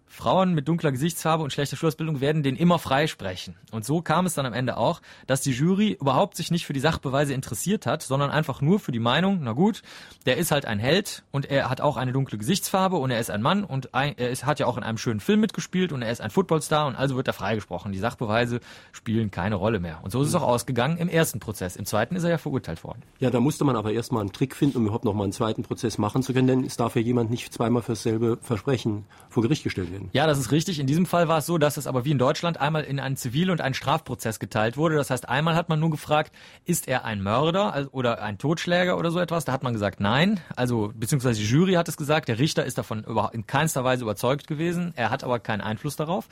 Frauen 0.09 0.53
mit 0.53 0.67
dunkler 0.67 0.91
Gesichtsfarbe 0.91 1.43
und 1.43 1.53
schlechter 1.53 1.77
Schulausbildung 1.77 2.19
werden 2.19 2.43
den 2.43 2.55
immer 2.55 2.79
freisprechen. 2.79 3.55
Und 3.71 3.85
so 3.85 4.01
kam 4.01 4.25
es 4.25 4.33
dann 4.33 4.45
am 4.45 4.53
Ende 4.53 4.75
auch, 4.75 5.01
dass 5.27 5.41
die 5.41 5.51
Jury 5.51 5.97
überhaupt 6.01 6.35
sich 6.35 6.51
nicht 6.51 6.65
für 6.65 6.73
die 6.73 6.79
Sachbeweise 6.79 7.33
interessiert 7.33 7.85
hat, 7.85 8.01
sondern 8.01 8.31
einfach 8.31 8.59
nur 8.59 8.79
für 8.79 8.91
die 8.91 8.99
Meinung, 8.99 9.39
na 9.43 9.53
gut, 9.53 9.83
der 10.25 10.37
ist 10.37 10.51
halt 10.51 10.65
ein 10.65 10.79
Held 10.79 11.23
und 11.31 11.49
er 11.49 11.69
hat 11.69 11.79
auch 11.79 11.95
eine 11.95 12.11
dunkle 12.11 12.37
Gesichtsfarbe 12.37 12.97
und 12.97 13.11
er 13.11 13.19
ist 13.19 13.29
ein 13.29 13.41
Mann 13.41 13.63
und 13.63 13.89
er 13.93 14.35
hat 14.43 14.59
ja 14.59 14.65
auch 14.65 14.77
in 14.77 14.83
einem 14.83 14.97
schönen 14.97 15.19
Film 15.19 15.39
mitgespielt 15.39 15.91
und 15.91 16.01
er 16.01 16.11
ist 16.11 16.21
ein 16.21 16.31
Footballstar 16.31 16.87
und 16.87 16.95
also 16.95 17.15
wird 17.15 17.27
er 17.27 17.33
freigesprochen. 17.33 17.91
Die 17.91 17.99
Sachbeweise 17.99 18.59
spielen 18.91 19.29
keine 19.29 19.55
Rolle 19.55 19.79
mehr. 19.79 19.99
Und 20.01 20.11
so 20.11 20.21
ist 20.21 20.29
es 20.29 20.35
auch 20.35 20.41
ausgegangen 20.41 20.97
im 20.97 21.07
ersten 21.07 21.39
Prozess. 21.39 21.75
Im 21.75 21.85
zweiten 21.85 22.15
ist 22.15 22.23
er 22.23 22.31
ja 22.31 22.37
verurteilt 22.39 22.83
worden. 22.83 23.03
Ja, 23.19 23.29
da 23.29 23.39
musste 23.39 23.63
man 23.63 23.75
aber 23.75 23.91
erstmal 23.91 24.21
einen 24.21 24.31
Trick 24.31 24.55
finden, 24.55 24.77
um 24.77 24.83
überhaupt 24.85 25.05
noch 25.05 25.13
mal 25.13 25.23
einen 25.23 25.33
zweiten 25.33 25.63
Prozess 25.63 25.97
machen 25.97 26.23
zu 26.23 26.33
können, 26.33 26.47
denn 26.47 26.63
es 26.63 26.77
darf 26.77 26.95
ja 26.95 27.01
jemand 27.01 27.29
nicht 27.29 27.53
zweimal 27.53 27.83
für 27.83 27.91
dasselbe 27.91 28.37
Versprechen 28.41 29.05
vor 29.29 29.43
Gericht 29.43 29.63
gestellt 29.63 29.91
werden. 29.91 29.98
Ja, 30.13 30.27
das 30.27 30.39
ist 30.39 30.51
richtig. 30.51 30.79
In 30.79 30.87
diesem 30.87 31.05
Fall 31.05 31.27
war 31.27 31.39
es 31.39 31.45
so, 31.45 31.57
dass 31.57 31.77
es 31.77 31.87
aber 31.87 32.05
wie 32.05 32.11
in 32.11 32.17
Deutschland 32.17 32.59
einmal 32.59 32.83
in 32.83 32.99
einen 32.99 33.15
Zivil- 33.15 33.51
und 33.51 33.61
einen 33.61 33.73
Strafprozess 33.73 34.39
geteilt 34.39 34.77
wurde. 34.77 34.95
Das 34.95 35.09
heißt, 35.09 35.27
einmal 35.27 35.55
hat 35.55 35.69
man 35.69 35.79
nur 35.79 35.89
gefragt, 35.89 36.33
ist 36.65 36.87
er 36.87 37.05
ein 37.05 37.21
Mörder 37.21 37.87
oder 37.91 38.21
ein 38.21 38.37
Totschläger 38.37 38.97
oder 38.97 39.11
so 39.11 39.19
etwas? 39.19 39.45
Da 39.45 39.51
hat 39.51 39.63
man 39.63 39.73
gesagt, 39.73 39.99
nein. 39.99 40.39
Also, 40.55 40.91
beziehungsweise 40.95 41.39
die 41.39 41.47
Jury 41.47 41.73
hat 41.73 41.87
es 41.89 41.97
gesagt, 41.97 42.27
der 42.27 42.39
Richter 42.39 42.65
ist 42.65 42.77
davon 42.77 43.05
in 43.33 43.45
keinster 43.47 43.83
Weise 43.83 44.03
überzeugt 44.03 44.47
gewesen. 44.47 44.93
Er 44.95 45.09
hat 45.09 45.23
aber 45.23 45.39
keinen 45.39 45.61
Einfluss 45.61 45.95
darauf. 45.95 46.27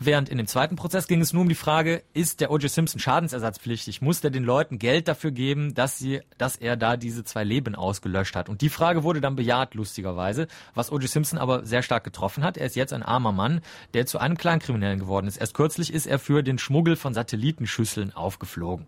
Während 0.00 0.28
in 0.28 0.38
dem 0.38 0.48
zweiten 0.48 0.74
Prozess 0.74 1.06
ging 1.06 1.20
es 1.20 1.32
nur 1.32 1.42
um 1.42 1.48
die 1.48 1.54
Frage, 1.54 2.02
ist 2.14 2.40
der 2.40 2.50
O.J. 2.50 2.68
Simpson 2.68 2.98
schadensersatzpflichtig? 2.98 4.02
Muss 4.02 4.20
der 4.20 4.32
den 4.32 4.42
Leuten 4.42 4.78
Geld 4.78 5.06
dafür 5.06 5.30
geben, 5.30 5.74
dass 5.74 5.98
sie, 5.98 6.20
dass 6.36 6.56
er 6.56 6.76
da 6.76 6.96
diese 6.96 7.22
zwei 7.22 7.44
Leben 7.44 7.76
ausgelöscht 7.76 8.34
hat? 8.34 8.48
Und 8.48 8.60
die 8.60 8.70
Frage 8.70 9.04
wurde 9.04 9.20
dann 9.20 9.36
bejaht, 9.36 9.74
lustigerweise, 9.74 10.48
was 10.74 10.90
O.J. 10.90 11.08
Simpson 11.08 11.38
aber 11.38 11.64
sehr 11.64 11.82
stark 11.82 12.02
getroffen 12.02 12.42
hat. 12.42 12.56
Er 12.56 12.66
ist 12.66 12.74
jetzt 12.74 12.92
ein 12.92 13.04
armer 13.04 13.30
Mann, 13.30 13.60
der 13.94 14.04
zu 14.04 14.18
einem 14.18 14.36
Kleinkriminellen 14.36 14.98
geworden 14.98 15.28
ist. 15.28 15.36
Erst 15.36 15.54
kürzlich 15.54 15.94
ist 15.94 16.06
er 16.06 16.18
für 16.18 16.42
den 16.42 16.58
Schmuggel 16.58 16.96
von 16.96 17.14
Satellitenschüsseln 17.14 18.12
aufgeflogen. 18.14 18.86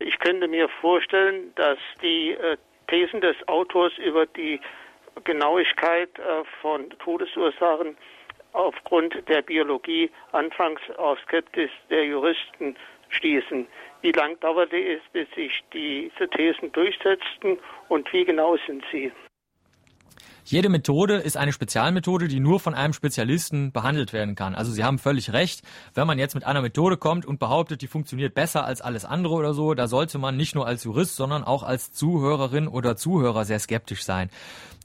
Ich 0.00 0.18
könnte 0.18 0.48
mir 0.48 0.68
vorstellen, 0.80 1.52
dass 1.54 1.78
die 2.02 2.32
äh, 2.32 2.56
Thesen 2.88 3.20
des 3.20 3.36
Autors 3.46 3.92
über 4.04 4.26
die 4.26 4.60
Genauigkeit 5.24 6.10
äh, 6.18 6.42
von 6.60 6.90
Todesursachen 6.98 7.96
aufgrund 8.56 9.14
der 9.28 9.42
Biologie 9.42 10.10
anfangs 10.32 10.80
auf 10.96 11.18
Skepsis 11.20 11.70
der 11.90 12.04
Juristen 12.04 12.76
stießen. 13.10 13.66
Wie 14.00 14.12
lang 14.12 14.38
dauerte 14.40 14.76
es, 14.76 15.00
bis 15.12 15.28
sich 15.34 15.52
diese 15.72 16.28
Thesen 16.30 16.72
durchsetzten 16.72 17.58
und 17.88 18.12
wie 18.12 18.24
genau 18.24 18.56
sind 18.66 18.82
sie? 18.90 19.12
Jede 20.48 20.68
Methode 20.68 21.14
ist 21.16 21.36
eine 21.36 21.52
Spezialmethode, 21.52 22.28
die 22.28 22.38
nur 22.38 22.60
von 22.60 22.72
einem 22.72 22.92
Spezialisten 22.92 23.72
behandelt 23.72 24.12
werden 24.12 24.36
kann. 24.36 24.54
Also 24.54 24.70
Sie 24.70 24.84
haben 24.84 25.00
völlig 25.00 25.32
recht. 25.32 25.62
Wenn 25.92 26.06
man 26.06 26.20
jetzt 26.20 26.36
mit 26.36 26.44
einer 26.44 26.62
Methode 26.62 26.96
kommt 26.96 27.26
und 27.26 27.40
behauptet, 27.40 27.82
die 27.82 27.88
funktioniert 27.88 28.32
besser 28.32 28.64
als 28.64 28.80
alles 28.80 29.04
andere 29.04 29.34
oder 29.34 29.54
so, 29.54 29.74
da 29.74 29.88
sollte 29.88 30.18
man 30.18 30.36
nicht 30.36 30.54
nur 30.54 30.64
als 30.64 30.84
Jurist, 30.84 31.16
sondern 31.16 31.42
auch 31.42 31.64
als 31.64 31.90
Zuhörerin 31.90 32.68
oder 32.68 32.96
Zuhörer 32.96 33.44
sehr 33.44 33.58
skeptisch 33.58 34.04
sein. 34.04 34.30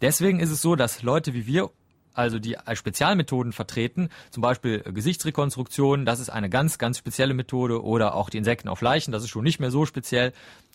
Deswegen 0.02 0.40
ist 0.40 0.50
es 0.50 0.64
so, 0.64 0.76
dass 0.76 1.04
Leute 1.04 1.36
wie 1.36 1.46
wir 1.46 1.70
also 2.13 2.39
die 2.39 2.58
Spezialmethoden 2.74 3.54
vertreten, 3.54 4.10
zum 4.30 4.41
Beispiel 4.41 4.80
Gesichtsrekonstruktion, 4.80 6.06
das 6.06 6.19
ist 6.19 6.30
eine 6.30 6.50
ganz, 6.50 6.78
ganz 6.78 6.97
spezielle 6.97 7.34
Methode, 7.34 7.84
oder 7.84 8.15
auch 8.15 8.30
die 8.30 8.38
Insekten 8.38 8.67
auf 8.67 8.82
Leichen, 8.82 9.12
das 9.12 9.24
ist 9.24 9.30
schon 9.30 9.43
nicht 9.43 9.60
mehr 9.60 9.71
so 9.71 9.86
speziell 9.86 10.34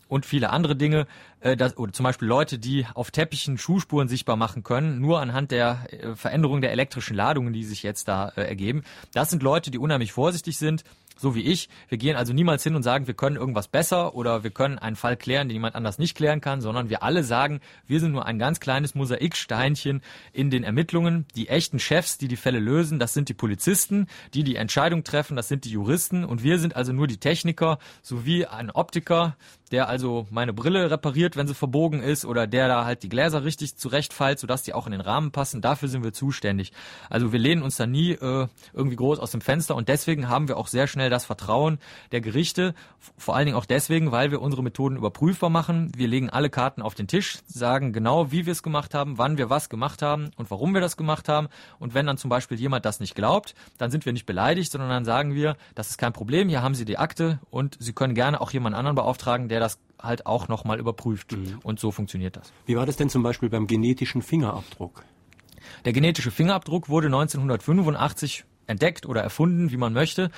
und 0.09 0.25
viele 0.25 0.51
andere 0.51 0.77
Dinge, 0.77 1.07
äh, 1.41 1.57
das, 1.57 1.77
oder 1.77 1.93
zum 1.93 2.05
Beispiel 2.05 2.29
Leute, 2.29 2.59
die 2.59 2.87
auf 2.95 3.11
Teppichen 3.11 3.59
Schuhspuren 3.59 4.09
sichtbar 4.09 4.37
machen 4.37 4.63
können, 4.63 5.01
nur 5.01 5.21
anhand 5.21 5.51
der 5.51 5.87
äh, 5.91 6.15
Veränderung 6.15 6.61
der 6.61 6.73
elektrischen 6.73 7.17
Ladungen, 7.17 7.53
die 7.53 7.65
sich 7.65 7.83
jetzt 7.83 8.09
da 8.09 8.29
äh, 8.37 8.43
ergeben. 8.43 8.85
Das 9.13 9.31
sind 9.31 9.43
Leute, 9.43 9.71
die 9.71 9.79
unheimlich 9.79 10.13
vorsichtig 10.13 10.59
sind 10.59 10.85
so 11.17 11.35
wie 11.35 11.43
ich. 11.43 11.69
Wir 11.89 11.99
gehen 11.99 12.17
also 12.17 12.33
niemals 12.33 12.63
hin 12.63 12.75
und 12.75 12.83
sagen, 12.83 13.07
wir 13.07 13.15
können 13.15 13.37
irgendwas 13.37 13.69
besser 13.69 14.15
oder 14.15 14.45
wir 14.45 14.51
können 14.51 14.79
einen 14.79 14.97
Fall 14.97 15.17
klären, 15.17 15.49
den 15.49 15.55
jemand 15.55 15.75
anders 15.75 15.99
nicht 15.99 16.17
klären 16.17 16.41
kann, 16.41 16.61
sondern 16.61 16.91
wir 16.91 17.03
alle 17.03 17.25
sagen, 17.25 17.61
wir 17.87 18.01
sind 18.01 18.13
nur 18.13 18.27
ein 18.27 18.39
ganz 18.39 18.61
kleines 18.61 18.95
Mosaiksteinchen 18.95 20.03
in 20.33 20.51
den 20.51 20.65
Ermittlungen. 20.65 21.27
Die 21.35 21.49
echten 21.49 21.79
Chefs, 21.79 22.19
die 22.19 22.29
die 22.29 22.37
Fälle 22.37 22.59
lösen, 22.59 22.99
das 22.99 23.15
sind 23.15 23.29
die 23.29 23.35
Polizisten, 23.35 24.07
die 24.35 24.45
die 24.45 24.57
Entscheidung 24.57 25.05
treffen, 25.05 25.37
das 25.37 25.49
sind 25.49 25.65
die 25.65 25.71
Juristen 25.71 26.25
und 26.25 26.43
wir 26.43 26.59
sind 26.59 26.77
also 26.77 26.93
nur 26.93 27.07
die 27.07 27.19
Techniker 27.19 27.79
sowie 28.03 28.47
ein 28.47 28.71
Optiker, 28.71 29.37
der 29.73 29.89
also 29.89 30.27
meine 30.31 30.53
Brille 30.53 30.91
repariert, 30.91 31.37
wenn 31.37 31.47
sie 31.47 31.55
verbogen 31.55 32.03
ist 32.03 32.25
oder 32.25 32.47
der 32.47 32.69
da 32.69 32.85
halt 32.85 33.03
die 33.03 33.09
Gläser 33.09 33.45
richtig 33.45 33.77
zurechtfeilt, 33.77 34.39
sodass 34.39 34.63
die 34.63 34.75
auch 34.75 34.87
in 34.87 34.93
den 34.93 35.01
Rahmen 35.01 35.33
passen. 35.33 35.61
Dafür 35.61 35.89
sind 35.89 36.05
wir 36.05 36.13
zuständig. 36.13 36.73
Also 37.11 37.33
wir 37.33 37.39
lehnen 37.39 37.63
uns 37.63 37.77
da 37.77 37.87
nie 37.87 38.13
äh, 38.13 38.47
irgendwie 38.73 38.97
groß 38.97 39.19
aus 39.19 39.31
dem 39.31 39.41
Fenster 39.41 39.75
und 39.75 39.89
deswegen 39.89 40.29
haben 40.29 40.49
wir 40.49 40.57
auch 40.57 40.69
sehr 40.69 40.87
schnell 40.87 41.11
das 41.11 41.25
Vertrauen 41.25 41.79
der 42.13 42.21
Gerichte. 42.21 42.75
Vor 43.19 43.37
allen 43.37 43.47
Dingen 43.47 43.57
auch 43.57 43.67
deswegen, 43.67 44.13
weil 44.13 44.31
wir 44.31 44.41
unsere 44.41 44.63
Methoden 44.63 44.97
überprüfbar 44.97 45.51
machen. 45.51 45.93
Wir 45.97 46.09
legen 46.09 46.31
alle 46.31 46.51
Karten 46.51 46.83
auf 46.83 46.95
den 46.95 47.09
Tisch, 47.09 47.39
sagen 47.47 47.93
genau, 47.93 48.31
wie 48.33 48.47
wir 48.47 48.53
es 48.53 48.63
gemacht 48.63 48.95
haben, 48.95 49.19
wann 49.19 49.39
wir 49.39 49.51
was 49.51 49.69
gemacht 49.69 50.03
haben 50.03 50.31
und 50.37 50.51
warum 50.51 50.75
wir 50.75 50.81
das 50.81 50.97
gemacht 50.97 51.29
haben. 51.29 51.49
Und 51.79 51.95
wenn 51.95 52.07
dann 52.07 52.19
zum 52.19 52.31
Beispiel 52.31 52.59
jemand 52.59 52.85
das 52.85 53.01
nicht 53.01 53.15
glaubt, 53.15 53.55
dann 53.79 53.91
sind 53.91 54.07
wir 54.07 54.13
nicht 54.13 54.27
beleidigt, 54.27 54.71
sondern 54.71 54.91
dann 54.91 55.05
sagen 55.05 55.35
wir, 55.35 55.57
das 55.75 55.91
ist 55.91 55.99
kein 55.99 56.13
Problem, 56.13 56.49
hier 56.49 56.63
haben 56.63 56.75
Sie 56.75 56.85
die 56.85 56.99
Akte 56.99 57.39
und 57.51 57.77
Sie 57.81 57.93
können 57.93 58.15
gerne 58.15 58.41
auch 58.41 58.51
jemand 58.51 58.77
anderen 58.77 58.97
beauftragen, 58.97 59.49
der 59.49 59.56
der 59.57 59.61
das 59.61 59.79
halt 59.99 60.27
auch 60.27 60.49
nochmal 60.49 60.79
überprüft. 60.79 61.33
Mhm. 61.33 61.61
Und 61.63 61.81
so 61.81 61.91
funktioniert 61.91 62.37
das. 62.37 62.53
Wie 62.67 62.77
war 62.77 62.85
das 62.85 62.97
denn 62.97 63.09
zum 63.09 63.23
Beispiel 63.23 63.49
beim 63.49 63.67
genetischen 63.67 64.21
Fingerabdruck? 64.21 65.03
Der 65.87 65.95
genetische 65.95 66.31
Fingerabdruck 66.31 66.91
wurde 66.91 67.07
1985 67.07 68.45
entdeckt 68.67 69.07
oder 69.07 69.23
erfunden, 69.23 69.71
wie 69.71 69.79
man 69.79 69.95
möchte. 69.95 70.31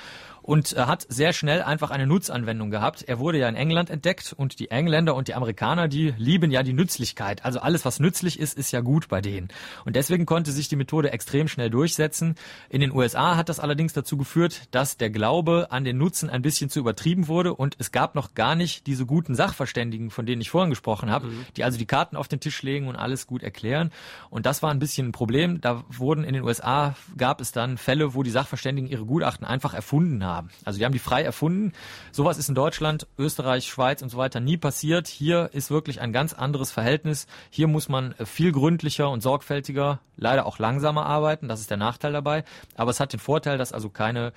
Und 0.49 0.75
äh, 0.75 0.79
hat 0.79 1.05
sehr 1.09 1.31
schnell 1.31 1.61
einfach 1.61 1.91
eine 1.91 2.07
Nutzanwendung 2.07 2.71
gehabt. 2.71 3.03
Er 3.03 3.19
wurde 3.19 3.37
ja 3.37 3.47
in 3.47 3.55
England 3.55 3.91
entdeckt 3.91 4.33
und 4.35 4.57
die 4.57 4.71
Engländer 4.71 5.13
und 5.13 5.27
die 5.27 5.35
Amerikaner, 5.35 5.87
die 5.87 6.11
lieben 6.17 6.49
ja 6.49 6.63
die 6.63 6.73
Nützlichkeit. 6.73 7.45
Also 7.45 7.59
alles, 7.59 7.85
was 7.85 7.99
nützlich 7.99 8.39
ist, 8.39 8.57
ist 8.57 8.71
ja 8.71 8.81
gut 8.81 9.09
bei 9.09 9.21
denen. 9.21 9.49
Und 9.85 9.95
deswegen 9.95 10.25
konnte 10.25 10.51
sich 10.51 10.67
die 10.67 10.75
Methode 10.75 11.11
extrem 11.11 11.47
schnell 11.47 11.69
durchsetzen. 11.69 12.33
In 12.67 12.81
den 12.81 12.91
USA 12.91 13.37
hat 13.37 13.47
das 13.47 13.59
allerdings 13.59 13.93
dazu 13.93 14.17
geführt, 14.17 14.63
dass 14.71 14.97
der 14.97 15.11
Glaube 15.11 15.67
an 15.69 15.83
den 15.83 15.99
Nutzen 15.99 16.31
ein 16.31 16.41
bisschen 16.41 16.71
zu 16.71 16.79
übertrieben 16.79 17.27
wurde 17.27 17.53
und 17.53 17.75
es 17.77 17.91
gab 17.91 18.15
noch 18.15 18.33
gar 18.33 18.55
nicht 18.55 18.87
diese 18.87 19.05
guten 19.05 19.35
Sachverständigen, 19.35 20.09
von 20.09 20.25
denen 20.25 20.41
ich 20.41 20.49
vorhin 20.49 20.71
gesprochen 20.71 21.11
habe, 21.11 21.27
mhm. 21.27 21.45
die 21.57 21.63
also 21.63 21.77
die 21.77 21.85
Karten 21.85 22.15
auf 22.15 22.27
den 22.27 22.39
Tisch 22.39 22.63
legen 22.63 22.87
und 22.87 22.95
alles 22.95 23.27
gut 23.27 23.43
erklären. 23.43 23.91
Und 24.31 24.47
das 24.47 24.63
war 24.63 24.71
ein 24.71 24.79
bisschen 24.79 25.09
ein 25.09 25.11
Problem. 25.11 25.61
Da 25.61 25.83
wurden 25.89 26.23
in 26.23 26.33
den 26.33 26.43
USA 26.43 26.95
gab 27.17 27.39
es 27.39 27.51
dann 27.51 27.77
Fälle, 27.77 28.15
wo 28.15 28.23
die 28.23 28.31
Sachverständigen 28.31 28.89
ihre 28.89 29.05
Gutachten 29.05 29.45
einfach 29.45 29.75
erfunden 29.75 30.23
haben 30.23 30.38
haben. 30.39 30.49
Also 30.65 30.79
die 30.79 30.85
haben 30.85 30.93
die 30.93 30.99
frei 30.99 31.21
erfunden. 31.23 31.73
Sowas 32.11 32.37
ist 32.37 32.49
in 32.49 32.55
Deutschland, 32.55 33.07
Österreich, 33.17 33.67
Schweiz 33.67 34.01
und 34.01 34.09
so 34.09 34.17
weiter 34.17 34.39
nie 34.39 34.57
passiert. 34.57 35.07
Hier 35.07 35.49
ist 35.53 35.69
wirklich 35.69 36.01
ein 36.01 36.13
ganz 36.13 36.33
anderes 36.33 36.71
Verhältnis. 36.71 37.27
Hier 37.49 37.67
muss 37.67 37.89
man 37.89 38.13
äh, 38.13 38.25
viel 38.25 38.51
gründlicher 38.51 39.09
und 39.09 39.21
sorgfältiger, 39.21 39.99
leider 40.15 40.45
auch 40.45 40.59
langsamer 40.59 41.05
arbeiten. 41.05 41.47
Das 41.47 41.59
ist 41.59 41.69
der 41.69 41.77
Nachteil 41.77 42.13
dabei. 42.13 42.43
Aber 42.75 42.91
es 42.91 42.99
hat 42.99 43.13
den 43.13 43.19
Vorteil, 43.19 43.57
dass 43.57 43.73
also 43.73 43.89
keine 43.89 44.33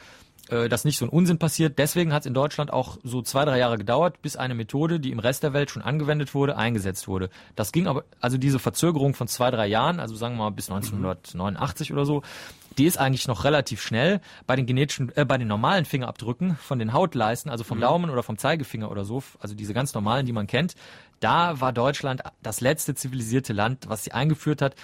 äh, 0.53 0.69
dass 0.69 0.85
nicht 0.85 0.99
so 0.99 1.07
ein 1.07 1.09
Unsinn 1.09 1.39
passiert. 1.39 1.79
Deswegen 1.79 2.13
hat 2.13 2.23
es 2.23 2.27
in 2.27 2.35
Deutschland 2.35 2.71
auch 2.73 2.99
so 3.03 3.23
zwei, 3.23 3.47
drei 3.47 3.59
Jahre 3.59 3.79
gedauert, 3.79 4.21
bis 4.21 4.37
eine 4.37 4.55
Methode, 4.55 5.01
die 5.01 5.11
im 5.11 5.19
Rest 5.19 5.43
der 5.43 5.55
Welt 5.55 5.71
schon 5.71 5.83
angewendet 5.83 6.35
wurde, 6.35 6.59
eingesetzt 6.59 7.09
wurde. 7.09 7.31
Das 7.57 7.73
ging 7.73 7.87
aber, 7.87 8.05
also 8.21 8.37
diese 8.37 8.59
Verzögerung 8.59 9.15
von 9.15 9.29
zwei, 9.29 9.51
drei 9.51 9.67
Jahren, 9.67 9.99
also 9.99 10.15
sagen 10.15 10.35
wir 10.37 10.45
mal 10.45 10.51
bis 10.51 10.71
1989 10.71 11.89
mhm. 11.89 11.97
oder 11.97 12.05
so, 12.05 12.23
die 12.77 12.85
ist 12.85 12.99
eigentlich 12.99 13.27
noch 13.29 13.45
relativ 13.45 13.81
schnell. 13.81 14.21
Bei 14.47 14.55
den 14.55 14.67
genetischen, 14.67 15.11
äh, 15.17 15.25
bei 15.25 15.39
den 15.39 15.49
normalen 15.49 15.87
Fingerabdrücken 15.87 16.57
von 16.57 16.79
den 16.79 16.93
Hautleisten, 16.93 17.51
also 17.51 17.65
vom 17.65 17.79
mhm. 17.79 17.83
Daumen 17.83 18.11
oder 18.11 18.23
vom 18.23 18.37
Zeigefinger 18.37 18.91
oder 18.91 19.05
so, 19.07 19.23
also 19.41 19.55
diese 19.55 19.73
ganz 19.73 19.95
normalen, 19.95 20.27
die 20.27 20.33
man 20.33 20.47
kennt, 20.47 20.75
da 21.21 21.61
war 21.61 21.73
Deutschland 21.73 22.23
das 22.43 22.61
letzte 22.61 22.95
zivilisierte 22.95 23.55
Land, 23.55 23.89
was 23.89 24.05
sie 24.05 24.13
eingeführt 24.13 24.61
hat. 24.61 24.75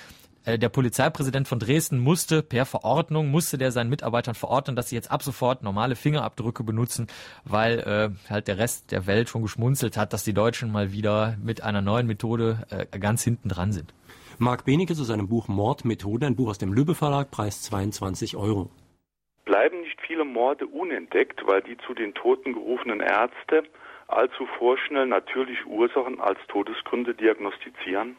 Äh, 0.48 0.58
der 0.58 0.70
Polizeipräsident 0.70 1.46
von 1.46 1.58
Dresden 1.58 1.98
musste 1.98 2.42
per 2.42 2.64
Verordnung, 2.64 3.30
musste 3.30 3.58
der 3.58 3.70
seinen 3.70 3.90
Mitarbeitern 3.90 4.34
verordnen, 4.34 4.76
dass 4.76 4.88
sie 4.88 4.96
jetzt 4.96 5.10
ab 5.10 5.22
sofort 5.22 5.62
normale 5.62 5.94
Fingerabdrücke 5.94 6.64
benutzen, 6.64 7.06
weil 7.44 7.80
äh, 7.80 8.30
halt 8.30 8.48
der 8.48 8.56
Rest 8.56 8.90
der 8.90 9.06
Welt 9.06 9.28
schon 9.28 9.42
geschmunzelt 9.42 9.98
hat, 9.98 10.14
dass 10.14 10.24
die 10.24 10.32
Deutschen 10.32 10.72
mal 10.72 10.90
wieder 10.90 11.36
mit 11.42 11.62
einer 11.62 11.82
neuen 11.82 12.06
Methode 12.06 12.66
äh, 12.70 12.98
ganz 12.98 13.22
hinten 13.22 13.50
dran 13.50 13.72
sind. 13.72 13.92
Marc 14.38 14.64
Benecke 14.64 14.94
zu 14.94 15.04
seinem 15.04 15.28
Buch 15.28 15.48
Mordmethode, 15.48 16.26
ein 16.26 16.36
Buch 16.36 16.48
aus 16.48 16.58
dem 16.58 16.72
Lübbe 16.72 16.94
Verlag, 16.94 17.30
Preis 17.30 17.62
22 17.64 18.36
Euro. 18.36 18.70
Bleiben 19.44 19.80
nicht 19.80 20.00
viele 20.06 20.24
Morde 20.24 20.66
unentdeckt, 20.66 21.46
weil 21.46 21.60
die 21.60 21.76
zu 21.86 21.92
den 21.92 22.14
Toten 22.14 22.54
gerufenen 22.54 23.00
Ärzte 23.00 23.64
allzu 24.06 24.46
vorschnell 24.58 25.06
natürliche 25.06 25.66
Ursachen 25.66 26.20
als 26.20 26.38
Todesgründe 26.48 27.14
diagnostizieren? 27.14 28.16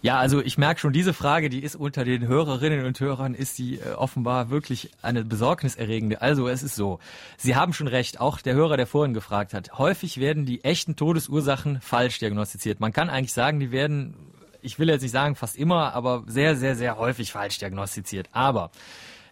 Ja, 0.00 0.18
also 0.18 0.40
ich 0.40 0.58
merke 0.58 0.80
schon, 0.80 0.92
diese 0.92 1.12
Frage, 1.12 1.48
die 1.48 1.62
ist 1.62 1.74
unter 1.74 2.04
den 2.04 2.28
Hörerinnen 2.28 2.84
und 2.84 3.00
Hörern, 3.00 3.34
ist 3.34 3.58
die 3.58 3.80
äh, 3.80 3.94
offenbar 3.96 4.48
wirklich 4.48 4.90
eine 5.02 5.24
besorgniserregende. 5.24 6.22
Also 6.22 6.46
es 6.46 6.62
ist 6.62 6.76
so, 6.76 7.00
Sie 7.36 7.56
haben 7.56 7.72
schon 7.72 7.88
recht, 7.88 8.20
auch 8.20 8.40
der 8.40 8.54
Hörer, 8.54 8.76
der 8.76 8.86
vorhin 8.86 9.12
gefragt 9.12 9.54
hat, 9.54 9.76
häufig 9.76 10.20
werden 10.20 10.46
die 10.46 10.62
echten 10.62 10.94
Todesursachen 10.94 11.80
falsch 11.80 12.20
diagnostiziert. 12.20 12.78
Man 12.78 12.92
kann 12.92 13.10
eigentlich 13.10 13.32
sagen, 13.32 13.58
die 13.58 13.72
werden 13.72 14.14
ich 14.60 14.78
will 14.78 14.88
jetzt 14.88 15.02
nicht 15.02 15.12
sagen 15.12 15.36
fast 15.36 15.56
immer, 15.56 15.94
aber 15.94 16.24
sehr, 16.26 16.56
sehr, 16.56 16.74
sehr 16.74 16.98
häufig 16.98 17.32
falsch 17.32 17.58
diagnostiziert. 17.58 18.28
Aber 18.32 18.70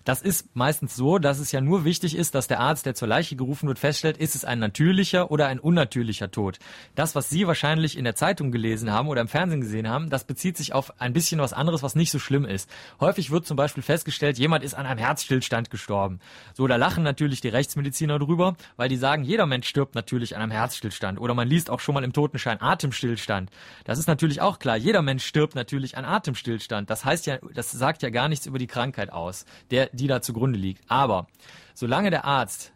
das 0.07 0.23
ist 0.23 0.55
meistens 0.55 0.95
so, 0.95 1.19
dass 1.19 1.41
es 1.41 1.51
ja 1.51 1.61
nur 1.61 1.85
wichtig 1.85 2.17
ist, 2.17 2.37
dass 2.37 2.47
der 2.47 2.61
Arzt, 2.61 2.87
der 2.87 2.95
zur 2.95 3.09
Leiche 3.09 3.35
gerufen 3.35 3.67
wird, 3.67 3.81
feststellt, 3.81 4.17
ist 4.17 4.37
es 4.37 4.45
ein 4.45 4.61
natürlicher 4.61 5.33
oder 5.33 5.49
ein 5.49 5.59
unnatürlicher 5.59 6.31
Tod. 6.31 6.61
Das, 6.95 7.17
was 7.17 7.29
Sie 7.29 7.49
wahrscheinlich 7.49 7.99
in 7.99 8.05
der 8.05 8.15
Zeitung 8.15 8.53
gelesen 8.53 8.93
haben 8.93 9.09
oder 9.09 9.21
im 9.21 9.27
Fernsehen 9.27 9.61
gesehen 9.61 9.89
haben, 9.89 10.09
das 10.09 10.23
bezieht 10.23 10.57
sich 10.57 10.73
auf 10.73 11.01
ein 11.01 11.13
bisschen 11.13 11.41
was 11.41 11.53
anderes, 11.53 11.83
was 11.83 11.97
nicht 11.97 12.13
so 12.13 12.21
schlimm 12.21 12.45
ist. 12.45 12.71
Häufig 13.01 13.33
wird 13.33 13.47
zum 13.47 13.57
Beispiel 13.57 13.83
festgestellt, 13.83 14.39
jemand 14.39 14.63
ist 14.63 14.75
an 14.75 14.87
einem 14.87 14.99
Herzstillstand 14.99 15.71
gestorben. 15.71 16.21
So, 16.55 16.69
da 16.69 16.77
lachen 16.77 17.03
natürlich 17.03 17.41
die 17.41 17.49
Rechtsmediziner 17.49 18.21
drüber, 18.21 18.55
weil 18.77 18.89
die 18.89 18.97
sagen, 18.97 19.25
jeder 19.25 19.47
Mensch 19.47 19.67
stirbt 19.67 19.97
natürlich 19.97 20.37
an 20.37 20.43
einem 20.43 20.53
Herzstillstand. 20.53 21.19
Oder 21.19 21.35
man 21.35 21.49
liest 21.49 21.69
auch 21.69 21.81
schon 21.81 21.97
mal 21.97 22.05
im 22.05 22.13
Totenschein 22.13 22.61
Atemstillstand. 22.61 23.51
Das 23.83 23.99
ist 23.99 24.07
natürlich 24.07 24.41
auch 24.41 24.61
klar. 24.61 24.77
Jeder 24.77 25.03
Mensch 25.03 25.27
stirbt 25.27 25.57
natürlich 25.57 25.97
an 25.97 26.05
Atemstillstand. 26.05 26.91
Das 26.91 27.05
heißt 27.05 27.27
ja, 27.27 27.39
das 27.55 27.73
sagt 27.73 28.05
ja 28.05 28.11
gar 28.11 28.29
nichts 28.29 28.47
über 28.47 28.61
die 28.61 28.69
Krankheit 28.69 29.13
aus. 29.13 29.47
Der 29.73 29.91
die 29.97 30.07
da 30.07 30.23
zugrunde 30.23 30.59
liegt. 30.59 30.83
Aber 30.89 31.27
solange 31.75 32.11
der 32.11 32.25
Arzt 32.25 32.73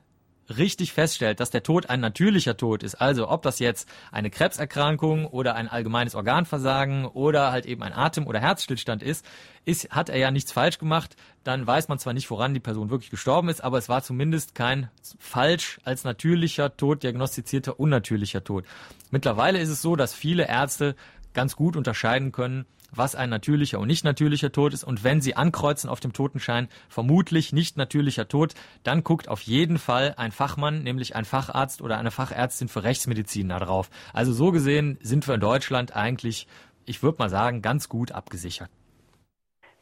richtig 0.51 0.93
feststellt, 0.93 1.41
dass 1.41 1.51
der 1.51 1.63
Tod 1.63 1.89
ein 1.89 2.01
natürlicher 2.01 2.57
Tod 2.57 2.83
ist, 2.83 2.97
also 2.97 3.29
ob 3.29 3.43
das 3.43 3.59
jetzt 3.59 3.89
eine 4.11 4.31
Krebserkrankung 4.31 5.27
oder 5.27 5.55
ein 5.55 5.69
allgemeines 5.69 6.15
Organversagen 6.15 7.07
oder 7.07 7.53
halt 7.53 7.67
eben 7.67 7.83
ein 7.83 7.93
Atem- 7.93 8.27
oder 8.27 8.41
Herzstillstand 8.41 9.03
ist, 9.03 9.25
ist, 9.65 9.91
hat 9.91 10.09
er 10.09 10.19
ja 10.19 10.31
nichts 10.31 10.53
falsch 10.53 10.79
gemacht, 10.79 11.17
dann 11.45 11.67
weiß 11.67 11.89
man 11.89 11.99
zwar 11.99 12.13
nicht, 12.13 12.31
woran 12.31 12.55
die 12.55 12.61
Person 12.61 12.91
wirklich 12.91 13.11
gestorben 13.11 13.49
ist, 13.49 13.63
aber 13.63 13.79
es 13.79 13.89
war 13.89 14.03
zumindest 14.03 14.55
kein 14.55 14.91
falsch 15.19 15.81
als 15.85 16.05
natürlicher 16.05 16.77
Tod 16.77 17.03
diagnostizierter 17.03 17.79
unnatürlicher 17.79 18.43
Tod. 18.43 18.65
Mittlerweile 19.11 19.61
ist 19.61 19.71
es 19.71 19.83
so, 19.83 19.97
dass 19.97 20.15
viele 20.15 20.49
Ärzte 20.49 20.97
ganz 21.33 21.55
gut 21.55 21.77
unterscheiden 21.77 22.33
können, 22.33 22.67
was 22.95 23.15
ein 23.15 23.31
natürlicher 23.31 23.79
und 23.79 23.87
nicht 23.87 24.05
natürlicher 24.05 24.53
Tod 24.53 24.73
ist. 24.75 24.85
Und 24.85 25.05
wenn 25.05 25.21
Sie 25.21 25.37
ankreuzen 25.37 25.91
auf 25.91 26.01
dem 26.01 26.13
Totenschein 26.13 26.69
vermutlich 26.89 27.53
nicht 27.53 27.77
natürlicher 27.77 28.29
Tod, 28.29 28.55
dann 28.83 29.05
guckt 29.05 29.29
auf 29.29 29.41
jeden 29.43 29.79
Fall 29.79 30.15
ein 30.17 30.33
Fachmann, 30.33 30.83
nämlich 30.83 31.17
ein 31.17 31.25
Facharzt 31.25 31.83
oder 31.83 31.99
eine 31.99 32.11
Fachärztin 32.11 32.69
für 32.69 32.85
Rechtsmedizin 32.85 33.49
da 33.49 33.59
drauf. 33.59 33.91
Also 34.13 34.33
so 34.33 34.51
gesehen 34.51 34.99
sind 35.03 35.27
wir 35.27 35.35
in 35.35 35.41
Deutschland 35.41 35.95
eigentlich, 35.95 36.47
ich 36.87 37.03
würde 37.03 37.19
mal 37.19 37.31
sagen, 37.31 37.63
ganz 37.63 37.89
gut 37.89 38.13
abgesichert. 38.13 38.71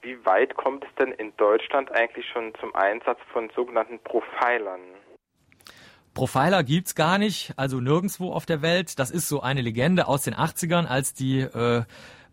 Wie 0.03 0.25
weit 0.25 0.57
kommt 0.57 0.85
es 0.85 0.94
denn 0.94 1.12
in 1.12 1.33
Deutschland 1.37 1.90
eigentlich 1.92 2.27
schon 2.33 2.53
zum 2.61 2.75
Einsatz 2.75 3.18
von 3.33 3.51
sogenannten 3.55 3.99
Profilern? 4.01 4.81
Profiler 6.14 6.64
gibt's 6.64 6.94
gar 6.94 7.18
nicht, 7.18 7.53
also 7.57 7.81
nirgendwo 7.81 8.33
auf 8.33 8.44
der 8.44 8.62
Welt. 8.62 8.99
Das 8.99 9.11
ist 9.11 9.29
so 9.29 9.40
eine 9.40 9.61
Legende 9.61 10.09
aus 10.09 10.23
den 10.23 10.35
80ern, 10.35 10.87
als 10.87 11.14
die 11.14 11.40
äh, 11.40 11.85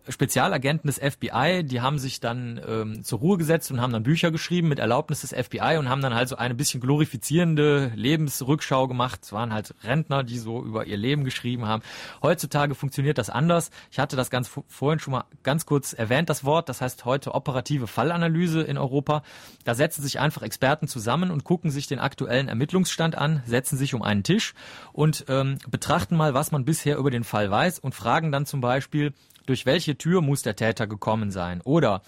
Spezialagenten 0.09 0.87
des 0.87 0.99
FBI, 0.99 1.63
die 1.63 1.81
haben 1.81 1.99
sich 1.99 2.19
dann 2.19 2.61
ähm, 2.67 3.03
zur 3.03 3.19
Ruhe 3.19 3.37
gesetzt 3.37 3.71
und 3.71 3.81
haben 3.81 3.93
dann 3.93 4.03
Bücher 4.03 4.31
geschrieben 4.31 4.67
mit 4.67 4.79
Erlaubnis 4.79 5.21
des 5.21 5.31
FBI 5.31 5.77
und 5.77 5.89
haben 5.89 6.01
dann 6.01 6.13
halt 6.13 6.29
so 6.29 6.35
eine 6.35 6.55
bisschen 6.55 6.81
glorifizierende 6.81 7.91
Lebensrückschau 7.95 8.87
gemacht. 8.87 9.21
Es 9.23 9.33
waren 9.33 9.53
halt 9.53 9.73
Rentner, 9.83 10.23
die 10.23 10.37
so 10.37 10.63
über 10.63 10.85
ihr 10.85 10.97
Leben 10.97 11.23
geschrieben 11.23 11.65
haben. 11.65 11.81
Heutzutage 12.21 12.75
funktioniert 12.75 13.17
das 13.17 13.29
anders. 13.29 13.71
Ich 13.91 13.99
hatte 13.99 14.15
das 14.15 14.29
ganz 14.29 14.49
vorhin 14.67 14.99
schon 14.99 15.11
mal 15.11 15.25
ganz 15.43 15.65
kurz 15.65 15.93
erwähnt, 15.93 16.29
das 16.29 16.43
Wort. 16.43 16.69
Das 16.69 16.81
heißt 16.81 17.05
heute 17.05 17.33
operative 17.33 17.87
Fallanalyse 17.87 18.61
in 18.61 18.77
Europa. 18.77 19.23
Da 19.63 19.75
setzen 19.75 20.03
sich 20.03 20.19
einfach 20.19 20.43
Experten 20.43 20.87
zusammen 20.87 21.31
und 21.31 21.43
gucken 21.43 21.71
sich 21.71 21.87
den 21.87 21.99
aktuellen 21.99 22.47
Ermittlungsstand 22.47 23.17
an, 23.17 23.41
setzen 23.45 23.77
sich 23.77 23.93
um 23.93 24.01
einen 24.01 24.23
Tisch 24.23 24.53
und 24.93 25.25
ähm, 25.29 25.57
betrachten 25.69 26.15
mal, 26.15 26.33
was 26.33 26.51
man 26.51 26.65
bisher 26.65 26.97
über 26.97 27.11
den 27.11 27.23
Fall 27.23 27.49
weiß 27.49 27.79
und 27.79 27.95
fragen 27.95 28.31
dann 28.31 28.45
zum 28.45 28.61
Beispiel, 28.61 29.13
durch 29.45 29.65
welche 29.65 29.97
Tür 29.97 30.21
muss 30.21 30.41
der 30.41 30.55
Täter 30.55 30.87
gekommen 30.87 31.31
sein? 31.31 31.61
Oder 31.61 32.01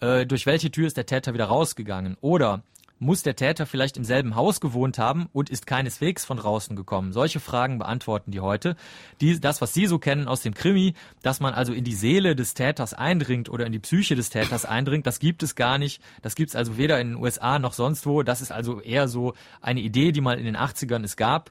äh, 0.00 0.26
durch 0.26 0.46
welche 0.46 0.70
Tür 0.70 0.86
ist 0.86 0.96
der 0.96 1.06
Täter 1.06 1.34
wieder 1.34 1.46
rausgegangen? 1.46 2.16
Oder 2.20 2.62
muss 2.98 3.22
der 3.22 3.36
Täter 3.36 3.66
vielleicht 3.66 3.98
im 3.98 4.04
selben 4.04 4.36
Haus 4.36 4.60
gewohnt 4.60 4.98
haben 4.98 5.28
und 5.32 5.50
ist 5.50 5.66
keineswegs 5.66 6.24
von 6.24 6.38
draußen 6.38 6.76
gekommen? 6.76 7.12
Solche 7.12 7.40
Fragen 7.40 7.78
beantworten 7.78 8.30
die 8.30 8.40
heute. 8.40 8.76
Die, 9.20 9.38
das, 9.38 9.60
was 9.60 9.74
Sie 9.74 9.86
so 9.86 9.98
kennen 9.98 10.28
aus 10.28 10.40
dem 10.40 10.54
Krimi, 10.54 10.94
dass 11.22 11.40
man 11.40 11.52
also 11.52 11.72
in 11.72 11.84
die 11.84 11.94
Seele 11.94 12.34
des 12.34 12.54
Täters 12.54 12.94
eindringt 12.94 13.50
oder 13.50 13.66
in 13.66 13.72
die 13.72 13.78
Psyche 13.78 14.14
des 14.16 14.30
Täters 14.30 14.64
eindringt, 14.64 15.06
das 15.06 15.18
gibt 15.18 15.42
es 15.42 15.54
gar 15.54 15.76
nicht. 15.76 16.00
Das 16.22 16.34
gibt 16.34 16.50
es 16.50 16.56
also 16.56 16.78
weder 16.78 16.98
in 17.00 17.08
den 17.08 17.16
USA 17.16 17.58
noch 17.58 17.74
sonst 17.74 18.06
wo. 18.06 18.22
Das 18.22 18.40
ist 18.40 18.50
also 18.50 18.80
eher 18.80 19.08
so 19.08 19.34
eine 19.60 19.80
Idee, 19.80 20.12
die 20.12 20.22
mal 20.22 20.38
in 20.38 20.46
den 20.46 20.56
80ern 20.56 21.04
es 21.04 21.16
gab 21.16 21.50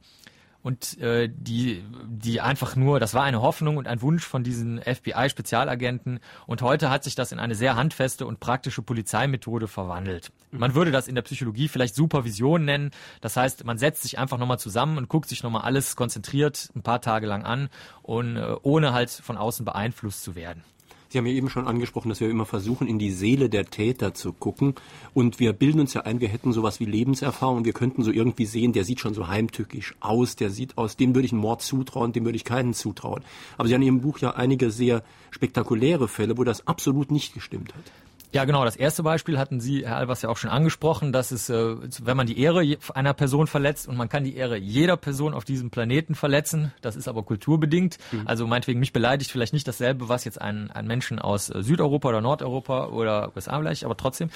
und 0.66 1.00
äh, 1.00 1.30
die, 1.32 1.84
die 2.08 2.42
einfach 2.42 2.76
nur, 2.76 3.00
das 3.00 3.14
war 3.14 3.22
eine 3.22 3.44
Hoffnung 3.44 3.78
und 3.78 3.88
ein 3.88 4.02
Wunsch 4.02 4.26
von 4.26 4.44
diesen 4.44 4.82
FBI-Spezialagenten 4.82 6.20
und 6.48 6.64
heute 6.64 6.90
hat 6.90 7.04
sich 7.04 7.14
das 7.14 7.32
in 7.32 7.38
eine 7.38 7.54
sehr 7.54 7.76
handfeste 7.76 8.26
und 8.26 8.40
praktische 8.40 8.82
Polizeimethode 8.82 9.68
verwandelt. 9.68 10.32
Man 10.50 10.74
würde 10.74 10.90
das 10.90 11.08
in 11.08 11.14
der 11.14 11.22
Psychologie 11.22 11.68
vielleicht 11.68 11.94
Supervision 11.94 12.66
nennen. 12.66 12.90
Das 13.22 13.38
heißt, 13.38 13.64
man 13.64 13.78
setzt 13.78 14.02
sich 14.02 14.18
einfach 14.18 14.40
nochmal 14.40 14.58
zusammen 14.58 14.98
und 14.98 15.08
guckt 15.08 15.30
sich 15.30 15.44
nochmal 15.44 15.62
alles 15.62 15.96
konzentriert 15.96 16.72
ein 16.76 16.82
paar 16.82 17.00
Tage 17.00 17.28
lang 17.28 17.44
an 17.44 17.70
und 18.02 18.36
äh, 18.36 18.56
ohne 18.64 18.92
halt 18.92 19.12
von 19.12 19.38
außen 19.38 19.66
beeinflusst 19.66 20.24
zu 20.24 20.34
werden. 20.34 20.64
Sie 21.10 21.18
haben 21.18 21.26
ja 21.26 21.34
eben 21.34 21.50
schon 21.50 21.68
angesprochen, 21.68 22.10
dass 22.10 22.20
wir 22.20 22.30
immer 22.30 22.46
versuchen, 22.46 22.88
in 22.88 23.00
die 23.00 23.12
Seele 23.12 23.50
der 23.50 23.66
Täter 23.66 24.14
zu 24.14 24.34
gucken. 24.34 24.76
Und 25.14 25.40
wir 25.40 25.54
bilden 25.54 25.80
uns 25.80 25.94
ja 25.94 26.02
ein, 26.02 26.20
wir 26.20 26.28
hätten 26.28 26.54
sowas 26.54 26.80
wie 26.80 26.86
Lebenserfahrung. 26.86 27.66
Wir 27.66 27.74
könnten 27.74 28.04
so 28.04 28.12
irgendwie 28.12 28.46
sehen, 28.46 28.74
der 28.74 28.84
sieht 28.84 29.00
schon 29.00 29.14
so 29.14 29.28
heimtückisch 29.28 29.96
aus, 30.00 30.36
der 30.36 30.50
sieht 30.50 30.78
aus, 30.78 30.98
dem 30.98 31.16
würde 31.16 31.26
ich 31.26 31.32
einen 31.32 31.42
Mord 31.42 31.62
zutrauen, 31.62 32.14
dem 32.14 32.26
würde 32.26 32.36
ich 32.36 32.44
keinen 32.44 32.74
zutrauen. 32.74 33.24
Aber 33.58 33.68
Sie 33.68 33.74
haben 33.74 33.82
in 33.82 33.88
Ihrem 33.88 34.02
Buch 34.02 34.20
ja 34.20 34.32
einige 34.32 34.72
sehr 34.72 35.04
spektakuläre 35.32 36.08
Fälle, 36.08 36.38
wo 36.38 36.44
das 36.44 36.68
absolut 36.68 37.12
nicht 37.12 37.34
gestimmt 37.34 37.74
hat. 37.74 38.05
Ja, 38.36 38.44
genau. 38.44 38.66
Das 38.66 38.76
erste 38.76 39.02
Beispiel 39.02 39.38
hatten 39.38 39.62
Sie, 39.62 39.88
Herr 39.88 39.96
Albers, 39.96 40.22
ja 40.22 40.28
auch 40.28 40.36
schon 40.36 40.50
angesprochen, 40.50 41.14
dass 41.14 41.32
es, 41.32 41.50
äh, 41.50 41.78
wenn 42.04 42.18
man 42.18 42.28
die 42.28 42.38
Ehre 42.38 42.66
einer 42.94 43.14
Person 43.14 43.48
verletzt 43.48 43.88
und 43.88 43.96
man 43.96 44.10
kann 44.10 44.26
die 44.26 44.36
Ehre 44.36 44.58
jeder 44.58 44.98
Person 44.98 45.34
auf 45.34 45.46
diesem 45.46 45.70
Planeten 45.70 46.16
verletzen, 46.16 46.74
das 46.82 46.98
ist 46.98 47.08
aber 47.08 47.24
kulturbedingt. 47.24 47.98
Mhm. 48.12 48.24
Also 48.26 48.46
meinetwegen 48.46 48.82
mich 48.82 48.92
beleidigt 48.92 49.32
vielleicht 49.32 49.54
nicht 49.54 49.66
dasselbe, 49.66 50.10
was 50.10 50.26
jetzt 50.26 50.42
ein, 50.42 50.70
ein 50.70 50.86
Menschen 50.86 51.18
aus 51.18 51.50
äh, 51.50 51.64
Südeuropa 51.64 52.10
oder 52.10 52.20
Nordeuropa 52.20 52.88
oder 52.88 53.32
USA 53.38 53.58
vielleicht, 53.58 53.86
aber 53.86 53.96
trotzdem 53.96 54.30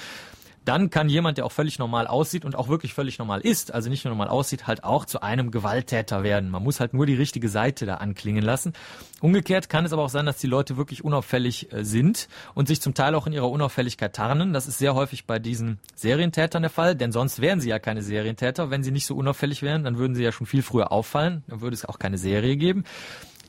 dann 0.64 0.90
kann 0.90 1.08
jemand, 1.08 1.38
der 1.38 1.46
auch 1.46 1.52
völlig 1.52 1.78
normal 1.78 2.06
aussieht 2.06 2.44
und 2.44 2.54
auch 2.54 2.68
wirklich 2.68 2.94
völlig 2.94 3.18
normal 3.18 3.40
ist, 3.40 3.72
also 3.72 3.88
nicht 3.88 4.04
nur 4.04 4.10
normal 4.12 4.28
aussieht, 4.28 4.66
halt 4.66 4.84
auch 4.84 5.04
zu 5.04 5.22
einem 5.22 5.50
Gewalttäter 5.50 6.22
werden. 6.22 6.50
Man 6.50 6.62
muss 6.62 6.80
halt 6.80 6.94
nur 6.94 7.06
die 7.06 7.14
richtige 7.14 7.48
Seite 7.48 7.86
da 7.86 7.96
anklingen 7.96 8.42
lassen. 8.42 8.72
Umgekehrt 9.20 9.68
kann 9.68 9.84
es 9.84 9.92
aber 9.92 10.02
auch 10.02 10.10
sein, 10.10 10.26
dass 10.26 10.38
die 10.38 10.46
Leute 10.46 10.76
wirklich 10.76 11.04
unauffällig 11.04 11.72
äh, 11.72 11.84
sind 11.84 12.28
und 12.54 12.68
sich 12.68 12.80
zum 12.80 12.94
Teil 12.94 13.14
auch 13.14 13.26
in 13.26 13.32
ihrer 13.32 13.50
Unauffälligkeit 13.50 14.14
tarnen. 14.14 14.52
Das 14.52 14.66
ist 14.66 14.78
sehr 14.78 14.94
häufig 14.94 15.26
bei 15.26 15.38
diesen 15.38 15.78
Serientätern 15.94 16.62
der 16.62 16.70
Fall, 16.70 16.94
denn 16.94 17.12
sonst 17.12 17.40
wären 17.40 17.60
sie 17.60 17.70
ja 17.70 17.78
keine 17.78 18.02
Serientäter. 18.02 18.70
Wenn 18.70 18.82
sie 18.82 18.90
nicht 18.90 19.06
so 19.06 19.16
unauffällig 19.16 19.62
wären, 19.62 19.84
dann 19.84 19.98
würden 19.98 20.14
sie 20.14 20.22
ja 20.22 20.32
schon 20.32 20.46
viel 20.46 20.62
früher 20.62 20.92
auffallen, 20.92 21.42
dann 21.48 21.60
würde 21.60 21.74
es 21.74 21.84
auch 21.84 21.98
keine 21.98 22.18
Serie 22.18 22.56
geben. 22.56 22.84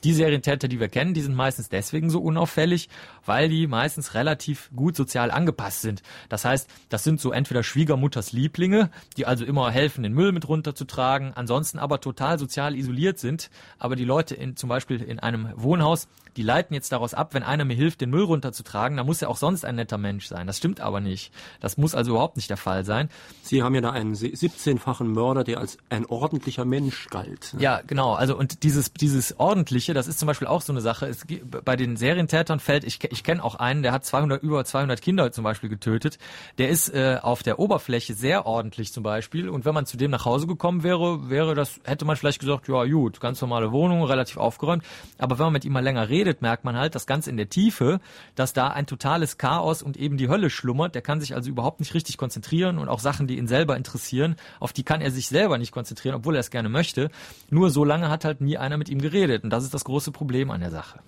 Die 0.04 0.12
Serientäter, 0.12 0.68
die 0.68 0.80
wir 0.80 0.88
kennen, 0.88 1.14
die 1.14 1.20
sind 1.20 1.34
meistens 1.34 1.68
deswegen 1.68 2.10
so 2.10 2.20
unauffällig, 2.20 2.88
weil 3.24 3.48
die 3.48 3.66
meistens 3.66 4.14
relativ 4.14 4.70
gut 4.74 4.96
sozial 4.96 5.30
angepasst 5.30 5.82
sind. 5.82 6.02
Das 6.28 6.44
heißt, 6.44 6.68
das 6.88 7.04
sind 7.04 7.20
so 7.20 7.30
entweder 7.30 7.62
Schwiegermutters 7.62 8.32
Lieblinge, 8.32 8.90
die 9.16 9.26
also 9.26 9.44
immer 9.44 9.70
helfen, 9.70 10.02
den 10.02 10.12
Müll 10.12 10.32
mit 10.32 10.48
runterzutragen, 10.48 11.32
ansonsten 11.34 11.78
aber 11.78 12.00
total 12.00 12.38
sozial 12.38 12.74
isoliert 12.74 13.18
sind. 13.18 13.50
Aber 13.78 13.94
die 13.94 14.04
Leute 14.04 14.34
in, 14.34 14.56
zum 14.56 14.68
Beispiel 14.68 15.00
in 15.00 15.20
einem 15.20 15.50
Wohnhaus, 15.54 16.08
die 16.36 16.42
leiten 16.42 16.74
jetzt 16.74 16.92
daraus 16.92 17.14
ab, 17.14 17.34
wenn 17.34 17.42
einer 17.42 17.64
mir 17.64 17.74
hilft, 17.74 18.00
den 18.00 18.10
Müll 18.10 18.24
runterzutragen, 18.24 18.96
dann 18.96 19.06
muss 19.06 19.22
er 19.22 19.28
auch 19.28 19.36
sonst 19.36 19.64
ein 19.64 19.76
netter 19.76 19.98
Mensch 19.98 20.26
sein. 20.26 20.46
Das 20.46 20.58
stimmt 20.58 20.80
aber 20.80 21.00
nicht. 21.00 21.32
Das 21.60 21.76
muss 21.76 21.94
also 21.94 22.12
überhaupt 22.12 22.36
nicht 22.36 22.50
der 22.50 22.56
Fall 22.56 22.84
sein. 22.84 23.08
Sie 23.42 23.62
haben 23.62 23.74
ja 23.74 23.80
da 23.80 23.90
einen 23.90 24.14
17-fachen 24.14 25.12
Mörder, 25.12 25.44
der 25.44 25.58
als 25.58 25.78
ein 25.90 26.06
ordentlicher 26.06 26.64
Mensch 26.64 27.08
galt. 27.08 27.54
Ne? 27.54 27.62
Ja, 27.62 27.80
genau. 27.86 28.14
Also 28.14 28.36
und 28.36 28.62
dieses 28.62 28.92
dieses 28.92 29.38
ordentliche, 29.38 29.94
das 29.94 30.08
ist 30.08 30.18
zum 30.18 30.26
Beispiel 30.26 30.48
auch 30.48 30.62
so 30.62 30.72
eine 30.72 30.80
Sache. 30.80 31.06
Es, 31.06 31.26
bei 31.64 31.76
den 31.76 31.96
Serientätern 31.96 32.60
fällt, 32.60 32.84
ich, 32.84 33.02
ich 33.04 33.24
kenne 33.24 33.44
auch 33.44 33.56
einen, 33.56 33.82
der 33.82 33.92
hat 33.92 34.04
200 34.04 34.42
über 34.42 34.64
200 34.64 35.00
Kinder 35.02 35.32
zum 35.32 35.44
Beispiel 35.44 35.68
getötet. 35.68 36.18
Der 36.58 36.68
ist 36.68 36.88
äh, 36.88 37.18
auf 37.20 37.42
der 37.42 37.58
Oberfläche 37.58 38.14
sehr 38.14 38.46
ordentlich 38.46 38.92
zum 38.92 39.02
Beispiel. 39.02 39.48
Und 39.48 39.64
wenn 39.64 39.74
man 39.74 39.86
zu 39.86 39.96
dem 39.96 40.10
nach 40.10 40.24
Hause 40.24 40.46
gekommen 40.46 40.82
wäre, 40.82 41.28
wäre 41.30 41.54
das 41.54 41.80
hätte 41.84 42.04
man 42.04 42.16
vielleicht 42.16 42.40
gesagt, 42.40 42.68
ja 42.68 42.84
gut, 42.84 43.20
ganz 43.20 43.40
normale 43.40 43.72
Wohnung, 43.72 44.02
relativ 44.04 44.36
aufgeräumt. 44.36 44.84
Aber 45.18 45.38
wenn 45.38 45.46
man 45.46 45.52
mit 45.54 45.64
ihm 45.64 45.72
mal 45.72 45.80
länger 45.80 46.08
redet 46.08 46.21
redet, 46.22 46.40
merkt 46.40 46.64
man 46.64 46.76
halt, 46.76 46.94
dass 46.94 47.06
ganz 47.06 47.26
in 47.26 47.36
der 47.36 47.48
Tiefe, 47.48 47.98
dass 48.36 48.52
da 48.52 48.68
ein 48.68 48.86
totales 48.86 49.38
Chaos 49.38 49.82
und 49.82 49.96
eben 49.96 50.16
die 50.16 50.28
Hölle 50.28 50.50
schlummert. 50.50 50.94
Der 50.94 51.02
kann 51.02 51.20
sich 51.20 51.34
also 51.34 51.50
überhaupt 51.50 51.80
nicht 51.80 51.94
richtig 51.94 52.16
konzentrieren 52.16 52.78
und 52.78 52.88
auch 52.88 53.00
Sachen, 53.00 53.26
die 53.26 53.38
ihn 53.38 53.48
selber 53.48 53.76
interessieren, 53.76 54.36
auf 54.60 54.72
die 54.72 54.84
kann 54.84 55.00
er 55.00 55.10
sich 55.10 55.28
selber 55.28 55.58
nicht 55.58 55.72
konzentrieren, 55.72 56.14
obwohl 56.14 56.36
er 56.36 56.40
es 56.40 56.50
gerne 56.50 56.68
möchte. 56.68 57.10
Nur 57.50 57.70
so 57.70 57.84
lange 57.84 58.08
hat 58.08 58.24
halt 58.24 58.40
nie 58.40 58.56
einer 58.56 58.76
mit 58.76 58.88
ihm 58.88 59.00
geredet 59.00 59.42
und 59.42 59.50
das 59.50 59.64
ist 59.64 59.74
das 59.74 59.84
große 59.84 60.12
Problem 60.12 60.50
an 60.50 60.60
der 60.60 60.70
Sache. 60.70 61.00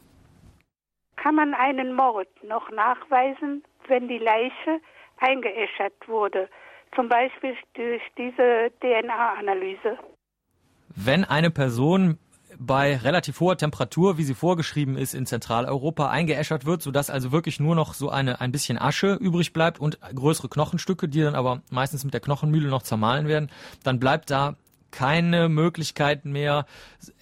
Kann 1.17 1.37
man 1.37 1.55
einen 1.55 1.95
Mord 1.95 2.29
noch 2.43 2.71
nachweisen, 2.71 3.63
wenn 3.87 4.09
die 4.09 4.19
Leiche 4.19 4.81
eingeäschert 5.19 5.95
wurde? 6.09 6.49
Zum 6.97 7.09
Beispiel 7.09 7.55
durch 7.75 8.03
diese 8.19 8.71
DNA-Analyse. 8.81 9.97
Wenn 10.97 11.25
eine 11.25 11.51
Person 11.51 12.19
bei 12.59 12.97
relativ 12.97 13.41
hoher 13.41 13.57
Temperatur, 13.57 14.19
wie 14.19 14.25
sie 14.25 14.35
vorgeschrieben 14.35 14.97
ist, 14.97 15.15
in 15.15 15.27
Zentraleuropa 15.27 16.09
eingeäschert 16.09 16.65
wird, 16.65 16.83
sodass 16.83 17.11
also 17.11 17.33
wirklich 17.33 17.61
nur 17.61 17.75
noch 17.75 17.95
so 17.95 18.11
eine 18.11 18.41
ein 18.41 18.53
bisschen 18.53 18.79
Asche 18.79 19.15
übrig 19.15 19.53
bleibt 19.53 19.81
und 19.81 19.99
größere 20.15 20.49
Knochenstücke, 20.49 21.09
die 21.09 21.21
dann 21.21 21.35
aber 21.35 21.63
meistens 21.71 22.05
mit 22.05 22.15
der 22.15 22.21
Knochenmühle 22.21 22.69
noch 22.69 22.83
zermahlen 22.83 23.29
werden, 23.29 23.51
dann 23.83 24.01
bleibt 24.01 24.31
da 24.31 24.57
keine 24.95 25.49
Möglichkeit 25.49 26.25
mehr, 26.25 26.67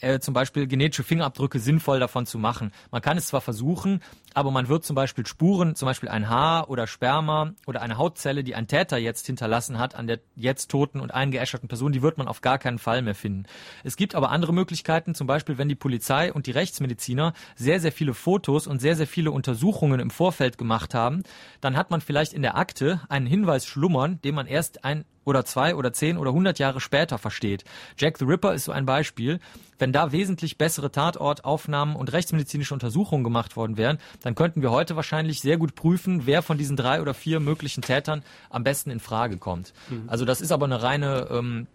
äh, 0.01 0.19
zum 0.19 0.35
Beispiel 0.35 0.67
genetische 0.67 1.05
Fingerabdrücke 1.05 1.59
sinnvoll 1.59 2.01
davon 2.01 2.27
zu 2.27 2.39
machen. 2.39 2.71
Man 2.91 3.01
kann 3.01 3.17
es 3.17 3.29
zwar 3.29 3.41
versuchen, 3.41 4.03
aber 4.35 4.51
man 4.51 4.69
wird 4.69 4.85
zum 4.85 4.95
Beispiel 4.95 5.27
Spuren, 5.27 5.75
zum 5.75 5.87
Beispiel 5.87 6.09
ein 6.09 6.29
Haar 6.29 6.71
oder 6.71 6.87
Sperma 6.87 7.53
oder 7.67 7.83
eine 7.83 7.99
Hautzelle, 7.99 8.45
die 8.45 8.55
ein 8.55 8.67
Täter 8.67 8.99
jetzt 8.99 9.27
hinterlassen 9.27 9.79
hat 9.79 9.95
an 9.95 10.07
der 10.07 10.21
jetzt 10.37 10.71
toten 10.71 11.01
und 11.01 11.13
eingeäscherten 11.13 11.69
Person, 11.69 11.93
die 11.93 12.03
wird 12.03 12.19
man 12.19 12.29
auf 12.29 12.41
gar 12.41 12.59
keinen 12.59 12.79
Fall 12.79 13.03
mehr 13.03 13.15
finden. 13.15 13.45
Es 13.85 13.97
gibt 13.97 14.15
aber 14.15 14.31
andere 14.31 14.53
Möglichkeiten, 14.53 15.15
zum 15.15 15.27
Beispiel 15.27 15.59
wenn 15.59 15.69
die 15.69 15.75
Polizei 15.75 16.33
und 16.33 16.47
die 16.47 16.53
Rechtsmediziner 16.53 17.33
sehr, 17.57 17.81
sehr 17.81 17.93
viele 17.93 18.15
Fotos 18.15 18.67
und 18.67 18.81
sehr, 18.81 18.97
sehr 18.97 19.07
viele 19.07 19.31
Untersuchungen 19.31 20.01
im 20.01 20.11
Vorfeld 20.11 20.59
gemacht 20.59 20.95
haben, 20.95 21.23
dann 21.61 21.77
hat 21.77 21.91
man 21.91 22.01
vielleicht 22.01 22.33
in 22.33 22.43
der 22.43 22.57
Akte 22.57 23.01
einen 23.09 23.27
Hinweis 23.27 23.67
schlummern, 23.67 24.21
den 24.23 24.35
man 24.35 24.47
erst 24.47 24.85
ein 24.85 25.05
oder 25.25 25.45
zwei 25.45 25.75
oder 25.75 25.93
zehn 25.93 26.19
oder 26.19 26.33
hundert 26.33 26.59
Jahre 26.59 26.81
später 26.81 27.19
versteht. 27.19 27.65
Jack 27.97 28.19
the 28.19 28.25
Ripper 28.25 28.55
ist 28.55 28.65
so 28.65 28.73
ein 28.73 28.87
Beispiel. 28.87 29.41
Wenn 29.83 29.93
da 29.93 30.13
wesentlich 30.13 30.59
bessere 30.59 30.93
Tatortaufnahmen 30.93 31.97
und 31.97 32.13
rechtsmedizinische 32.13 32.73
Untersuchungen 32.73 33.25
gemacht 33.25 33.57
worden 33.57 33.77
wären, 33.77 33.99
dann 34.23 34.37
könnten 34.37 34.63
wir 34.63 34.71
heute 34.71 34.95
wahrscheinlich 34.95 35.41
sehr 35.41 35.57
gut 35.57 35.75
prüfen, 35.75 36.25
wer 36.25 36.43
von 36.43 36.57
diesen 36.57 36.77
drei 36.77 37.03
oder 37.03 37.15
vier 37.15 37.41
möglichen 37.41 37.83
Tätern 37.83 38.23
am 38.49 38.63
besten 38.63 38.91
in 38.91 39.01
Frage 39.01 39.39
kommt. 39.39 39.73
Mhm. 39.91 40.05
Also 40.07 40.25
das 40.25 40.41
ist 40.41 40.53
aber 40.53 40.67
eine 40.67 40.85
reine 40.85 41.27
ähm, 41.33 41.67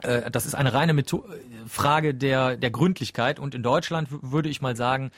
äh, 0.00 0.30
das 0.30 0.46
ist 0.46 0.54
eine 0.54 0.72
reine 0.72 0.94
Metho 0.94 1.26
Frage 1.66 2.14
der, 2.14 2.56
der 2.56 2.70
Gründlichkeit. 2.70 3.38
Und 3.38 3.54
in 3.54 3.62
Deutschland 3.62 4.08
würde 4.22 4.48
ich 4.48 4.62
mal 4.62 4.74
sagen, 4.74 5.10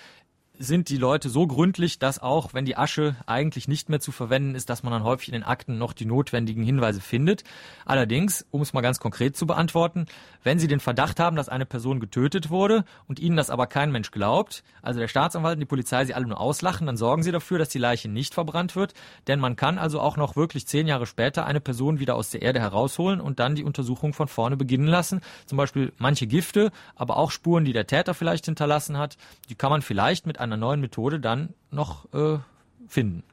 sind 0.58 0.88
die 0.88 0.96
Leute 0.96 1.28
so 1.28 1.46
gründlich, 1.46 1.98
dass 1.98 2.20
auch, 2.20 2.54
wenn 2.54 2.64
die 2.64 2.76
Asche 2.76 3.16
eigentlich 3.26 3.66
nicht 3.66 3.88
mehr 3.88 4.00
zu 4.00 4.12
verwenden 4.12 4.54
ist, 4.54 4.70
dass 4.70 4.82
man 4.82 4.92
dann 4.92 5.02
häufig 5.02 5.28
in 5.28 5.32
den 5.32 5.42
Akten 5.42 5.78
noch 5.78 5.92
die 5.92 6.04
notwendigen 6.04 6.62
Hinweise 6.62 7.00
findet. 7.00 7.42
Allerdings, 7.84 8.46
um 8.50 8.62
es 8.62 8.72
mal 8.72 8.80
ganz 8.80 9.00
konkret 9.00 9.36
zu 9.36 9.46
beantworten, 9.46 10.06
wenn 10.44 10.60
Sie 10.60 10.68
den 10.68 10.78
Verdacht 10.78 11.18
haben, 11.18 11.34
dass 11.34 11.48
eine 11.48 11.66
Person 11.66 11.98
getötet 11.98 12.50
wurde 12.50 12.84
und 13.08 13.18
Ihnen 13.18 13.36
das 13.36 13.50
aber 13.50 13.66
kein 13.66 13.90
Mensch 13.90 14.12
glaubt, 14.12 14.62
also 14.82 15.00
der 15.00 15.08
Staatsanwalt 15.08 15.54
und 15.54 15.60
die 15.60 15.66
Polizei 15.66 16.04
Sie 16.04 16.14
alle 16.14 16.26
nur 16.26 16.40
auslachen, 16.40 16.86
dann 16.86 16.96
sorgen 16.96 17.24
Sie 17.24 17.32
dafür, 17.32 17.58
dass 17.58 17.70
die 17.70 17.78
Leiche 17.78 18.08
nicht 18.08 18.34
verbrannt 18.34 18.76
wird, 18.76 18.94
denn 19.26 19.40
man 19.40 19.56
kann 19.56 19.78
also 19.78 20.00
auch 20.00 20.16
noch 20.16 20.36
wirklich 20.36 20.68
zehn 20.68 20.86
Jahre 20.86 21.06
später 21.06 21.46
eine 21.46 21.60
Person 21.60 21.98
wieder 21.98 22.14
aus 22.14 22.30
der 22.30 22.42
Erde 22.42 22.60
herausholen 22.60 23.20
und 23.20 23.40
dann 23.40 23.56
die 23.56 23.64
Untersuchung 23.64 24.12
von 24.12 24.28
vorne 24.28 24.56
beginnen 24.56 24.86
lassen. 24.86 25.20
Zum 25.46 25.58
Beispiel 25.58 25.92
manche 25.98 26.26
Gifte, 26.26 26.70
aber 26.94 27.16
auch 27.16 27.30
Spuren, 27.30 27.64
die 27.64 27.72
der 27.72 27.86
Täter 27.86 28.14
vielleicht 28.14 28.44
hinterlassen 28.44 28.98
hat, 28.98 29.16
die 29.48 29.54
kann 29.54 29.70
man 29.70 29.82
vielleicht 29.82 30.26
mit 30.26 30.38
einer 30.38 30.56
neuen 30.56 30.80
Methode 30.80 31.18
dann 31.18 31.54
noch 31.70 32.12
äh, 32.12 32.38
finden. 32.86 33.24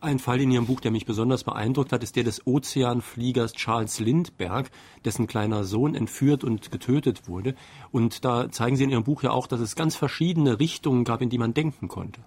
Ein 0.00 0.20
Fall 0.20 0.40
in 0.40 0.52
Ihrem 0.52 0.66
Buch, 0.66 0.78
der 0.78 0.92
mich 0.92 1.06
besonders 1.06 1.42
beeindruckt 1.42 1.92
hat, 1.92 2.04
ist 2.04 2.14
der 2.14 2.22
des 2.22 2.46
Ozeanfliegers 2.46 3.52
Charles 3.54 3.98
Lindbergh, 3.98 4.70
dessen 5.04 5.26
kleiner 5.26 5.64
Sohn 5.64 5.96
entführt 5.96 6.44
und 6.44 6.70
getötet 6.70 7.26
wurde. 7.26 7.56
Und 7.90 8.24
da 8.24 8.48
zeigen 8.48 8.76
Sie 8.76 8.84
in 8.84 8.90
Ihrem 8.90 9.02
Buch 9.02 9.24
ja 9.24 9.32
auch, 9.32 9.48
dass 9.48 9.58
es 9.58 9.74
ganz 9.74 9.96
verschiedene 9.96 10.60
Richtungen 10.60 11.02
gab, 11.02 11.20
in 11.20 11.30
die 11.30 11.38
man 11.38 11.52
denken 11.52 11.88
konnte. 11.88 12.20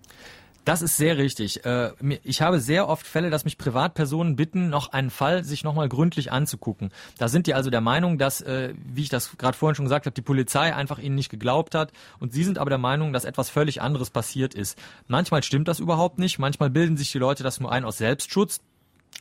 Das 0.63 0.83
ist 0.83 0.95
sehr 0.95 1.17
richtig. 1.17 1.65
Äh, 1.65 1.91
ich 2.23 2.41
habe 2.41 2.59
sehr 2.59 2.87
oft 2.87 3.07
Fälle, 3.07 3.31
dass 3.31 3.45
mich 3.45 3.57
Privatpersonen 3.57 4.35
bitten, 4.35 4.69
noch 4.69 4.91
einen 4.91 5.09
Fall 5.09 5.43
sich 5.43 5.63
nochmal 5.63 5.89
gründlich 5.89 6.31
anzugucken. 6.31 6.91
Da 7.17 7.27
sind 7.27 7.47
die 7.47 7.55
also 7.55 7.71
der 7.71 7.81
Meinung, 7.81 8.19
dass, 8.19 8.41
äh, 8.41 8.73
wie 8.85 9.01
ich 9.01 9.09
das 9.09 9.37
gerade 9.37 9.57
vorhin 9.57 9.75
schon 9.75 9.85
gesagt 9.85 10.05
habe, 10.05 10.13
die 10.13 10.21
Polizei 10.21 10.75
einfach 10.75 10.99
ihnen 10.99 11.15
nicht 11.15 11.29
geglaubt 11.29 11.73
hat. 11.73 11.91
Und 12.19 12.33
sie 12.33 12.43
sind 12.43 12.59
aber 12.59 12.69
der 12.69 12.77
Meinung, 12.77 13.11
dass 13.11 13.25
etwas 13.25 13.49
völlig 13.49 13.81
anderes 13.81 14.11
passiert 14.11 14.53
ist. 14.53 14.77
Manchmal 15.07 15.41
stimmt 15.41 15.67
das 15.67 15.79
überhaupt 15.79 16.19
nicht. 16.19 16.37
Manchmal 16.37 16.69
bilden 16.69 16.95
sich 16.95 17.11
die 17.11 17.19
Leute 17.19 17.43
das 17.43 17.59
nur 17.59 17.71
ein 17.71 17.83
aus 17.83 17.97
Selbstschutz 17.97 18.61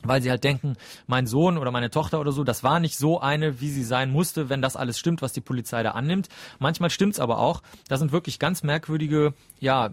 weil 0.03 0.22
sie 0.22 0.30
halt 0.30 0.45
denken, 0.45 0.76
mein 1.07 1.26
Sohn 1.26 1.59
oder 1.59 1.70
meine 1.70 1.91
Tochter 1.91 2.20
oder 2.20 2.32
so, 2.32 2.45
das 2.45 2.62
war 2.62 2.80
nicht 2.80 2.97
so 2.97 3.20
eine, 3.20 3.61
wie 3.61 3.68
sie 3.68 3.84
sein 3.84 4.11
musste, 4.11 4.49
wenn 4.49 4.62
das 4.62 4.76
alles 4.76 4.99
stimmt, 4.99 5.20
was 5.20 5.32
die 5.32 5.41
Polizei 5.41 5.82
da 5.82 5.91
annimmt. 5.91 6.28
Manchmal 6.59 6.91
stimmt's 6.91 7.20
aber 7.20 7.38
auch. 7.38 7.62
Da 7.88 7.99
sind 7.99 8.12
wirklich 8.12 8.38
ganz 8.38 8.62
merkwürdige, 8.62 9.34
ja, 9.59 9.91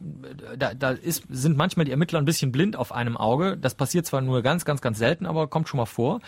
da, 0.58 0.74
da 0.74 0.92
ist, 0.92 1.24
sind 1.30 1.58
manchmal 1.58 1.86
die 1.86 1.92
Ermittler 1.92 2.20
ein 2.20 2.26
bisschen 2.26 2.52
blind 2.52 2.76
auf 2.76 2.92
einem 2.92 3.18
Auge. 3.18 3.58
Das 3.58 3.76
passiert 3.76 4.06
zwar 4.06 4.22
nur 4.22 4.42
ganz, 4.42 4.66
ganz, 4.66 4.82
ganz 4.82 4.98
selten, 4.98 5.26
aber 5.26 5.48
kommt 5.48 5.68
schon 5.68 5.78
mal 5.78 5.86
vor. 5.86 6.22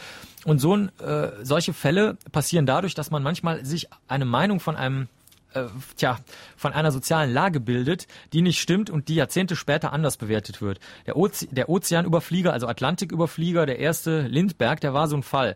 Und 0.45 0.59
so 0.59 0.75
ein, 0.75 0.91
äh, 0.99 1.31
solche 1.43 1.73
Fälle 1.73 2.17
passieren 2.31 2.65
dadurch, 2.65 2.95
dass 2.95 3.11
man 3.11 3.23
manchmal 3.23 3.63
sich 3.65 3.87
eine 4.07 4.25
Meinung 4.25 4.59
von 4.59 4.75
einem 4.75 5.07
äh, 5.53 5.65
tja, 5.95 6.17
von 6.55 6.73
einer 6.73 6.91
sozialen 6.91 7.31
Lage 7.31 7.59
bildet, 7.59 8.07
die 8.33 8.41
nicht 8.41 8.59
stimmt 8.59 8.89
und 8.89 9.07
die 9.07 9.15
Jahrzehnte 9.15 9.55
später 9.55 9.93
anders 9.93 10.17
bewertet 10.17 10.61
wird. 10.61 10.79
Der, 11.05 11.17
Oze 11.17 11.47
der 11.47 11.69
Ozeanüberflieger, 11.69 12.53
also 12.53 12.67
Atlantiküberflieger, 12.67 13.65
der 13.65 13.79
erste 13.79 14.21
Lindberg, 14.21 14.81
der 14.81 14.93
war 14.93 15.07
so 15.07 15.15
ein 15.15 15.23
Fall. 15.23 15.55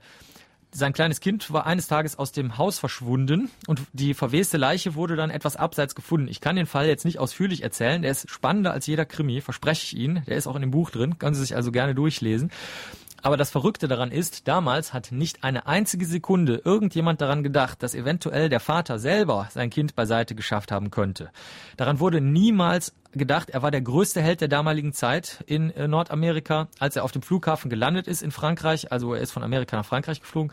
Sein 0.75 0.91
kleines 0.91 1.19
Kind 1.19 1.53
war 1.53 1.67
eines 1.67 1.87
Tages 1.87 2.17
aus 2.17 2.31
dem 2.31 2.57
Haus 2.57 2.79
verschwunden 2.79 3.51
und 3.67 3.83
die 3.93 4.15
verweste 4.15 4.57
Leiche 4.57 4.95
wurde 4.95 5.15
dann 5.15 5.29
etwas 5.29 5.55
abseits 5.55 5.93
gefunden. 5.93 6.27
Ich 6.27 6.41
kann 6.41 6.55
den 6.55 6.65
Fall 6.65 6.87
jetzt 6.87 7.05
nicht 7.05 7.19
ausführlich 7.19 7.61
erzählen. 7.61 8.01
Der 8.01 8.09
ist 8.09 8.27
spannender 8.31 8.71
als 8.71 8.87
jeder 8.87 9.05
Krimi, 9.05 9.39
verspreche 9.41 9.83
ich 9.85 9.95
Ihnen. 9.95 10.23
Der 10.25 10.35
ist 10.35 10.47
auch 10.47 10.55
in 10.55 10.61
dem 10.61 10.71
Buch 10.71 10.89
drin, 10.89 11.19
können 11.19 11.35
Sie 11.35 11.41
sich 11.41 11.55
also 11.55 11.71
gerne 11.71 11.93
durchlesen. 11.93 12.49
Aber 13.23 13.37
das 13.37 13.51
Verrückte 13.51 13.87
daran 13.87 14.11
ist, 14.11 14.49
damals 14.49 14.91
hat 14.91 15.13
nicht 15.13 15.45
eine 15.45 15.65
einzige 15.65 16.05
Sekunde 16.05 16.61
irgendjemand 16.65 17.21
daran 17.21 17.41
gedacht, 17.41 17.81
dass 17.81 17.95
eventuell 17.95 18.49
der 18.49 18.59
Vater 18.59 18.99
selber 18.99 19.47
sein 19.49 19.69
Kind 19.69 19.95
beiseite 19.95 20.35
geschafft 20.35 20.73
haben 20.73 20.91
könnte. 20.91 21.31
Daran 21.77 22.01
wurde 22.01 22.19
niemals 22.19 22.93
gedacht, 23.13 23.49
er 23.49 23.61
war 23.61 23.71
der 23.71 23.81
größte 23.81 24.21
Held 24.21 24.41
der 24.41 24.49
damaligen 24.49 24.91
Zeit 24.91 25.41
in 25.47 25.71
äh, 25.71 25.87
Nordamerika, 25.87 26.67
als 26.79 26.97
er 26.97 27.05
auf 27.05 27.13
dem 27.13 27.21
Flughafen 27.21 27.69
gelandet 27.69 28.07
ist 28.07 28.23
in 28.23 28.31
Frankreich. 28.31 28.91
Also 28.91 29.13
er 29.13 29.21
ist 29.21 29.31
von 29.31 29.43
Amerika 29.43 29.77
nach 29.77 29.85
Frankreich 29.85 30.19
geflogen. 30.19 30.51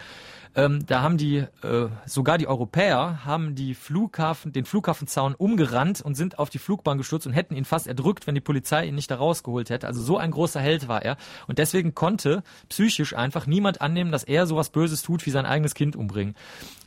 Ähm, 0.57 0.85
da 0.87 1.03
haben 1.03 1.17
die, 1.17 1.39
äh, 1.39 1.89
sogar 2.07 2.39
die 2.39 2.49
Europäer, 2.49 3.25
haben 3.25 3.55
die 3.55 3.75
Flughafen, 3.75 4.53
den 4.53 4.65
Flughafenzaun 4.65 5.35
umgerannt 5.35 6.01
und 6.01 6.17
sind 6.17 6.39
auf 6.39 6.51
die 6.51 6.59
Flugbahn 6.59 6.99
gestürzt 6.99 7.27
und 7.27 7.33
hätten 7.33 7.55
ihn 7.55 7.65
fast 7.65 7.87
erdrückt, 7.87 8.27
wenn 8.27 8.35
die 8.35 8.41
Polizei 8.41 8.87
ihn 8.87 8.95
nicht 8.95 9.11
da 9.11 9.17
rausgeholt 9.17 9.71
hätte. 9.71 9.87
Also 9.87 10.03
so 10.03 10.19
ein 10.19 10.33
großer 10.33 10.61
Held 10.61 10.89
war 10.89 11.03
er. 11.03 11.17
Und 11.47 11.59
deswegen 11.59 11.95
konnte 11.95 12.43
psychisch 12.69 13.15
einfach 13.15 13.47
niemand 13.47 13.81
annehmen, 13.81 14.11
dass 14.11 14.25
er 14.25 14.47
sowas 14.47 14.71
Böses 14.71 15.03
tut, 15.03 15.25
wie 15.27 15.31
sein 15.31 15.47
eigenes 15.47 15.75
Kind 15.75 15.95
umbringen. 15.95 16.35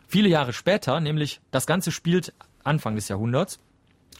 Viele 0.08 0.30
Jahre 0.30 0.54
später, 0.54 1.00
nämlich 1.00 1.40
das 1.52 1.66
Ganze 1.66 1.92
spielt 1.92 2.34
Anfang 2.64 2.96
des 2.96 3.08
Jahrhunderts, 3.08 3.60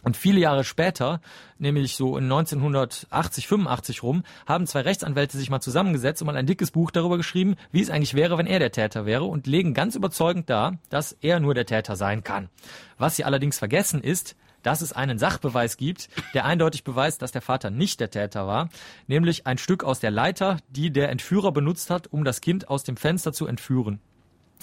und 0.04 0.16
viele 0.16 0.38
Jahre 0.38 0.64
später, 0.64 1.20
nämlich 1.58 1.96
so 1.96 2.16
in 2.16 2.24
1980, 2.24 3.48
85 3.48 4.02
rum, 4.02 4.22
haben 4.46 4.66
zwei 4.66 4.82
Rechtsanwälte 4.82 5.38
sich 5.38 5.50
mal 5.50 5.60
zusammengesetzt 5.60 6.22
und 6.22 6.26
mal 6.26 6.36
ein 6.36 6.46
dickes 6.46 6.70
Buch 6.70 6.90
darüber 6.90 7.16
geschrieben, 7.16 7.56
wie 7.72 7.80
es 7.80 7.90
eigentlich 7.90 8.14
wäre, 8.14 8.38
wenn 8.38 8.46
er 8.46 8.58
der 8.58 8.72
Täter 8.72 9.06
wäre 9.06 9.24
und 9.24 9.46
legen 9.46 9.74
ganz 9.74 9.94
überzeugend 9.94 10.48
dar, 10.50 10.78
dass 10.90 11.12
er 11.20 11.40
nur 11.40 11.54
der 11.54 11.66
Täter 11.66 11.96
sein 11.96 12.22
kann. 12.22 12.50
Was 12.98 13.16
sie 13.16 13.24
allerdings 13.24 13.58
vergessen 13.58 14.02
ist, 14.02 14.36
dass 14.62 14.80
es 14.80 14.92
einen 14.92 15.18
Sachbeweis 15.18 15.76
gibt, 15.76 16.08
der 16.32 16.44
eindeutig 16.44 16.84
beweist, 16.84 17.22
dass 17.22 17.32
der 17.32 17.42
Vater 17.42 17.70
nicht 17.70 18.00
der 18.00 18.10
Täter 18.10 18.46
war, 18.46 18.70
nämlich 19.06 19.46
ein 19.46 19.58
Stück 19.58 19.84
aus 19.84 20.00
der 20.00 20.10
Leiter, 20.10 20.58
die 20.68 20.90
der 20.90 21.10
Entführer 21.10 21.52
benutzt 21.52 21.90
hat, 21.90 22.06
um 22.06 22.24
das 22.24 22.40
Kind 22.40 22.68
aus 22.68 22.82
dem 22.82 22.96
Fenster 22.96 23.32
zu 23.32 23.46
entführen 23.46 24.00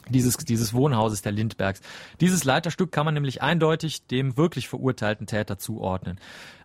dieses, 0.09 0.37
dieses 0.37 0.73
Wohnhauses 0.73 1.21
der 1.21 1.31
Lindbergs. 1.31 1.81
Dieses 2.19 2.43
Leiterstück 2.43 2.91
kann 2.91 3.05
man 3.05 3.13
nämlich 3.13 3.41
eindeutig 3.41 4.05
dem 4.07 4.37
wirklich 4.37 4.67
verurteilten 4.67 5.27
Täter 5.27 5.57
zuordnen. 5.57 6.19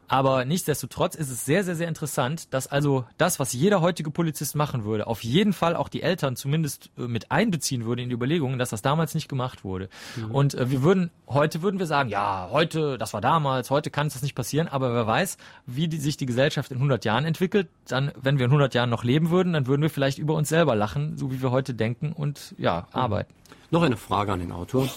Aber 0.09 0.45
nichtsdestotrotz 0.45 1.15
ist 1.15 1.31
es 1.31 1.45
sehr, 1.45 1.65
sehr, 1.65 1.75
sehr 1.75 1.89
interessant, 1.89 2.53
dass 2.55 2.67
also 2.67 3.05
das, 3.19 3.41
was 3.41 3.53
jeder 3.53 3.81
heutige 3.81 4.11
Polizist 4.11 4.55
machen 4.55 4.85
würde, 4.85 5.07
auf 5.07 5.25
jeden 5.25 5.53
Fall 5.53 5.75
auch 5.75 5.89
die 5.89 6.03
Eltern 6.03 6.37
zumindest 6.37 6.91
äh, 6.97 7.03
mit 7.03 7.31
einbeziehen 7.31 7.85
würde 7.85 8.03
in 8.03 8.09
die 8.09 8.15
Überlegungen, 8.15 8.59
dass 8.59 8.71
das 8.71 8.83
damals 8.83 9.15
nicht 9.15 9.29
gemacht 9.29 9.65
wurde. 9.65 9.89
Mhm. 10.17 10.31
Und 10.31 10.55
äh, 10.55 10.71
wir 10.71 10.83
würden, 10.83 11.11
heute 11.29 11.63
würden 11.63 11.79
wir 11.79 11.87
sagen, 11.87 12.09
ja, 12.09 12.49
heute, 12.51 12.99
das 12.99 13.15
war 13.15 13.21
damals, 13.21 13.71
heute 13.71 13.91
kann 13.91 14.07
es 14.07 14.13
das 14.13 14.23
nicht 14.23 14.35
passieren, 14.35 14.69
aber 14.69 14.95
wer 14.95 15.07
weiß, 15.07 15.39
wie 15.67 15.89
die, 15.89 15.99
sich 15.99 16.17
die 16.17 16.27
Gesellschaft 16.27 16.71
in 16.71 16.77
100 16.77 17.05
Jahren 17.05 17.25
entwickelt, 17.25 17.69
dann, 17.89 18.13
wenn 18.21 18.39
wir 18.39 18.47
in 18.47 18.51
100 18.53 18.75
Jahren 18.75 18.91
noch 18.91 19.05
leben 19.05 19.31
würden, 19.31 19.53
dann 19.53 19.67
würden 19.67 19.83
wir 19.83 19.91
vielleicht 19.91 20.19
über 20.19 20.35
uns 20.35 20.49
selber 20.49 20.77
lachen, 20.77 21.17
so 21.17 21.33
wie 21.33 21.43
wir 21.43 21.51
heute 21.51 21.75
denken 21.75 22.13
und 22.13 22.55
ja, 22.59 22.87
mhm. 22.93 23.01
arbeiten. 23.01 23.35
Noch 23.71 23.83
eine 23.83 23.97
Frage 23.97 24.33
an 24.33 24.41
den 24.41 24.53
Autor. 24.53 24.89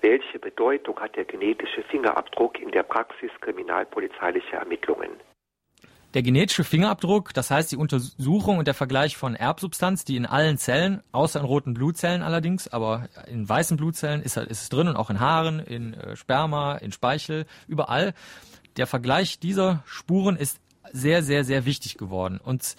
Welche 0.00 0.35
Bedeutung 0.56 0.98
hat 1.00 1.14
der 1.16 1.26
genetische 1.26 1.82
Fingerabdruck 1.90 2.58
in 2.58 2.70
der 2.70 2.82
Praxis 2.82 3.30
kriminalpolizeilicher 3.42 4.56
Ermittlungen? 4.56 5.10
Der 6.14 6.22
genetische 6.22 6.64
Fingerabdruck, 6.64 7.34
das 7.34 7.50
heißt 7.50 7.72
die 7.72 7.76
Untersuchung 7.76 8.56
und 8.56 8.66
der 8.66 8.72
Vergleich 8.72 9.18
von 9.18 9.34
Erbsubstanz, 9.34 10.06
die 10.06 10.16
in 10.16 10.24
allen 10.24 10.56
Zellen, 10.56 11.02
außer 11.12 11.40
in 11.40 11.44
roten 11.44 11.74
Blutzellen 11.74 12.22
allerdings, 12.22 12.68
aber 12.68 13.08
in 13.26 13.46
weißen 13.46 13.76
Blutzellen 13.76 14.22
ist, 14.22 14.38
ist 14.38 14.62
es 14.62 14.68
drin 14.70 14.88
und 14.88 14.96
auch 14.96 15.10
in 15.10 15.20
Haaren, 15.20 15.60
in 15.60 15.92
äh, 15.92 16.16
Sperma, 16.16 16.76
in 16.76 16.90
Speichel, 16.90 17.44
überall. 17.68 18.14
Der 18.78 18.86
Vergleich 18.86 19.38
dieser 19.38 19.82
Spuren 19.84 20.36
ist 20.36 20.58
sehr, 20.90 21.22
sehr, 21.22 21.44
sehr 21.44 21.66
wichtig 21.66 21.98
geworden. 21.98 22.40
Und 22.42 22.76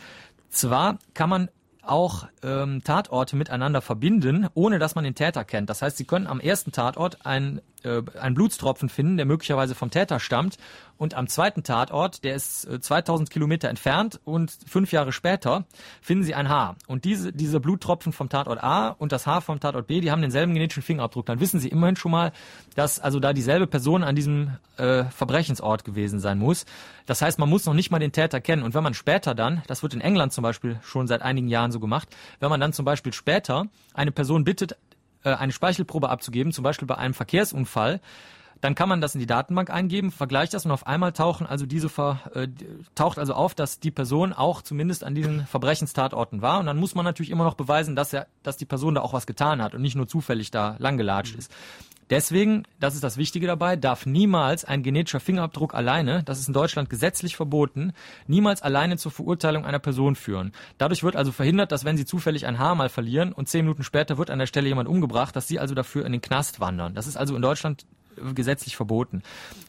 zwar 0.49 0.97
kann 1.13 1.29
man 1.29 1.49
auch 1.89 2.27
ähm, 2.43 2.83
Tatorte 2.83 3.35
miteinander 3.35 3.81
verbinden, 3.81 4.47
ohne 4.53 4.79
dass 4.79 4.95
man 4.95 5.03
den 5.03 5.15
Täter 5.15 5.43
kennt. 5.43 5.69
Das 5.69 5.81
heißt, 5.81 5.97
Sie 5.97 6.05
können 6.05 6.27
am 6.27 6.39
ersten 6.39 6.71
Tatort 6.71 7.25
ein 7.25 7.61
äh, 7.87 8.19
einen 8.19 8.35
Blutstropfen 8.35 8.89
finden, 8.89 9.17
der 9.17 9.25
möglicherweise 9.25 9.75
vom 9.75 9.89
Täter 9.89 10.19
stammt. 10.19 10.57
Und 10.97 11.13
am 11.13 11.27
zweiten 11.27 11.63
Tatort, 11.63 12.23
der 12.23 12.35
ist 12.35 12.65
äh, 12.65 12.79
2000 12.79 13.29
Kilometer 13.29 13.69
entfernt 13.69 14.19
und 14.25 14.51
fünf 14.67 14.91
Jahre 14.91 15.11
später 15.11 15.65
finden 16.01 16.23
sie 16.23 16.35
ein 16.35 16.49
Haar. 16.49 16.75
Und 16.87 17.05
diese, 17.05 17.31
diese 17.31 17.59
Bluttropfen 17.59 18.13
vom 18.13 18.29
Tatort 18.29 18.63
A 18.63 18.89
und 18.89 19.11
das 19.11 19.27
Haar 19.27 19.41
vom 19.41 19.59
Tatort 19.59 19.87
B, 19.87 20.01
die 20.01 20.11
haben 20.11 20.21
denselben 20.21 20.53
genetischen 20.53 20.83
Fingerabdruck. 20.83 21.25
Dann 21.25 21.39
wissen 21.39 21.59
sie 21.59 21.69
immerhin 21.69 21.95
schon 21.95 22.11
mal, 22.11 22.31
dass 22.75 22.99
also 22.99 23.19
da 23.19 23.33
dieselbe 23.33 23.67
Person 23.67 24.03
an 24.03 24.15
diesem 24.15 24.57
äh, 24.77 25.05
Verbrechensort 25.05 25.85
gewesen 25.85 26.19
sein 26.19 26.39
muss. 26.39 26.65
Das 27.05 27.21
heißt, 27.21 27.39
man 27.39 27.49
muss 27.49 27.65
noch 27.65 27.73
nicht 27.73 27.91
mal 27.91 27.99
den 27.99 28.11
Täter 28.11 28.41
kennen. 28.41 28.63
Und 28.63 28.73
wenn 28.73 28.83
man 28.83 28.93
später 28.93 29.35
dann, 29.35 29.61
das 29.67 29.83
wird 29.83 29.93
in 29.93 30.01
England 30.01 30.33
zum 30.33 30.41
Beispiel 30.41 30.79
schon 30.83 31.07
seit 31.07 31.21
einigen 31.21 31.47
Jahren 31.47 31.71
so 31.71 31.79
gemacht, 31.79 32.09
wenn 32.39 32.49
man 32.49 32.59
dann 32.59 32.73
zum 32.73 32.85
Beispiel 32.85 33.13
später 33.13 33.65
eine 33.93 34.11
Person 34.11 34.43
bittet, 34.43 34.71
äh, 34.71 34.75
eine 35.35 35.51
Speichelprobe 35.51 36.09
abzugeben, 36.09 36.51
zum 36.51 36.63
Beispiel 36.63 36.87
bei 36.87 36.95
einem 36.95 37.13
Verkehrsunfall, 37.13 38.01
dann 38.61 38.75
kann 38.75 38.89
man 38.89 39.01
das 39.01 39.13
in 39.13 39.19
die 39.19 39.27
Datenbank 39.27 39.69
eingeben, 39.69 40.11
vergleicht 40.11 40.53
das 40.53 40.65
und 40.65 40.71
auf 40.71 40.87
einmal 40.87 41.11
tauchen 41.13 41.45
also 41.45 41.65
diese 41.65 41.89
Ver, 41.89 42.19
äh, 42.33 42.47
taucht 42.95 43.19
also 43.19 43.33
auf, 43.33 43.53
dass 43.53 43.79
die 43.79 43.91
Person 43.91 44.33
auch 44.33 44.61
zumindest 44.61 45.03
an 45.03 45.15
diesen 45.15 45.45
Verbrechenstatorten 45.45 46.41
war 46.41 46.59
und 46.59 46.65
dann 46.65 46.77
muss 46.77 46.95
man 46.95 47.05
natürlich 47.05 47.29
immer 47.29 47.43
noch 47.43 47.53
beweisen, 47.53 47.95
dass 47.95 48.13
er, 48.13 48.27
dass 48.43 48.57
die 48.57 48.65
Person 48.65 48.95
da 48.95 49.01
auch 49.01 49.13
was 49.13 49.27
getan 49.27 49.61
hat 49.61 49.75
und 49.75 49.81
nicht 49.81 49.95
nur 49.95 50.07
zufällig 50.07 50.51
da 50.51 50.75
langgelatscht 50.79 51.33
mhm. 51.33 51.39
ist. 51.39 51.51
Deswegen, 52.09 52.63
das 52.79 52.95
ist 52.95 53.03
das 53.03 53.17
Wichtige 53.17 53.47
dabei, 53.47 53.75
darf 53.75 54.05
niemals 54.05 54.63
ein 54.63 54.83
genetischer 54.83 55.19
Fingerabdruck 55.19 55.73
alleine, 55.73 56.23
das 56.23 56.39
ist 56.39 56.47
in 56.47 56.53
Deutschland 56.53 56.89
gesetzlich 56.89 57.35
verboten, 57.35 57.93
niemals 58.27 58.61
alleine 58.61 58.97
zur 58.97 59.11
Verurteilung 59.11 59.65
einer 59.65 59.79
Person 59.79 60.15
führen. 60.15 60.53
Dadurch 60.77 61.03
wird 61.03 61.15
also 61.15 61.31
verhindert, 61.31 61.71
dass 61.71 61.83
wenn 61.85 61.97
sie 61.97 62.05
zufällig 62.05 62.45
ein 62.45 62.59
Haar 62.59 62.75
mal 62.75 62.89
verlieren 62.89 63.33
und 63.33 63.49
zehn 63.49 63.65
Minuten 63.65 63.83
später 63.83 64.17
wird 64.17 64.29
an 64.29 64.39
der 64.39 64.47
Stelle 64.47 64.67
jemand 64.67 64.87
umgebracht, 64.87 65.35
dass 65.35 65.47
sie 65.47 65.59
also 65.59 65.75
dafür 65.75 66.05
in 66.05 66.13
den 66.13 66.21
Knast 66.21 66.59
wandern. 66.59 66.95
Das 66.95 67.07
ist 67.07 67.17
also 67.17 67.35
in 67.35 67.41
Deutschland 67.41 67.85
gesetzlich 68.33 68.75
verboten. 68.75 69.21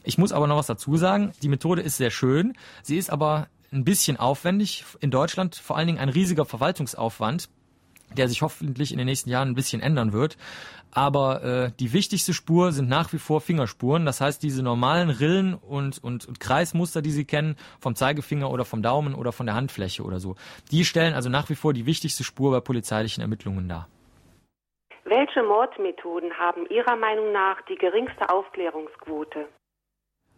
Ich 0.03 0.17
muss 0.17 0.31
aber 0.31 0.47
noch 0.47 0.57
was 0.57 0.67
dazu 0.67 0.97
sagen. 0.97 1.33
Die 1.43 1.49
Methode 1.49 1.81
ist 1.81 1.97
sehr 1.97 2.09
schön. 2.09 2.53
Sie 2.81 2.97
ist 2.97 3.11
aber 3.11 3.47
ein 3.71 3.83
bisschen 3.83 4.17
aufwendig. 4.17 4.85
In 5.01 5.11
Deutschland 5.11 5.55
vor 5.55 5.77
allen 5.77 5.87
Dingen 5.87 5.99
ein 5.99 6.09
riesiger 6.09 6.45
Verwaltungsaufwand 6.45 7.49
der 8.17 8.27
sich 8.27 8.41
hoffentlich 8.41 8.91
in 8.91 8.97
den 8.97 9.05
nächsten 9.05 9.29
Jahren 9.29 9.49
ein 9.49 9.55
bisschen 9.55 9.81
ändern 9.81 10.13
wird. 10.13 10.37
Aber 10.91 11.43
äh, 11.43 11.71
die 11.79 11.93
wichtigste 11.93 12.33
Spur 12.33 12.71
sind 12.71 12.89
nach 12.89 13.13
wie 13.13 13.19
vor 13.19 13.41
Fingerspuren. 13.41 14.05
Das 14.05 14.21
heißt, 14.21 14.41
diese 14.41 14.63
normalen 14.63 15.09
Rillen 15.09 15.53
und, 15.53 16.03
und, 16.03 16.27
und 16.27 16.39
Kreismuster, 16.39 17.01
die 17.01 17.11
Sie 17.11 17.25
kennen, 17.25 17.55
vom 17.79 17.95
Zeigefinger 17.95 18.49
oder 18.49 18.65
vom 18.65 18.81
Daumen 18.81 19.13
oder 19.13 19.31
von 19.31 19.45
der 19.45 19.55
Handfläche 19.55 20.03
oder 20.03 20.19
so, 20.19 20.35
die 20.71 20.85
stellen 20.85 21.13
also 21.13 21.29
nach 21.29 21.49
wie 21.49 21.55
vor 21.55 21.73
die 21.73 21.85
wichtigste 21.85 22.23
Spur 22.23 22.51
bei 22.51 22.59
polizeilichen 22.59 23.21
Ermittlungen 23.21 23.67
dar. 23.69 23.87
Welche 25.05 25.41
Mordmethoden 25.41 26.33
haben 26.37 26.67
Ihrer 26.69 26.95
Meinung 26.95 27.31
nach 27.31 27.61
die 27.63 27.75
geringste 27.75 28.29
Aufklärungsquote? 28.29 29.47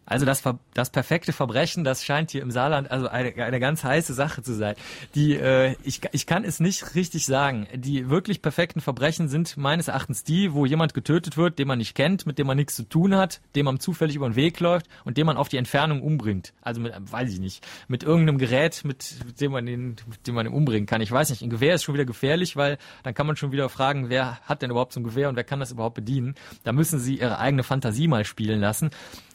Also 0.05 0.25
das, 0.25 0.43
das 0.73 0.89
perfekte 0.89 1.31
Verbrechen, 1.31 1.83
das 1.83 2.03
scheint 2.03 2.31
hier 2.31 2.41
im 2.41 2.51
Saarland 2.51 2.91
also 2.91 3.07
eine, 3.07 3.33
eine 3.35 3.59
ganz 3.59 3.83
heiße 3.83 4.13
Sache 4.13 4.41
zu 4.41 4.53
sein. 4.53 4.75
Die, 5.15 5.35
äh, 5.35 5.75
ich, 5.83 6.01
ich 6.11 6.25
kann 6.25 6.43
es 6.43 6.59
nicht 6.59 6.95
richtig 6.95 7.25
sagen. 7.25 7.67
Die 7.73 8.09
wirklich 8.09 8.41
perfekten 8.41 8.81
Verbrechen 8.81 9.29
sind 9.29 9.57
meines 9.57 9.87
Erachtens 9.87 10.23
die, 10.23 10.53
wo 10.53 10.65
jemand 10.65 10.93
getötet 10.93 11.37
wird, 11.37 11.59
den 11.59 11.67
man 11.67 11.77
nicht 11.77 11.95
kennt, 11.95 12.25
mit 12.25 12.39
dem 12.39 12.47
man 12.47 12.57
nichts 12.57 12.75
zu 12.75 12.83
tun 12.83 13.15
hat, 13.15 13.41
dem 13.55 13.65
man 13.65 13.79
zufällig 13.79 14.15
über 14.15 14.27
den 14.27 14.35
Weg 14.35 14.59
läuft 14.59 14.87
und 15.05 15.17
den 15.17 15.25
man 15.25 15.37
auf 15.37 15.49
die 15.49 15.57
Entfernung 15.57 16.01
umbringt. 16.01 16.53
Also 16.61 16.81
mit, 16.81 16.93
weiß 16.99 17.31
ich 17.31 17.39
nicht, 17.39 17.65
mit 17.87 18.03
irgendeinem 18.03 18.37
Gerät, 18.37 18.83
mit, 18.83 19.15
mit 19.25 19.39
dem 19.39 19.51
man 19.51 19.65
den, 19.65 19.95
mit 20.07 20.27
dem 20.27 20.35
man 20.35 20.45
ihn 20.45 20.53
umbringen 20.53 20.87
kann. 20.87 21.01
Ich 21.01 21.11
weiß 21.11 21.29
nicht, 21.29 21.41
ein 21.41 21.49
Gewehr 21.49 21.75
ist 21.75 21.83
schon 21.83 21.93
wieder 21.93 22.05
gefährlich, 22.05 22.57
weil 22.57 22.79
dann 23.03 23.13
kann 23.13 23.27
man 23.27 23.35
schon 23.35 23.51
wieder 23.51 23.69
fragen, 23.69 24.09
wer 24.09 24.39
hat 24.41 24.61
denn 24.61 24.71
überhaupt 24.71 24.93
so 24.93 24.99
ein 24.99 25.03
Gewehr 25.03 25.29
und 25.29 25.35
wer 25.35 25.43
kann 25.43 25.59
das 25.59 25.71
überhaupt 25.71 25.95
bedienen. 25.95 26.35
Da 26.63 26.73
müssen 26.73 26.99
sie 26.99 27.19
ihre 27.19 27.39
eigene 27.39 27.63
Fantasie 27.63 28.07
mal 28.07 28.25
spielen 28.25 28.59
lassen. 28.59 28.89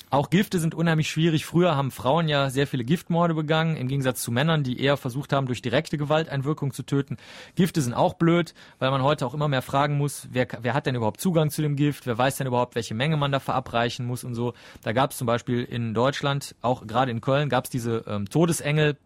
Auch 0.08 0.30
Gifte 0.30 0.60
sind 0.60 0.76
unheimlich 0.76 1.10
schwierig. 1.10 1.44
Früher 1.44 1.74
haben 1.74 1.90
Frauen 1.90 2.28
ja 2.28 2.48
sehr 2.48 2.68
viele 2.68 2.84
Giftmorde 2.84 3.34
begangen, 3.34 3.76
im 3.76 3.88
Gegensatz 3.88 4.22
zu 4.22 4.30
Männern, 4.30 4.62
die 4.62 4.80
eher 4.80 4.96
versucht 4.96 5.32
haben, 5.32 5.46
durch 5.46 5.62
direkte 5.62 5.98
Gewalteinwirkung 5.98 6.72
zu 6.72 6.84
töten. 6.84 7.16
Gifte 7.56 7.82
sind 7.82 7.92
auch 7.92 8.14
blöd, 8.14 8.54
weil 8.78 8.92
man 8.92 9.02
heute 9.02 9.26
auch 9.26 9.34
immer 9.34 9.48
mehr 9.48 9.62
fragen 9.62 9.98
muss, 9.98 10.28
wer, 10.30 10.46
wer 10.60 10.74
hat 10.74 10.86
denn 10.86 10.94
überhaupt 10.94 11.20
Zugang 11.20 11.50
zu 11.50 11.60
dem 11.60 11.74
Gift, 11.74 12.06
wer 12.06 12.16
weiß 12.16 12.36
denn 12.36 12.46
überhaupt, 12.46 12.76
welche 12.76 12.94
Menge 12.94 13.16
man 13.16 13.32
da 13.32 13.40
verabreichen 13.40 14.06
muss 14.06 14.22
und 14.22 14.36
so. 14.36 14.54
Da 14.82 14.92
gab 14.92 15.10
es 15.10 15.18
zum 15.18 15.26
Beispiel 15.26 15.64
in 15.64 15.92
Deutschland, 15.92 16.54
auch 16.62 16.86
gerade 16.86 17.10
in 17.10 17.20
Köln, 17.20 17.48
gab 17.48 17.64
es 17.64 17.70
diese 17.70 18.04
ähm, 18.06 18.30
Todesengel, 18.30 18.96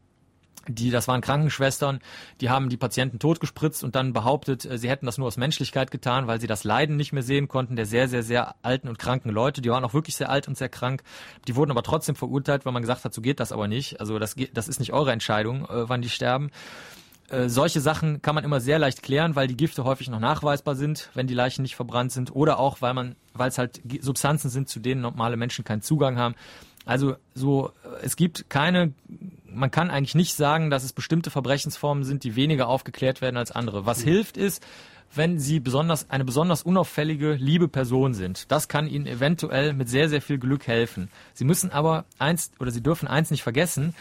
die, 0.69 0.91
das 0.91 1.09
waren 1.09 1.21
Krankenschwestern, 1.21 2.01
die 2.41 2.51
haben 2.51 2.69
die 2.69 2.77
Patienten 2.77 3.19
totgespritzt 3.19 3.83
und 3.83 3.95
dann 3.95 4.13
behauptet, 4.13 4.65
äh, 4.65 4.79
sie 4.79 4.89
hätten 4.89 5.07
das 5.07 5.19
nur 5.19 5.27
aus 5.27 5.37
Menschlichkeit 5.37 5.91
getan, 5.91 6.27
weil 6.27 6.41
sie 6.41 6.47
das 6.47 6.65
Leiden 6.65 6.97
nicht 6.97 7.13
mehr 7.13 7.23
sehen 7.23 7.49
konnten 7.49 7.77
der 7.77 7.87
sehr, 7.87 8.09
sehr, 8.09 8.23
sehr 8.23 8.55
alten 8.63 8.89
und 8.89 8.99
kranken 8.99 9.31
Leute. 9.31 9.63
Die 9.63 9.71
waren 9.71 9.85
auch 9.85 9.95
wirklich 9.95 10.17
sehr 10.17 10.31
alt 10.31 10.49
und 10.49 10.57
sehr 10.57 10.69
krank. 10.69 11.03
Die 11.49 11.57
wurden 11.57 11.71
aber 11.71 11.83
trotzdem 11.83 12.15
verurteilt, 12.15 12.65
weil 12.65 12.73
man 12.73 12.83
gesagt 12.83 13.05
hat, 13.05 13.15
so 13.15 13.21
geht 13.21 13.41
das 13.41 13.53
aber 13.53 13.69
nicht. 13.69 14.01
Also 14.01 14.19
das, 14.19 14.35
geht, 14.35 14.57
das 14.57 14.69
ist 14.69 14.81
nicht 14.81 14.93
eure 14.93 15.13
Entscheidung, 15.13 15.65
äh, 15.65 15.89
wann 15.89 16.03
die 16.03 16.11
sterben. 16.11 16.51
Äh, 17.31 17.49
solche 17.49 17.81
Sachen 17.81 18.23
kann 18.23 18.35
man 18.35 18.45
immer 18.45 18.61
sehr 18.61 18.79
leicht 18.79 19.03
klären, 19.03 19.37
weil 19.37 19.47
die 19.47 19.57
Gifte 19.57 19.85
häufig 19.85 20.11
noch 20.11 20.19
nachweisbar 20.19 20.75
sind, 20.75 21.11
wenn 21.15 21.29
die 21.29 21.35
Leichen 21.35 21.63
nicht 21.63 21.77
verbrannt 21.77 22.13
sind, 22.13 22.35
oder 22.35 22.59
auch 22.59 22.83
weil 22.83 22.93
man, 22.93 23.15
weil 23.35 23.49
es 23.49 23.59
halt 23.59 23.81
Substanzen 24.01 24.51
sind, 24.51 24.69
zu 24.69 24.81
denen 24.81 25.01
normale 25.01 25.37
Menschen 25.37 25.65
keinen 25.65 25.83
Zugang 25.83 26.19
haben. 26.19 26.35
Also 26.91 27.15
so, 27.35 27.71
es 28.03 28.17
gibt 28.17 28.51
keine, 28.51 28.93
man 29.47 29.71
kann 29.71 29.91
eigentlich 29.91 30.17
nicht 30.17 30.35
sagen, 30.35 30.71
dass 30.71 30.83
es 30.83 30.93
bestimmte 30.93 31.31
Verbrechensformen 31.31 32.03
sind, 32.03 32.25
die 32.25 32.35
weniger 32.35 32.67
aufgeklärt 32.67 33.21
werden 33.21 33.37
als 33.37 33.53
andere. 33.53 33.87
Was 33.87 34.01
mhm. 34.01 34.11
hilft 34.11 34.37
ist, 34.37 34.61
wenn 35.15 35.39
sie 35.39 35.61
besonders 35.61 36.11
eine 36.11 36.25
besonders 36.25 36.65
unauffällige, 36.65 37.35
liebe 37.35 37.69
Person 37.69 38.13
sind. 38.13 38.51
Das 38.51 38.67
kann 38.67 38.89
ihnen 38.89 39.07
eventuell 39.07 39.73
mit 39.73 39.89
sehr, 39.89 40.09
sehr 40.09 40.21
viel 40.21 40.39
Glück 40.39 40.67
helfen. 40.67 41.13
Sie 41.33 41.45
müssen 41.45 41.71
aber 41.71 42.07
eins 42.19 42.51
oder 42.59 42.73
sie 42.73 42.83
dürfen 42.83 43.07
eins 43.07 43.31
nicht 43.31 43.45
vergessen, 43.45 43.95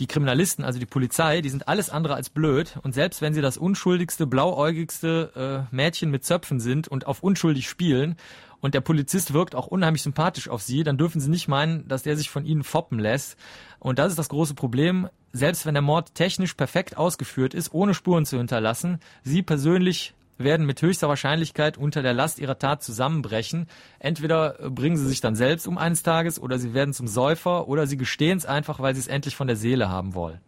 die 0.00 0.06
Kriminalisten, 0.06 0.64
also 0.64 0.78
die 0.78 0.86
Polizei, 0.86 1.42
die 1.42 1.50
sind 1.50 1.68
alles 1.68 1.90
andere 1.90 2.14
als 2.14 2.30
blöd. 2.30 2.78
Und 2.82 2.94
selbst 2.94 3.20
wenn 3.20 3.34
sie 3.34 3.42
das 3.42 3.58
unschuldigste, 3.58 4.26
blauäugigste 4.26 5.68
äh, 5.70 5.74
Mädchen 5.74 6.10
mit 6.10 6.24
Zöpfen 6.24 6.60
sind 6.60 6.88
und 6.88 7.06
auf 7.06 7.22
unschuldig 7.22 7.68
spielen 7.68 8.16
und 8.62 8.74
der 8.74 8.80
Polizist 8.80 9.34
wirkt 9.34 9.54
auch 9.54 9.66
unheimlich 9.66 10.02
sympathisch 10.02 10.48
auf 10.48 10.62
sie, 10.62 10.84
dann 10.84 10.96
dürfen 10.96 11.20
sie 11.20 11.28
nicht 11.28 11.48
meinen, 11.48 11.86
dass 11.88 12.04
der 12.04 12.16
sich 12.16 12.30
von 12.30 12.46
ihnen 12.46 12.62
foppen 12.62 12.98
lässt. 12.98 13.36
Und 13.80 13.98
das 13.98 14.10
ist 14.10 14.18
das 14.18 14.28
große 14.28 14.54
Problem. 14.54 15.08
Selbst 15.32 15.66
wenn 15.66 15.74
der 15.74 15.82
Mord 15.82 16.14
technisch 16.14 16.54
perfekt 16.54 16.96
ausgeführt 16.96 17.54
ist, 17.54 17.74
ohne 17.74 17.92
Spuren 17.92 18.24
zu 18.24 18.38
hinterlassen, 18.38 19.00
sie 19.24 19.42
persönlich 19.42 20.14
werden 20.38 20.64
mit 20.64 20.80
höchster 20.80 21.08
Wahrscheinlichkeit 21.08 21.76
unter 21.76 22.02
der 22.02 22.12
Last 22.14 22.38
ihrer 22.38 22.58
Tat 22.58 22.82
zusammenbrechen. 22.84 23.66
Entweder 23.98 24.70
bringen 24.70 24.96
sie 24.96 25.08
sich 25.08 25.20
dann 25.20 25.34
selbst 25.34 25.66
um 25.66 25.76
eines 25.76 26.04
Tages 26.04 26.40
oder 26.40 26.58
sie 26.58 26.72
werden 26.72 26.94
zum 26.94 27.08
Säufer 27.08 27.66
oder 27.66 27.88
sie 27.88 27.96
gestehen 27.96 28.38
es 28.38 28.46
einfach, 28.46 28.78
weil 28.78 28.94
sie 28.94 29.00
es 29.00 29.08
endlich 29.08 29.34
von 29.34 29.48
der 29.48 29.56
Seele 29.56 29.88
haben 29.88 30.14
wollen. 30.14 30.40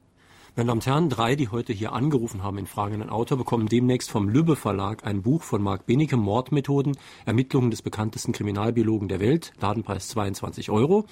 Meine 0.56 0.68
Damen 0.68 0.78
und 0.78 0.86
Herren, 0.86 1.08
drei, 1.08 1.34
die 1.34 1.48
heute 1.48 1.72
hier 1.72 1.92
angerufen 1.92 2.44
haben 2.44 2.58
in 2.58 2.66
Fragen 2.66 3.02
an 3.02 3.10
Autor, 3.10 3.36
bekommen 3.36 3.66
demnächst 3.66 4.08
vom 4.08 4.28
Lübbe 4.28 4.54
Verlag 4.54 5.04
ein 5.04 5.20
Buch 5.20 5.42
von 5.42 5.60
Marc 5.60 5.84
Benecke, 5.86 6.16
Mordmethoden, 6.16 6.96
Ermittlungen 7.26 7.72
des 7.72 7.82
bekanntesten 7.82 8.30
Kriminalbiologen 8.32 9.08
der 9.08 9.18
Welt, 9.18 9.52
Ladenpreis 9.60 10.10
22 10.10 10.70
Euro. 10.70 11.06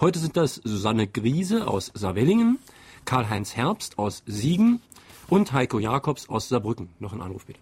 Heute 0.00 0.20
sind 0.20 0.36
das 0.36 0.54
Susanne 0.54 1.08
Griese 1.08 1.66
aus 1.66 1.90
Saarwellingen, 1.92 2.60
Karl-Heinz 3.04 3.56
Herbst 3.56 3.98
aus 3.98 4.22
Siegen 4.26 4.80
und 5.28 5.52
Heiko 5.52 5.80
Jakobs 5.80 6.30
aus 6.30 6.48
Saarbrücken. 6.48 6.94
Noch 7.00 7.12
ein 7.12 7.20
Anruf 7.20 7.46
bitte. 7.46 7.58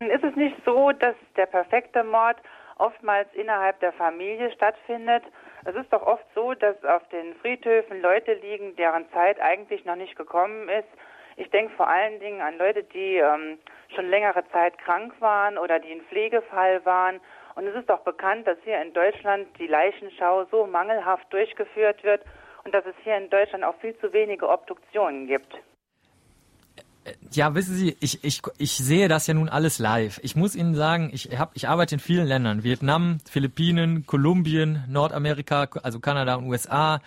Ist 0.00 0.24
es 0.24 0.34
nicht 0.34 0.56
so, 0.64 0.92
dass 0.98 1.14
der 1.36 1.44
perfekte 1.44 2.04
Mord 2.04 2.38
oftmals 2.78 3.28
innerhalb 3.34 3.80
der 3.80 3.92
Familie 3.92 4.50
stattfindet? 4.52 5.24
Es 5.66 5.74
ist 5.74 5.90
doch 5.92 6.02
oft 6.02 6.24
so, 6.34 6.52
dass 6.52 6.82
auf 6.84 7.06
den 7.08 7.34
Friedhöfen 7.36 8.02
Leute 8.02 8.34
liegen, 8.34 8.76
deren 8.76 9.10
Zeit 9.12 9.40
eigentlich 9.40 9.84
noch 9.86 9.96
nicht 9.96 10.14
gekommen 10.14 10.68
ist. 10.68 10.88
Ich 11.36 11.50
denke 11.50 11.74
vor 11.74 11.88
allen 11.88 12.20
Dingen 12.20 12.42
an 12.42 12.58
Leute, 12.58 12.84
die 12.84 13.16
ähm, 13.16 13.58
schon 13.94 14.08
längere 14.08 14.46
Zeit 14.52 14.76
krank 14.78 15.14
waren 15.20 15.56
oder 15.56 15.80
die 15.80 15.90
ein 15.90 16.02
Pflegefall 16.02 16.84
waren. 16.84 17.20
Und 17.54 17.66
es 17.66 17.74
ist 17.74 17.88
doch 17.88 18.00
bekannt, 18.00 18.46
dass 18.46 18.58
hier 18.64 18.80
in 18.82 18.92
Deutschland 18.92 19.48
die 19.58 19.66
Leichenschau 19.66 20.44
so 20.50 20.66
mangelhaft 20.66 21.32
durchgeführt 21.32 22.04
wird 22.04 22.22
und 22.64 22.74
dass 22.74 22.84
es 22.84 22.94
hier 23.02 23.16
in 23.16 23.30
Deutschland 23.30 23.64
auch 23.64 23.76
viel 23.76 23.96
zu 23.98 24.12
wenige 24.12 24.48
Obduktionen 24.48 25.26
gibt. 25.26 25.56
Ja, 27.32 27.54
wissen 27.54 27.74
Sie, 27.76 27.96
ich, 28.00 28.24
ich, 28.24 28.40
ich 28.56 28.72
sehe 28.72 29.08
das 29.08 29.26
ja 29.26 29.34
nun 29.34 29.48
alles 29.48 29.78
live. 29.78 30.20
Ich 30.22 30.36
muss 30.36 30.54
Ihnen 30.54 30.74
sagen, 30.74 31.10
ich, 31.12 31.38
hab, 31.38 31.54
ich 31.54 31.68
arbeite 31.68 31.96
in 31.96 32.00
vielen 32.00 32.26
Ländern. 32.26 32.64
Vietnam, 32.64 33.18
Philippinen, 33.28 34.06
Kolumbien, 34.06 34.84
Nordamerika, 34.88 35.68
also 35.82 36.00
Kanada 36.00 36.36
und 36.36 36.46
USA. 36.46 37.00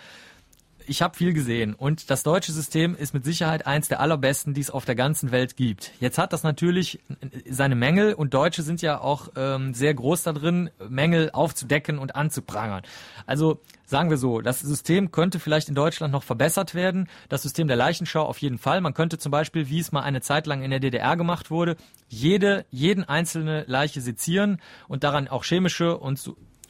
Ich 0.89 1.01
habe 1.01 1.17
viel 1.17 1.33
gesehen 1.33 1.73
und 1.73 2.09
das 2.09 2.23
deutsche 2.23 2.53
System 2.53 2.95
ist 2.95 3.13
mit 3.13 3.25
Sicherheit 3.25 3.67
eins 3.67 3.89
der 3.89 3.99
allerbesten, 3.99 4.53
die 4.53 4.61
es 4.61 4.71
auf 4.71 4.85
der 4.85 4.95
ganzen 4.95 5.31
Welt 5.31 5.57
gibt. 5.57 5.91
Jetzt 5.99 6.17
hat 6.17 6.31
das 6.31 6.43
natürlich 6.43 7.01
seine 7.49 7.75
Mängel 7.75 8.13
und 8.13 8.33
Deutsche 8.33 8.63
sind 8.63 8.81
ja 8.81 9.01
auch 9.01 9.27
ähm, 9.35 9.73
sehr 9.73 9.93
groß 9.93 10.23
da 10.23 10.31
drin, 10.31 10.69
Mängel 10.88 11.29
aufzudecken 11.31 11.99
und 11.99 12.15
anzuprangern. 12.15 12.83
Also 13.25 13.59
sagen 13.85 14.09
wir 14.09 14.15
so, 14.15 14.39
das 14.39 14.61
System 14.61 15.11
könnte 15.11 15.39
vielleicht 15.39 15.67
in 15.67 15.75
Deutschland 15.75 16.13
noch 16.13 16.23
verbessert 16.23 16.73
werden. 16.73 17.09
Das 17.27 17.41
System 17.41 17.67
der 17.67 17.75
Leichenschau 17.75 18.23
auf 18.23 18.38
jeden 18.38 18.57
Fall. 18.57 18.79
Man 18.79 18.93
könnte 18.93 19.17
zum 19.17 19.31
Beispiel, 19.31 19.67
wie 19.67 19.79
es 19.79 19.91
mal 19.91 20.03
eine 20.03 20.21
Zeit 20.21 20.47
lang 20.47 20.61
in 20.61 20.71
der 20.71 20.79
DDR 20.79 21.17
gemacht 21.17 21.51
wurde, 21.51 21.75
jede, 22.07 22.65
jeden 22.71 23.03
einzelne 23.03 23.65
Leiche 23.67 23.99
sezieren 23.99 24.61
und 24.88 25.03
daran 25.03 25.27
auch 25.27 25.43
chemische 25.43 25.97
und 25.97 26.17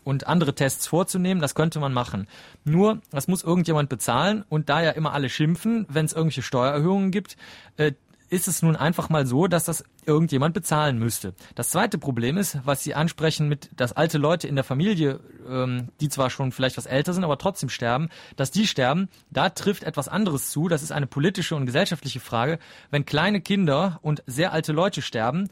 und 0.08 0.26
andere 0.26 0.55
Tests 0.55 0.88
vorzunehmen, 0.88 1.41
das 1.41 1.53
könnte 1.53 1.82
man 1.82 1.91
machen. 1.91 2.28
Nur, 2.64 3.01
das 3.12 3.28
muss 3.28 3.43
irgendjemand 3.43 3.89
bezahlen 3.89 4.45
und 4.47 4.70
da 4.70 4.82
ja 4.82 4.91
immer 4.91 5.12
alle 5.12 5.28
schimpfen, 5.30 5.86
wenn 5.89 6.05
es 6.05 6.14
irgendwelche 6.14 6.43
Steuererhöhungen 6.43 7.12
gibt, 7.12 7.36
äh, 7.76 7.91
ist 8.30 8.47
es 8.47 8.62
nun 8.62 8.76
einfach 8.78 9.10
mal 9.10 9.26
so, 9.26 9.47
dass 9.47 9.66
das 9.66 9.84
irgendjemand 10.05 10.53
bezahlen 10.53 10.97
müsste. 10.97 11.34
Das 11.55 11.70
zweite 11.70 11.97
Problem 11.97 12.38
ist, 12.38 12.60
was 12.64 12.84
Sie 12.84 12.93
ansprechen 12.93 13.49
mit, 13.49 13.70
dass 13.76 13.93
alte 13.93 14.18
Leute 14.18 14.47
in 14.47 14.55
der 14.55 14.64
Familie, 14.64 15.20
ähm, 15.49 15.89
die 15.99 16.08
zwar 16.08 16.30
schon 16.30 16.53
vielleicht 16.53 16.78
was 16.78 16.86
älter 16.86 17.14
sind, 17.14 17.26
aber 17.26 17.38
trotzdem 17.38 17.70
sterben, 17.70 18.08
dass 18.38 18.51
die 18.51 18.66
sterben, 18.66 19.10
da 19.30 19.49
trifft 19.49 19.84
etwas 19.84 20.08
anderes 20.08 20.51
zu. 20.51 20.70
Das 20.70 20.84
ist 20.84 20.91
eine 20.91 21.08
politische 21.08 21.55
und 21.55 21.66
gesellschaftliche 21.66 22.22
Frage. 22.22 22.60
Wenn 22.91 23.05
kleine 23.05 23.41
Kinder 23.41 23.99
und 24.01 24.24
sehr 24.26 24.53
alte 24.53 24.72
Leute 24.72 25.01
sterben, 25.01 25.49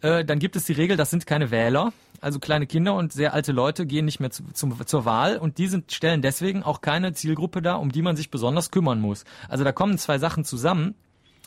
äh, 0.00 0.24
dann 0.24 0.40
gibt 0.40 0.56
es 0.56 0.64
die 0.64 0.72
Regel, 0.72 0.96
das 0.96 1.10
sind 1.10 1.26
keine 1.26 1.52
Wähler. 1.52 1.92
Also 2.22 2.38
kleine 2.38 2.66
Kinder 2.66 2.94
und 2.94 3.12
sehr 3.12 3.34
alte 3.34 3.52
Leute 3.52 3.84
gehen 3.84 4.06
nicht 4.06 4.20
mehr 4.20 4.30
zu, 4.30 4.44
zum, 4.54 4.86
zur 4.86 5.04
Wahl 5.04 5.36
und 5.36 5.58
die 5.58 5.66
sind, 5.66 5.92
stellen 5.92 6.22
deswegen 6.22 6.62
auch 6.62 6.80
keine 6.80 7.12
Zielgruppe 7.12 7.60
dar, 7.60 7.80
um 7.80 7.92
die 7.92 8.00
man 8.00 8.16
sich 8.16 8.30
besonders 8.30 8.70
kümmern 8.70 9.00
muss. 9.00 9.24
Also 9.48 9.64
da 9.64 9.72
kommen 9.72 9.98
zwei 9.98 10.18
Sachen 10.18 10.44
zusammen 10.44 10.94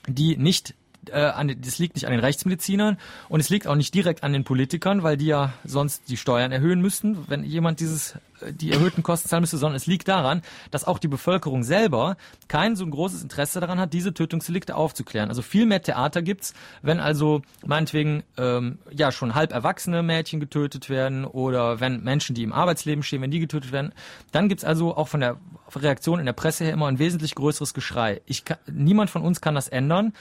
die 0.08 0.38
nicht 0.38 0.76
äh, 1.10 1.16
an, 1.16 1.56
das 1.60 1.80
liegt 1.80 1.95
nicht 1.95 2.06
an 2.06 2.12
den 2.12 2.20
Rechtsmedizinern 2.20 2.97
und 3.30 3.39
es 3.39 3.49
liegt 3.49 3.68
auch 3.68 3.76
nicht 3.76 3.93
direkt 3.93 4.24
an 4.24 4.34
den 4.34 4.43
Politikern, 4.43 5.03
weil 5.03 5.18
die 5.18 5.28
ja 5.28 5.53
sonst 5.64 6.10
die 6.10 6.18
Steuern 6.18 6.51
erhöhen 6.51 6.82
müssten, 6.82 7.28
wenn 7.28 7.43
jemand 7.43 7.80
dieses 7.80 8.16
äh, 8.41 8.53
die 8.53 8.72
erhöhten 8.72 9.03
Kosten 9.03 9.30
zahlen 9.30 9.41
müsste, 9.41 9.58
sondern 9.58 9.76
es 9.76 9.88
liegt 9.88 10.08
daran, 10.08 10.41
dass 10.72 10.86
auch 10.86 10.99
die 10.99 11.08
Bevölkerung 11.08 11.64
selber 11.64 12.18
kein 12.47 12.76
so 12.76 12.86
ein 12.86 12.91
großes 12.91 13.24
Interesse 13.24 13.60
daran 13.60 13.80
hat, 13.80 13.93
diese 13.93 14.14
Tötungsdelikte 14.14 14.76
aufzuklären. 14.76 15.30
Also 15.30 15.41
viel 15.41 15.66
mehr 15.66 15.82
Theater 15.82 16.22
gibt's, 16.22 16.53
wenn 16.82 16.99
also 16.99 17.41
meinetwegen 17.66 18.24
ähm, 18.38 18.80
ja 18.91 19.12
schon 19.12 19.36
halb 19.36 19.51
erwachsene 19.51 20.03
Mädchen 20.03 20.39
getötet 20.39 20.89
werden 20.89 21.26
oder 21.26 21.80
wenn 21.80 22.03
Menschen, 22.03 22.36
die 22.36 22.43
im 22.43 22.53
Arbeitsleben 22.53 23.03
stehen, 23.03 23.22
wenn 23.22 23.32
die 23.32 23.39
getötet 23.39 23.72
werden, 23.72 23.93
dann 24.32 24.49
gibt's 24.49 24.64
also 24.64 24.95
auch 24.95 25.08
von 25.08 25.20
der 25.20 25.38
Reaktion 25.76 26.20
in 26.20 26.26
der 26.26 26.34
Presse 26.34 26.64
her 26.64 26.74
immer 26.74 26.88
ein 26.88 26.99
wesentlich 26.99 27.36
größeres 27.36 27.74
Geschrei. 27.74 28.22
Ich 28.26 28.45
kann, 28.45 28.58
niemand 28.72 29.10
von 29.10 29.22
uns 29.22 29.41
kann 29.41 29.56
das 29.56 29.68
ändern. 29.68 30.14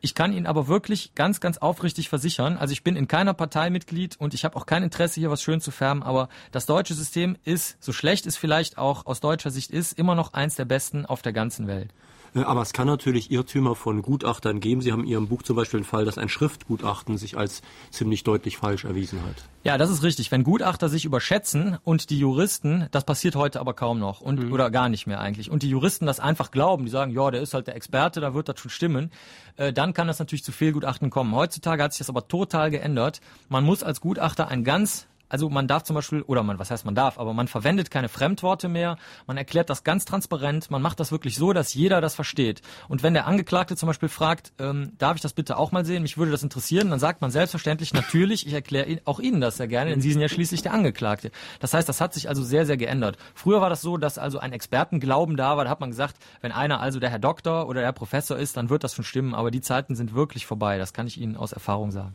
Ich 0.00 0.14
kann 0.14 0.32
Ihnen 0.32 0.46
aber 0.46 0.68
wirklich 0.68 1.14
ganz, 1.14 1.40
ganz 1.40 1.58
aufrichtig 1.58 2.08
versichern, 2.08 2.56
also 2.56 2.72
ich 2.72 2.84
bin 2.84 2.96
in 2.96 3.08
keiner 3.08 3.34
Partei 3.34 3.70
Mitglied 3.70 4.16
und 4.18 4.34
ich 4.34 4.44
habe 4.44 4.56
auch 4.56 4.66
kein 4.66 4.82
Interesse, 4.82 5.20
hier 5.20 5.30
was 5.30 5.42
schön 5.42 5.60
zu 5.60 5.70
färben, 5.70 6.02
aber 6.02 6.28
das 6.52 6.66
deutsche 6.66 6.94
System 6.94 7.36
ist, 7.44 7.76
so 7.82 7.92
schlecht 7.92 8.26
es 8.26 8.36
vielleicht 8.36 8.78
auch 8.78 9.06
aus 9.06 9.20
deutscher 9.20 9.50
Sicht 9.50 9.70
ist, 9.70 9.98
immer 9.98 10.14
noch 10.14 10.34
eins 10.34 10.56
der 10.56 10.64
besten 10.64 11.06
auf 11.06 11.22
der 11.22 11.32
ganzen 11.32 11.66
Welt. 11.66 11.92
Äh, 12.36 12.42
aber 12.42 12.62
es 12.62 12.72
kann 12.72 12.86
natürlich 12.86 13.30
Irrtümer 13.30 13.74
von 13.74 14.02
Gutachtern 14.02 14.60
geben. 14.60 14.82
Sie 14.82 14.92
haben 14.92 15.02
in 15.02 15.08
Ihrem 15.08 15.28
Buch 15.28 15.42
zum 15.42 15.56
Beispiel 15.56 15.80
den 15.80 15.86
Fall, 15.86 16.04
dass 16.04 16.18
ein 16.18 16.28
Schriftgutachten 16.28 17.16
sich 17.16 17.36
als 17.36 17.62
ziemlich 17.90 18.22
deutlich 18.22 18.58
falsch 18.58 18.84
erwiesen 18.84 19.22
hat. 19.22 19.44
Ja, 19.64 19.78
das 19.78 19.90
ist 19.90 20.02
richtig. 20.02 20.30
Wenn 20.30 20.44
Gutachter 20.44 20.88
sich 20.88 21.04
überschätzen 21.04 21.78
und 21.82 22.10
die 22.10 22.18
Juristen, 22.18 22.86
das 22.90 23.04
passiert 23.04 23.34
heute 23.34 23.58
aber 23.58 23.74
kaum 23.74 23.98
noch 23.98 24.20
und 24.20 24.44
mhm. 24.44 24.52
oder 24.52 24.70
gar 24.70 24.88
nicht 24.88 25.06
mehr 25.06 25.20
eigentlich, 25.20 25.50
und 25.50 25.62
die 25.62 25.70
Juristen 25.70 26.06
das 26.06 26.20
einfach 26.20 26.50
glauben, 26.50 26.84
die 26.84 26.90
sagen, 26.90 27.12
ja, 27.12 27.30
der 27.30 27.40
ist 27.40 27.54
halt 27.54 27.66
der 27.66 27.74
Experte, 27.74 28.20
da 28.20 28.34
wird 28.34 28.48
das 28.48 28.60
schon 28.60 28.70
stimmen, 28.70 29.10
äh, 29.56 29.72
dann 29.72 29.94
kann 29.94 30.06
das 30.06 30.18
natürlich 30.18 30.44
zu 30.44 30.52
Fehlgutachten 30.52 31.10
kommen. 31.10 31.34
Heutzutage 31.34 31.82
hat 31.82 31.92
sich 31.92 31.98
das 31.98 32.10
aber 32.10 32.28
total 32.28 32.70
geändert. 32.70 33.20
Man 33.48 33.64
muss 33.64 33.82
als 33.82 34.00
Gutachter 34.00 34.48
ein 34.48 34.62
ganz 34.62 35.06
also 35.28 35.48
man 35.48 35.66
darf 35.66 35.82
zum 35.82 35.94
Beispiel, 35.94 36.22
oder 36.22 36.42
man, 36.42 36.58
was 36.58 36.70
heißt 36.70 36.84
man 36.84 36.94
darf, 36.94 37.18
aber 37.18 37.32
man 37.32 37.48
verwendet 37.48 37.90
keine 37.90 38.08
Fremdworte 38.08 38.68
mehr, 38.68 38.96
man 39.26 39.36
erklärt 39.36 39.70
das 39.70 39.84
ganz 39.84 40.04
transparent, 40.04 40.70
man 40.70 40.82
macht 40.82 41.00
das 41.00 41.12
wirklich 41.12 41.36
so, 41.36 41.52
dass 41.52 41.74
jeder 41.74 42.00
das 42.00 42.14
versteht. 42.14 42.62
Und 42.88 43.02
wenn 43.02 43.14
der 43.14 43.26
Angeklagte 43.26 43.76
zum 43.76 43.88
Beispiel 43.88 44.08
fragt, 44.08 44.52
ähm, 44.58 44.92
darf 44.98 45.16
ich 45.16 45.22
das 45.22 45.32
bitte 45.32 45.56
auch 45.56 45.72
mal 45.72 45.84
sehen, 45.84 46.02
mich 46.02 46.18
würde 46.18 46.32
das 46.32 46.42
interessieren, 46.42 46.90
dann 46.90 46.98
sagt 46.98 47.20
man 47.20 47.30
selbstverständlich, 47.30 47.92
natürlich, 47.92 48.46
ich 48.46 48.52
erkläre 48.52 49.00
auch 49.04 49.20
Ihnen 49.20 49.40
das 49.40 49.56
sehr 49.56 49.68
gerne, 49.68 49.90
denn 49.90 50.00
Sie 50.00 50.12
sind 50.12 50.20
ja 50.20 50.28
schließlich 50.28 50.62
der 50.62 50.72
Angeklagte. 50.72 51.30
Das 51.60 51.74
heißt, 51.74 51.88
das 51.88 52.00
hat 52.00 52.14
sich 52.14 52.28
also 52.28 52.42
sehr, 52.42 52.66
sehr 52.66 52.76
geändert. 52.76 53.16
Früher 53.34 53.60
war 53.60 53.70
das 53.70 53.82
so, 53.82 53.96
dass 53.96 54.18
also 54.18 54.38
ein 54.38 54.52
Expertenglauben 54.52 55.36
da 55.36 55.56
war, 55.56 55.64
da 55.64 55.70
hat 55.70 55.80
man 55.80 55.90
gesagt, 55.90 56.16
wenn 56.40 56.52
einer 56.52 56.80
also 56.80 57.00
der 57.00 57.10
Herr 57.10 57.18
Doktor 57.18 57.68
oder 57.68 57.80
der 57.80 57.86
Herr 57.86 57.92
Professor 57.92 58.36
ist, 58.36 58.56
dann 58.56 58.70
wird 58.70 58.84
das 58.84 58.94
schon 58.94 59.04
stimmen, 59.04 59.34
aber 59.34 59.50
die 59.50 59.60
Zeiten 59.60 59.94
sind 59.94 60.14
wirklich 60.14 60.46
vorbei, 60.46 60.78
das 60.78 60.92
kann 60.92 61.06
ich 61.06 61.20
Ihnen 61.20 61.36
aus 61.36 61.52
Erfahrung 61.52 61.90
sagen. 61.90 62.14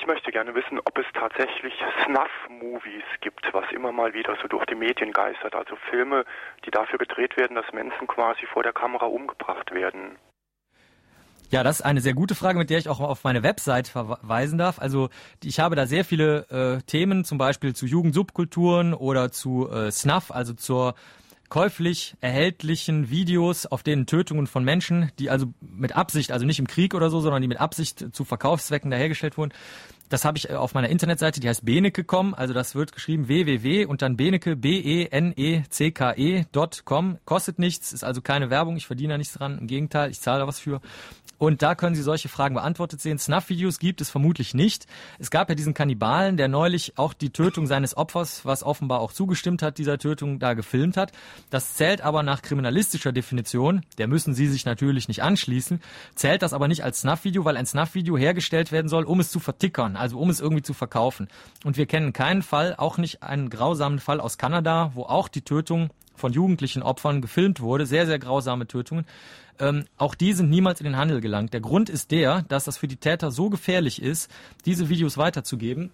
Ich 0.00 0.06
möchte 0.06 0.30
gerne 0.30 0.54
wissen, 0.54 0.78
ob 0.78 0.96
es 0.96 1.06
tatsächlich 1.12 1.74
Snuff-Movies 2.04 3.02
gibt, 3.20 3.52
was 3.52 3.64
immer 3.72 3.90
mal 3.90 4.14
wieder 4.14 4.36
so 4.40 4.46
durch 4.46 4.64
die 4.66 4.76
Medien 4.76 5.12
geistert. 5.12 5.56
Also 5.56 5.74
Filme, 5.90 6.24
die 6.64 6.70
dafür 6.70 6.98
gedreht 6.98 7.36
werden, 7.36 7.56
dass 7.56 7.72
Menschen 7.72 8.06
quasi 8.06 8.46
vor 8.46 8.62
der 8.62 8.72
Kamera 8.72 9.06
umgebracht 9.06 9.72
werden. 9.72 10.16
Ja, 11.50 11.64
das 11.64 11.80
ist 11.80 11.84
eine 11.84 12.00
sehr 12.00 12.14
gute 12.14 12.36
Frage, 12.36 12.58
mit 12.58 12.70
der 12.70 12.78
ich 12.78 12.88
auch 12.88 13.00
auf 13.00 13.24
meine 13.24 13.42
Website 13.42 13.88
verweisen 13.88 14.58
darf. 14.58 14.78
Also 14.78 15.08
ich 15.42 15.58
habe 15.58 15.74
da 15.74 15.86
sehr 15.86 16.04
viele 16.04 16.46
äh, 16.50 16.82
Themen, 16.82 17.24
zum 17.24 17.38
Beispiel 17.38 17.74
zu 17.74 17.86
Jugendsubkulturen 17.86 18.94
oder 18.94 19.32
zu 19.32 19.68
äh, 19.68 19.90
Snuff, 19.90 20.30
also 20.30 20.52
zur 20.54 20.94
käuflich 21.48 22.14
erhältlichen 22.20 23.10
Videos, 23.10 23.66
auf 23.66 23.82
denen 23.82 24.06
Tötungen 24.06 24.46
von 24.46 24.64
Menschen, 24.64 25.10
die 25.18 25.30
also 25.30 25.46
mit 25.60 25.96
Absicht, 25.96 26.30
also 26.32 26.44
nicht 26.44 26.58
im 26.58 26.66
Krieg 26.66 26.94
oder 26.94 27.10
so, 27.10 27.20
sondern 27.20 27.42
die 27.42 27.48
mit 27.48 27.60
Absicht 27.60 28.06
zu 28.12 28.24
Verkaufszwecken 28.24 28.90
dahergestellt 28.90 29.38
wurden, 29.38 29.52
das 30.08 30.24
habe 30.24 30.38
ich 30.38 30.50
äh, 30.50 30.54
auf 30.54 30.74
meiner 30.74 30.88
Internetseite, 30.88 31.40
die 31.40 31.48
heißt 31.48 31.64
beneke.com, 31.64 32.34
also 32.34 32.54
das 32.54 32.74
wird 32.74 32.92
geschrieben 32.92 33.28
www 33.28 33.84
und 33.86 34.02
dann 34.02 34.16
beneke, 34.16 34.56
B-E-N-E-C-K-E.com. 34.56 35.18
Kostet 37.24 37.58
nichts, 37.58 37.92
ist 37.92 38.04
also 38.04 38.20
keine 38.20 38.50
Werbung, 38.50 38.76
ich 38.76 38.86
verdiene 38.86 39.14
da 39.14 39.18
nichts 39.18 39.34
dran, 39.34 39.58
im 39.58 39.66
Gegenteil, 39.66 40.10
ich 40.10 40.20
zahle 40.20 40.40
da 40.40 40.46
was 40.46 40.58
für. 40.58 40.80
Und 41.38 41.62
da 41.62 41.74
können 41.76 41.94
Sie 41.94 42.02
solche 42.02 42.28
Fragen 42.28 42.56
beantwortet 42.56 43.00
sehen. 43.00 43.18
Snuff-Videos 43.18 43.78
gibt 43.78 44.00
es 44.00 44.10
vermutlich 44.10 44.54
nicht. 44.54 44.86
Es 45.18 45.30
gab 45.30 45.48
ja 45.48 45.54
diesen 45.54 45.72
Kannibalen, 45.72 46.36
der 46.36 46.48
neulich 46.48 46.98
auch 46.98 47.14
die 47.14 47.30
Tötung 47.30 47.66
seines 47.66 47.96
Opfers, 47.96 48.44
was 48.44 48.64
offenbar 48.64 49.00
auch 49.00 49.12
zugestimmt 49.12 49.62
hat, 49.62 49.78
dieser 49.78 49.98
Tötung 49.98 50.40
da 50.40 50.54
gefilmt 50.54 50.96
hat. 50.96 51.12
Das 51.50 51.74
zählt 51.74 52.00
aber 52.00 52.24
nach 52.24 52.42
kriminalistischer 52.42 53.12
Definition, 53.12 53.82
der 53.98 54.08
müssen 54.08 54.34
Sie 54.34 54.48
sich 54.48 54.64
natürlich 54.64 55.06
nicht 55.06 55.22
anschließen, 55.22 55.80
zählt 56.16 56.42
das 56.42 56.52
aber 56.52 56.66
nicht 56.66 56.82
als 56.82 57.00
Snuff-Video, 57.00 57.44
weil 57.44 57.56
ein 57.56 57.66
Snuff-Video 57.66 58.18
hergestellt 58.18 58.72
werden 58.72 58.88
soll, 58.88 59.04
um 59.04 59.20
es 59.20 59.30
zu 59.30 59.38
vertickern, 59.38 59.96
also 59.98 60.18
um 60.18 60.30
es 60.30 60.40
irgendwie 60.40 60.62
zu 60.62 60.74
verkaufen. 60.74 61.28
Und 61.64 61.76
wir 61.76 61.86
kennen 61.86 62.12
keinen 62.12 62.42
Fall, 62.42 62.74
auch 62.76 62.98
nicht 62.98 63.22
einen 63.22 63.50
grausamen 63.50 63.98
Fall 63.98 64.20
aus 64.20 64.38
Kanada, 64.38 64.92
wo 64.94 65.02
auch 65.02 65.28
die 65.28 65.42
Tötung 65.42 65.90
von 66.14 66.32
jugendlichen 66.32 66.82
Opfern 66.82 67.20
gefilmt 67.20 67.60
wurde, 67.60 67.86
sehr, 67.86 68.06
sehr 68.06 68.18
grausame 68.18 68.66
Tötungen. 68.66 69.06
Ähm, 69.60 69.84
auch 69.96 70.14
die 70.14 70.32
sind 70.32 70.50
niemals 70.50 70.80
in 70.80 70.84
den 70.84 70.96
Handel 70.96 71.20
gelangt. 71.20 71.52
Der 71.52 71.60
Grund 71.60 71.88
ist 71.88 72.10
der, 72.10 72.42
dass 72.42 72.64
das 72.64 72.78
für 72.78 72.88
die 72.88 72.96
Täter 72.96 73.30
so 73.30 73.50
gefährlich 73.50 74.02
ist, 74.02 74.30
diese 74.64 74.88
Videos 74.88 75.18
weiterzugeben, 75.18 75.90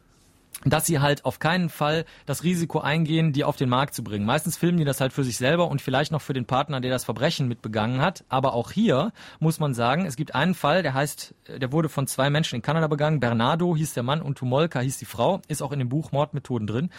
dass 0.65 0.87
sie 0.87 1.01
halt 1.01 1.25
auf 1.25 1.39
keinen 1.39 1.69
Fall 1.69 2.05
das 2.27 2.43
Risiko 2.43 2.81
eingehen, 2.81 3.33
die 3.33 3.45
auf 3.45 3.57
den 3.57 3.69
Markt 3.69 3.95
zu 3.95 4.03
bringen. 4.03 4.25
Meistens 4.25 4.57
filmen 4.57 4.79
die 4.79 4.85
das 4.85 5.01
halt 5.01 5.13
für 5.13 5.25
sich 5.25 5.37
selber 5.37 5.69
und 5.69 5.83
vielleicht 5.83 6.13
noch 6.13 6.23
für 6.23 6.33
den 6.33 6.47
Partner, 6.47 6.81
der 6.81 6.91
das 6.91 7.05
Verbrechen 7.05 7.49
mitbegangen 7.49 8.01
hat. 8.01 8.25
Aber 8.29 8.55
auch 8.55 8.71
hier 8.71 9.13
muss 9.41 9.61
man 9.61 9.75
sagen, 9.75 10.07
es 10.07 10.17
gibt 10.17 10.35
einen 10.35 10.55
Fall, 10.55 10.83
der 10.83 10.95
heißt, 10.95 11.35
der 11.61 11.73
wurde 11.73 11.89
von 11.89 12.07
zwei 12.07 12.31
Menschen 12.31 12.57
in 12.57 12.63
Kanada 12.63 12.87
begangen. 12.87 13.21
Bernardo 13.21 13.77
hieß 13.77 13.95
der 13.95 14.03
Mann 14.03 14.23
und 14.23 14.39
Tumolka 14.39 14.81
hieß 14.81 14.99
die 14.99 15.05
Frau, 15.05 15.41
ist 15.49 15.63
auch 15.63 15.73
in 15.73 15.79
dem 15.79 15.89
Buch 15.89 16.13
Mordmethoden 16.13 16.67
drin. 16.67 16.91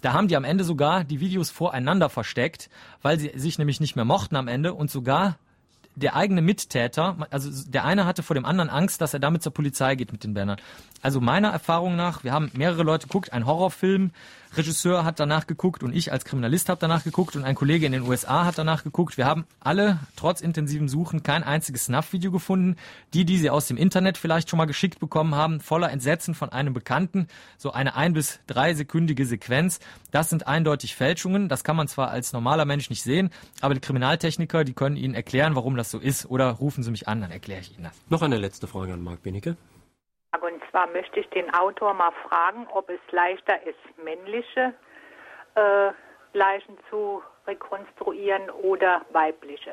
Da 0.00 0.12
haben 0.12 0.28
die 0.28 0.36
am 0.36 0.44
Ende 0.44 0.64
sogar 0.64 1.04
die 1.04 1.20
Videos 1.20 1.50
voreinander 1.50 2.08
versteckt, 2.08 2.70
weil 3.02 3.18
sie 3.18 3.32
sich 3.36 3.58
nämlich 3.58 3.80
nicht 3.80 3.94
mehr 3.94 4.04
mochten 4.04 4.36
am 4.36 4.48
Ende 4.48 4.74
und 4.74 4.90
sogar 4.90 5.36
der 5.94 6.16
eigene 6.16 6.40
Mittäter, 6.40 7.16
also 7.30 7.50
der 7.70 7.84
eine 7.84 8.06
hatte 8.06 8.22
vor 8.22 8.34
dem 8.34 8.46
anderen 8.46 8.70
Angst, 8.70 9.00
dass 9.00 9.12
er 9.12 9.20
damit 9.20 9.42
zur 9.42 9.52
Polizei 9.52 9.94
geht 9.94 10.12
mit 10.12 10.24
den 10.24 10.34
Bannern. 10.34 10.58
Also 11.02 11.20
meiner 11.20 11.48
Erfahrung 11.50 11.96
nach, 11.96 12.22
wir 12.22 12.32
haben 12.32 12.50
mehrere 12.54 12.84
Leute 12.84 13.08
geguckt, 13.08 13.32
ein 13.32 13.44
Horrorfilm, 13.44 14.12
Regisseur 14.56 15.04
hat 15.04 15.18
danach 15.18 15.46
geguckt 15.46 15.82
und 15.82 15.94
ich 15.94 16.12
als 16.12 16.24
Kriminalist 16.24 16.68
habe 16.68 16.78
danach 16.78 17.04
geguckt 17.04 17.36
und 17.36 17.44
ein 17.44 17.54
Kollege 17.54 17.86
in 17.86 17.92
den 17.92 18.02
USA 18.02 18.44
hat 18.44 18.58
danach 18.58 18.84
geguckt. 18.84 19.16
Wir 19.16 19.24
haben 19.24 19.46
alle 19.60 19.98
trotz 20.14 20.42
intensivem 20.42 20.88
Suchen 20.88 21.22
kein 21.22 21.42
einziges 21.42 21.86
Snuff-Video 21.86 22.30
gefunden. 22.30 22.76
Die, 23.14 23.24
die 23.24 23.38
sie 23.38 23.48
aus 23.48 23.66
dem 23.66 23.78
Internet 23.78 24.18
vielleicht 24.18 24.50
schon 24.50 24.58
mal 24.58 24.66
geschickt 24.66 25.00
bekommen 25.00 25.34
haben, 25.34 25.60
voller 25.60 25.90
Entsetzen 25.90 26.34
von 26.34 26.50
einem 26.50 26.74
Bekannten, 26.74 27.28
so 27.56 27.72
eine 27.72 27.96
ein 27.96 28.12
bis 28.12 28.40
drei 28.46 28.74
sekündige 28.74 29.24
Sequenz. 29.24 29.80
Das 30.10 30.28
sind 30.28 30.46
eindeutig 30.46 30.94
Fälschungen. 30.94 31.48
Das 31.48 31.64
kann 31.64 31.76
man 31.76 31.88
zwar 31.88 32.10
als 32.10 32.34
normaler 32.34 32.66
Mensch 32.66 32.90
nicht 32.90 33.02
sehen, 33.02 33.30
aber 33.62 33.72
die 33.72 33.80
Kriminaltechniker, 33.80 34.64
die 34.64 34.74
können 34.74 34.96
Ihnen 34.96 35.14
erklären, 35.14 35.56
warum 35.56 35.76
das 35.76 35.90
so 35.90 35.98
ist. 35.98 36.26
Oder 36.26 36.50
rufen 36.50 36.84
Sie 36.84 36.90
mich 36.90 37.08
an, 37.08 37.22
dann 37.22 37.30
erkläre 37.30 37.62
ich 37.62 37.72
Ihnen 37.74 37.84
das. 37.84 37.94
Noch 38.10 38.22
eine 38.22 38.36
letzte 38.36 38.66
Frage 38.66 38.92
an 38.92 39.02
Marc 39.02 39.22
Benecke. 39.22 39.56
Zwar 40.72 40.86
möchte 40.88 41.20
ich 41.20 41.28
den 41.28 41.52
Autor 41.52 41.92
mal 41.92 42.12
fragen, 42.26 42.66
ob 42.72 42.88
es 42.88 42.98
leichter 43.10 43.62
ist, 43.66 43.78
männliche 44.02 44.72
äh, 45.54 45.90
Leichen 46.32 46.78
zu 46.88 47.22
rekonstruieren 47.46 48.48
oder 48.50 49.02
weibliche. 49.12 49.72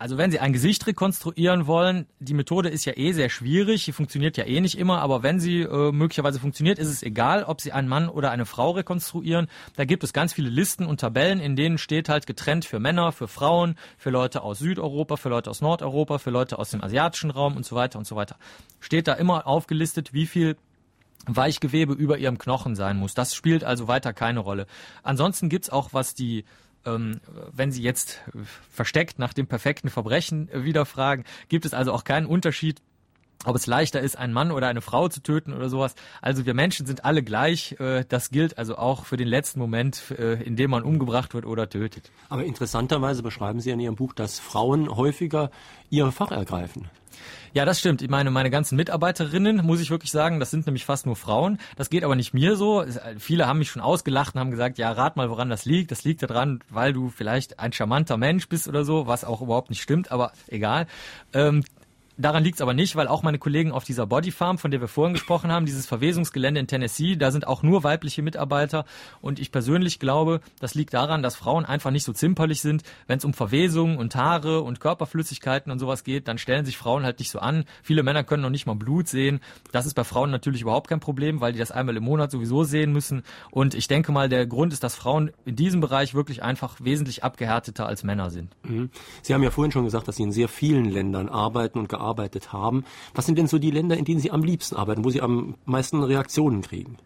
Also 0.00 0.16
wenn 0.16 0.30
Sie 0.30 0.40
ein 0.40 0.54
Gesicht 0.54 0.86
rekonstruieren 0.86 1.66
wollen, 1.66 2.06
die 2.20 2.32
Methode 2.32 2.70
ist 2.70 2.86
ja 2.86 2.96
eh 2.96 3.12
sehr 3.12 3.28
schwierig, 3.28 3.84
die 3.84 3.92
funktioniert 3.92 4.38
ja 4.38 4.46
eh 4.46 4.62
nicht 4.62 4.78
immer, 4.78 5.02
aber 5.02 5.22
wenn 5.22 5.40
sie 5.40 5.60
äh, 5.60 5.92
möglicherweise 5.92 6.40
funktioniert, 6.40 6.78
ist 6.78 6.88
es 6.88 7.02
egal, 7.02 7.44
ob 7.44 7.60
Sie 7.60 7.72
einen 7.72 7.86
Mann 7.86 8.08
oder 8.08 8.30
eine 8.30 8.46
Frau 8.46 8.70
rekonstruieren. 8.70 9.48
Da 9.76 9.84
gibt 9.84 10.02
es 10.02 10.14
ganz 10.14 10.32
viele 10.32 10.48
Listen 10.48 10.86
und 10.86 11.00
Tabellen, 11.00 11.38
in 11.38 11.54
denen 11.54 11.76
steht 11.76 12.08
halt 12.08 12.26
getrennt 12.26 12.64
für 12.64 12.80
Männer, 12.80 13.12
für 13.12 13.28
Frauen, 13.28 13.74
für 13.98 14.08
Leute 14.08 14.40
aus 14.40 14.60
Südeuropa, 14.60 15.18
für 15.18 15.28
Leute 15.28 15.50
aus 15.50 15.60
Nordeuropa, 15.60 16.16
für 16.16 16.30
Leute 16.30 16.58
aus 16.58 16.70
dem 16.70 16.82
asiatischen 16.82 17.30
Raum 17.30 17.54
und 17.54 17.66
so 17.66 17.76
weiter 17.76 17.98
und 17.98 18.06
so 18.06 18.16
weiter. 18.16 18.36
Steht 18.80 19.06
da 19.06 19.12
immer 19.12 19.46
aufgelistet, 19.46 20.14
wie 20.14 20.24
viel 20.24 20.56
Weichgewebe 21.26 21.92
über 21.92 22.16
ihrem 22.16 22.38
Knochen 22.38 22.74
sein 22.74 22.96
muss. 22.96 23.12
Das 23.12 23.34
spielt 23.34 23.64
also 23.64 23.86
weiter 23.86 24.14
keine 24.14 24.40
Rolle. 24.40 24.66
Ansonsten 25.02 25.50
gibt's 25.50 25.68
auch, 25.68 25.90
was 25.92 26.14
die 26.14 26.46
wenn 26.84 27.72
Sie 27.72 27.82
jetzt 27.82 28.20
versteckt 28.70 29.18
nach 29.18 29.32
dem 29.32 29.46
perfekten 29.46 29.90
Verbrechen 29.90 30.48
äh, 30.48 30.64
wieder 30.64 30.86
fragen, 30.86 31.24
gibt 31.48 31.64
es 31.64 31.74
also 31.74 31.92
auch 31.92 32.04
keinen 32.04 32.26
Unterschied 32.26 32.80
ob 33.44 33.56
es 33.56 33.66
leichter 33.66 34.00
ist, 34.00 34.18
einen 34.18 34.32
Mann 34.32 34.50
oder 34.50 34.68
eine 34.68 34.80
Frau 34.80 35.08
zu 35.08 35.22
töten 35.22 35.52
oder 35.52 35.68
sowas. 35.68 35.94
Also 36.20 36.44
wir 36.46 36.54
Menschen 36.54 36.86
sind 36.86 37.04
alle 37.04 37.22
gleich. 37.22 37.76
Äh, 37.80 38.04
das 38.08 38.30
gilt 38.30 38.58
also 38.58 38.76
auch 38.76 39.04
für 39.04 39.16
den 39.16 39.28
letzten 39.28 39.60
Moment, 39.60 40.10
äh, 40.10 40.42
in 40.42 40.56
dem 40.56 40.70
man 40.70 40.82
umgebracht 40.82 41.34
wird 41.34 41.46
oder 41.46 41.68
tötet. 41.68 42.10
Aber 42.28 42.44
interessanterweise 42.44 43.22
beschreiben 43.22 43.60
Sie 43.60 43.70
in 43.70 43.80
Ihrem 43.80 43.96
Buch, 43.96 44.12
dass 44.12 44.38
Frauen 44.38 44.94
häufiger 44.94 45.50
ihr 45.88 46.12
Fach 46.12 46.30
ergreifen. 46.30 46.88
Ja, 47.52 47.64
das 47.64 47.80
stimmt. 47.80 48.00
Ich 48.00 48.08
meine, 48.08 48.30
meine 48.30 48.50
ganzen 48.50 48.76
Mitarbeiterinnen, 48.76 49.64
muss 49.64 49.80
ich 49.80 49.90
wirklich 49.90 50.12
sagen, 50.12 50.38
das 50.38 50.50
sind 50.50 50.66
nämlich 50.66 50.84
fast 50.84 51.06
nur 51.06 51.16
Frauen. 51.16 51.58
Das 51.76 51.90
geht 51.90 52.04
aber 52.04 52.14
nicht 52.14 52.32
mir 52.32 52.56
so. 52.56 52.84
Viele 53.18 53.46
haben 53.46 53.58
mich 53.58 53.70
schon 53.70 53.82
ausgelacht 53.82 54.34
und 54.34 54.40
haben 54.40 54.50
gesagt, 54.52 54.78
ja, 54.78 54.92
rat 54.92 55.16
mal, 55.16 55.30
woran 55.30 55.50
das 55.50 55.64
liegt. 55.64 55.90
Das 55.90 56.04
liegt 56.04 56.22
daran, 56.22 56.60
weil 56.68 56.92
du 56.92 57.08
vielleicht 57.08 57.58
ein 57.58 57.72
charmanter 57.72 58.16
Mensch 58.16 58.48
bist 58.48 58.68
oder 58.68 58.84
so, 58.84 59.06
was 59.08 59.24
auch 59.24 59.42
überhaupt 59.42 59.70
nicht 59.70 59.82
stimmt, 59.82 60.12
aber 60.12 60.32
egal. 60.46 60.86
Ähm, 61.32 61.64
Daran 62.20 62.44
liegt 62.44 62.56
es 62.56 62.60
aber 62.60 62.74
nicht, 62.74 62.96
weil 62.96 63.08
auch 63.08 63.22
meine 63.22 63.38
Kollegen 63.38 63.72
auf 63.72 63.84
dieser 63.84 64.06
Bodyfarm, 64.06 64.58
von 64.58 64.70
der 64.70 64.82
wir 64.82 64.88
vorhin 64.88 65.14
gesprochen 65.14 65.50
haben, 65.50 65.64
dieses 65.64 65.86
Verwesungsgelände 65.86 66.60
in 66.60 66.66
Tennessee, 66.66 67.16
da 67.16 67.30
sind 67.30 67.46
auch 67.46 67.62
nur 67.62 67.82
weibliche 67.82 68.20
Mitarbeiter. 68.20 68.84
Und 69.22 69.38
ich 69.38 69.50
persönlich 69.50 69.98
glaube, 69.98 70.42
das 70.58 70.74
liegt 70.74 70.92
daran, 70.92 71.22
dass 71.22 71.34
Frauen 71.34 71.64
einfach 71.64 71.90
nicht 71.90 72.04
so 72.04 72.12
zimperlich 72.12 72.60
sind. 72.60 72.82
Wenn 73.06 73.16
es 73.16 73.24
um 73.24 73.32
Verwesung 73.32 73.96
und 73.96 74.14
Haare 74.16 74.60
und 74.60 74.80
Körperflüssigkeiten 74.80 75.72
und 75.72 75.78
sowas 75.78 76.04
geht, 76.04 76.28
dann 76.28 76.36
stellen 76.36 76.66
sich 76.66 76.76
Frauen 76.76 77.04
halt 77.04 77.20
nicht 77.20 77.30
so 77.30 77.38
an. 77.38 77.64
Viele 77.82 78.02
Männer 78.02 78.22
können 78.22 78.42
noch 78.42 78.50
nicht 78.50 78.66
mal 78.66 78.74
Blut 78.74 79.08
sehen. 79.08 79.40
Das 79.72 79.86
ist 79.86 79.94
bei 79.94 80.04
Frauen 80.04 80.30
natürlich 80.30 80.60
überhaupt 80.60 80.88
kein 80.88 81.00
Problem, 81.00 81.40
weil 81.40 81.54
die 81.54 81.58
das 81.58 81.70
einmal 81.70 81.96
im 81.96 82.04
Monat 82.04 82.30
sowieso 82.30 82.64
sehen 82.64 82.92
müssen. 82.92 83.22
Und 83.50 83.72
ich 83.74 83.88
denke 83.88 84.12
mal, 84.12 84.28
der 84.28 84.46
Grund 84.46 84.74
ist, 84.74 84.84
dass 84.84 84.94
Frauen 84.94 85.30
in 85.46 85.56
diesem 85.56 85.80
Bereich 85.80 86.12
wirklich 86.12 86.42
einfach 86.42 86.76
wesentlich 86.80 87.24
abgehärteter 87.24 87.86
als 87.86 88.04
Männer 88.04 88.28
sind. 88.28 88.54
Mhm. 88.64 88.90
Sie 89.22 89.32
haben 89.32 89.42
ja 89.42 89.50
vorhin 89.50 89.72
schon 89.72 89.84
gesagt, 89.84 90.06
dass 90.06 90.16
Sie 90.16 90.22
in 90.22 90.32
sehr 90.32 90.48
vielen 90.48 90.84
Ländern 90.84 91.30
arbeiten 91.30 91.78
und 91.78 91.88
gearbeitet 91.88 92.09
gearbeitet 92.10 92.52
haben. 92.52 92.84
Was 93.14 93.26
sind 93.26 93.38
denn 93.38 93.46
so 93.46 93.58
die 93.58 93.70
Länder, 93.70 93.96
in 93.96 94.04
denen 94.04 94.20
Sie 94.20 94.30
am 94.30 94.42
liebsten 94.42 94.76
arbeiten, 94.76 95.04
wo 95.04 95.10
Sie 95.10 95.22
am 95.22 95.54
meisten 95.64 96.02
Reaktionen 96.02 96.62
kriegen? 96.62 96.96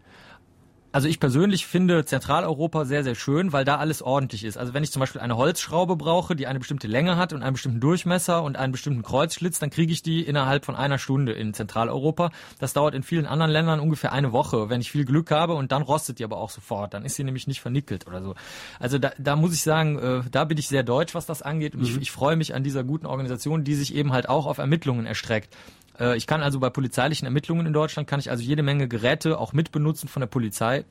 Also 0.95 1.09
ich 1.09 1.19
persönlich 1.19 1.67
finde 1.67 2.05
Zentraleuropa 2.05 2.85
sehr, 2.85 3.03
sehr 3.03 3.15
schön, 3.15 3.51
weil 3.51 3.65
da 3.65 3.75
alles 3.79 4.01
ordentlich 4.01 4.45
ist. 4.45 4.57
Also 4.57 4.73
wenn 4.73 4.81
ich 4.81 4.93
zum 4.93 5.01
Beispiel 5.01 5.19
eine 5.19 5.35
Holzschraube 5.35 5.97
brauche, 5.97 6.37
die 6.37 6.47
eine 6.47 6.57
bestimmte 6.57 6.87
Länge 6.87 7.17
hat 7.17 7.33
und 7.33 7.43
einen 7.43 7.51
bestimmten 7.51 7.81
Durchmesser 7.81 8.41
und 8.41 8.55
einen 8.55 8.71
bestimmten 8.71 9.03
Kreuzschlitz, 9.03 9.59
dann 9.59 9.71
kriege 9.71 9.91
ich 9.91 10.03
die 10.03 10.21
innerhalb 10.21 10.63
von 10.63 10.73
einer 10.73 10.97
Stunde 10.97 11.33
in 11.33 11.53
Zentraleuropa. 11.53 12.31
Das 12.59 12.71
dauert 12.71 12.95
in 12.95 13.03
vielen 13.03 13.25
anderen 13.25 13.51
Ländern 13.51 13.81
ungefähr 13.81 14.13
eine 14.13 14.31
Woche, 14.31 14.69
wenn 14.69 14.79
ich 14.79 14.89
viel 14.89 15.03
Glück 15.03 15.31
habe 15.31 15.55
und 15.55 15.73
dann 15.73 15.81
rostet 15.81 16.19
die 16.19 16.23
aber 16.23 16.37
auch 16.37 16.49
sofort. 16.49 16.93
Dann 16.93 17.03
ist 17.03 17.15
sie 17.15 17.25
nämlich 17.25 17.45
nicht 17.45 17.59
vernickelt 17.59 18.07
oder 18.07 18.21
so. 18.21 18.35
Also 18.79 18.97
da, 18.97 19.11
da 19.17 19.35
muss 19.35 19.53
ich 19.53 19.63
sagen, 19.63 19.99
äh, 19.99 20.21
da 20.31 20.45
bin 20.45 20.57
ich 20.57 20.69
sehr 20.69 20.83
deutsch, 20.83 21.13
was 21.13 21.25
das 21.25 21.41
angeht. 21.41 21.75
Und 21.75 21.81
mhm. 21.81 21.87
ich, 21.87 21.97
ich 22.03 22.11
freue 22.13 22.37
mich 22.37 22.55
an 22.55 22.63
dieser 22.63 22.85
guten 22.85 23.05
Organisation, 23.05 23.65
die 23.65 23.75
sich 23.75 23.95
eben 23.95 24.13
halt 24.13 24.29
auch 24.29 24.45
auf 24.45 24.59
Ermittlungen 24.59 25.05
erstreckt. 25.05 25.53
Äh, 25.99 26.17
ich 26.17 26.27
kann 26.27 26.41
also 26.41 26.59
bei 26.59 26.69
polizeilichen 26.69 27.25
Ermittlungen 27.25 27.65
in 27.65 27.73
Deutschland, 27.73 28.07
kann 28.07 28.19
ich 28.19 28.29
also 28.29 28.43
jede 28.43 28.63
Menge 28.63 28.87
Geräte 28.87 29.39
auch 29.39 29.53
mitbenutzen 29.53 30.09
von 30.09 30.21
der 30.21 30.27
Polizei 30.27 30.85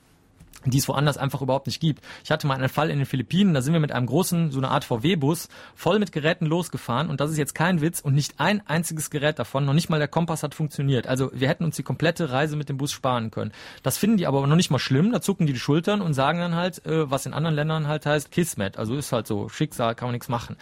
die 0.64 0.78
es 0.78 0.88
woanders 0.88 1.18
einfach 1.18 1.42
überhaupt 1.42 1.66
nicht 1.66 1.80
gibt. 1.80 2.02
Ich 2.24 2.30
hatte 2.30 2.46
mal 2.46 2.54
einen 2.54 2.68
Fall 2.68 2.90
in 2.90 2.98
den 2.98 3.06
Philippinen, 3.06 3.54
da 3.54 3.62
sind 3.62 3.72
wir 3.72 3.80
mit 3.80 3.92
einem 3.92 4.06
großen, 4.06 4.50
so 4.50 4.58
eine 4.58 4.70
Art 4.70 4.84
VW-Bus, 4.84 5.48
voll 5.74 5.98
mit 5.98 6.12
Geräten 6.12 6.46
losgefahren 6.46 7.10
und 7.10 7.20
das 7.20 7.30
ist 7.30 7.38
jetzt 7.38 7.54
kein 7.54 7.80
Witz 7.80 8.00
und 8.00 8.14
nicht 8.14 8.40
ein 8.40 8.66
einziges 8.66 9.10
Gerät 9.10 9.38
davon, 9.38 9.64
noch 9.64 9.74
nicht 9.74 9.90
mal 9.90 9.98
der 9.98 10.08
Kompass 10.08 10.42
hat 10.42 10.54
funktioniert. 10.54 11.06
Also 11.06 11.30
wir 11.34 11.48
hätten 11.48 11.64
uns 11.64 11.76
die 11.76 11.82
komplette 11.82 12.30
Reise 12.30 12.56
mit 12.56 12.68
dem 12.68 12.76
Bus 12.76 12.92
sparen 12.92 13.30
können. 13.30 13.52
Das 13.82 13.98
finden 13.98 14.16
die 14.16 14.26
aber 14.26 14.46
noch 14.46 14.56
nicht 14.56 14.70
mal 14.70 14.78
schlimm, 14.78 15.12
da 15.12 15.20
zucken 15.20 15.46
die 15.46 15.52
die 15.52 15.58
Schultern 15.58 16.00
und 16.00 16.14
sagen 16.14 16.38
dann 16.38 16.54
halt, 16.54 16.84
äh, 16.86 17.10
was 17.10 17.26
in 17.26 17.34
anderen 17.34 17.54
Ländern 17.56 17.86
halt 17.86 18.06
heißt, 18.06 18.30
Kismet, 18.30 18.78
also 18.78 18.94
ist 18.94 19.12
halt 19.12 19.26
so, 19.26 19.48
Schicksal, 19.48 19.94
kann 19.94 20.08
man 20.08 20.12
nichts 20.14 20.28
machen. 20.28 20.56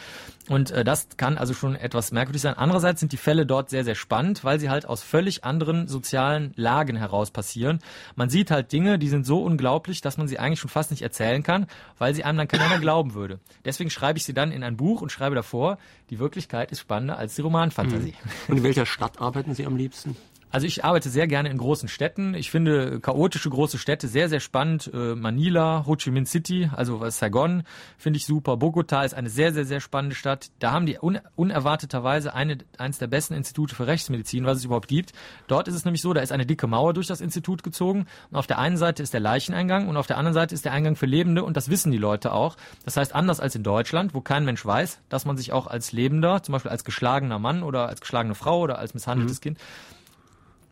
Und 0.49 0.71
äh, 0.71 0.85
das 0.85 1.09
kann 1.17 1.39
also 1.39 1.55
schon 1.55 1.77
etwas 1.77 2.13
merkwürdig 2.13 2.43
sein. 2.43 2.55
Andererseits 2.55 3.01
sind 3.01 3.13
die 3.13 3.17
Fälle 3.17 3.47
dort 3.47 3.71
sehr, 3.71 3.85
sehr 3.85 3.95
spannend, 3.95 4.45
weil 4.45 4.59
sie 4.59 4.71
halt 4.71 4.87
aus 4.87 5.03
völlig 5.03 5.45
anderen 5.45 5.87
sozialen 5.87 6.53
Lagen 6.57 6.97
heraus 6.97 7.31
passieren. 7.31 7.79
Man 8.17 8.29
sieht 8.29 8.51
halt 8.51 8.73
Dinge, 8.73 8.99
die 8.99 9.09
sind 9.09 9.25
so 9.25 9.43
unglaublich, 9.43 9.82
dass 10.01 10.17
man 10.17 10.29
sie 10.29 10.39
eigentlich 10.39 10.61
schon 10.61 10.71
fast 10.71 10.91
nicht 10.91 11.03
erzählen 11.03 11.43
kann, 11.43 11.67
weil 11.99 12.15
sie 12.15 12.25
einem 12.25 12.39
dann 12.39 12.49
keiner 12.49 12.79
glauben 12.79 13.15
würde. 13.15 13.41
Deswegen 13.65 13.91
schreibe 13.91 14.19
ich 14.19 14.25
sie 14.25 14.35
dann 14.35 14.53
in 14.53 14.63
ein 14.63 14.77
Buch 14.77 15.03
und 15.03 15.13
schreibe 15.13 15.35
davor, 15.35 15.79
die 16.11 16.19
Wirklichkeit 16.19 16.73
ist 16.73 16.81
spannender 16.81 17.19
als 17.19 17.35
die 17.35 17.43
Romanfantasie. 17.43 18.15
Mhm. 18.23 18.31
Und 18.49 18.57
in 18.59 18.63
welcher 18.63 18.87
Stadt 18.87 19.21
arbeiten 19.21 19.55
Sie 19.55 19.67
am 19.67 19.77
liebsten? 19.77 20.17
Also 20.53 20.67
ich 20.67 20.85
arbeite 20.85 21.09
sehr 21.09 21.27
gerne 21.27 21.49
in 21.49 21.57
großen 21.57 21.89
Städten. 21.89 22.35
Ich 22.35 22.51
finde 22.51 23.01
chaotische 23.01 23.49
große 23.49 23.79
Städte 23.79 24.07
sehr, 24.07 24.29
sehr 24.29 24.39
spannend. 24.39 24.91
Äh, 24.93 25.15
Manila, 25.15 25.87
Ho 25.87 25.97
Chi 25.97 26.11
Minh 26.11 26.27
City, 26.27 26.71
also 26.77 27.09
Saigon, 27.09 27.63
finde 27.97 28.19
ich 28.19 28.27
super. 28.27 28.59
Bogota 28.59 29.03
ist 29.03 29.15
eine 29.15 29.31
sehr, 29.31 29.55
sehr, 29.55 29.65
sehr 29.65 29.81
spannende 29.81 30.15
Stadt. 30.15 30.51
Da 30.59 30.73
haben 30.73 30.85
die 30.85 30.99
un 31.01 31.19
unerwarteterweise 31.37 32.35
eine, 32.35 32.59
eines 32.77 32.99
der 32.99 33.07
besten 33.07 33.33
Institute 33.33 33.75
für 33.75 33.87
Rechtsmedizin, 33.87 34.45
was 34.45 34.59
es 34.59 34.67
überhaupt 34.67 34.89
gibt. 34.89 35.13
Dort 35.47 35.69
ist 35.69 35.75
es 35.75 35.87
nämlich 35.87 36.03
so, 36.03 36.13
da 36.13 36.21
ist 36.21 36.33
eine 36.33 36.45
dicke 36.45 36.67
Mauer 36.67 36.93
durch 36.93 37.07
das 37.07 37.23
Institut 37.23 37.63
gezogen. 37.63 38.07
Und 38.31 38.37
auf 38.37 38.47
der 38.47 38.59
einen 38.59 38.77
Seite 38.77 39.03
ist 39.03 39.15
der 39.15 39.21
Leicheneingang 39.21 39.89
und 39.89 39.97
auf 39.97 40.07
der 40.07 40.19
anderen 40.19 40.35
Seite 40.35 40.55
ist 40.55 40.67
der 40.67 40.73
Eingang 40.73 40.97
für 40.97 41.07
Lebende. 41.07 41.45
Und 41.45 41.57
das 41.57 41.71
wissen 41.71 41.91
die 41.91 41.99
Leute 41.99 42.31
auch. 42.31 42.59
Das 42.85 42.99
heißt, 42.99 43.15
anders 43.15 43.41
als 43.41 43.55
in 43.55 43.63
Deutschland, 43.63 44.13
wo 44.13 44.21
kein 44.21 44.45
Mensch 44.45 44.67
weiß, 44.67 45.01
dass 45.09 45.25
man 45.25 45.39
sich 45.39 45.55
auch 45.55 45.67
als 45.67 45.93
Lebender, 45.93 46.43
zum 46.43 46.53
Beispiel 46.53 46.71
als 46.71 46.85
geschlagener 46.85 47.39
Mann 47.39 47.63
oder 47.63 47.89
als 47.89 48.03
geschlagene 48.03 48.35
Frau 48.35 48.61
oder 48.61 48.79
als 48.79 48.93
misshandeltes 48.93 49.39
mhm. 49.39 49.43
Kind, 49.43 49.59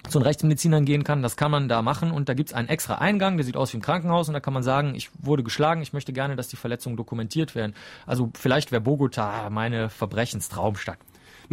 zu 0.09 0.19
den 0.19 0.27
Rechtsmedizinern 0.27 0.85
gehen 0.85 1.05
kann. 1.05 1.23
Das 1.23 1.37
kann 1.37 1.51
man 1.51 1.69
da 1.69 1.83
machen 1.83 2.11
und 2.11 2.29
da 2.29 2.35
gibt 2.35 2.51
es 2.51 2.55
einen 2.55 2.69
extra 2.69 2.97
Eingang, 2.97 3.37
der 3.37 3.45
sieht 3.45 3.57
aus 3.57 3.73
wie 3.73 3.79
ein 3.79 3.83
Krankenhaus 3.83 4.29
und 4.29 4.35
da 4.35 4.41
kann 4.41 4.55
man 4.55 4.63
sagen, 4.63 4.95
ich 4.95 5.11
wurde 5.19 5.43
geschlagen, 5.43 5.83
ich 5.83 5.93
möchte 5.93 6.13
gerne, 6.13 6.37
dass 6.37 6.49
die 6.49 6.57
Verletzungen 6.57 6.97
dokumentiert 6.97 7.55
werden. 7.55 7.75
Also 8.07 8.31
vielleicht 8.35 8.73
wäre 8.73 8.81
Bogota 8.81 9.51
meine 9.51 9.91
Verbrechenstraumstadt. 9.91 10.99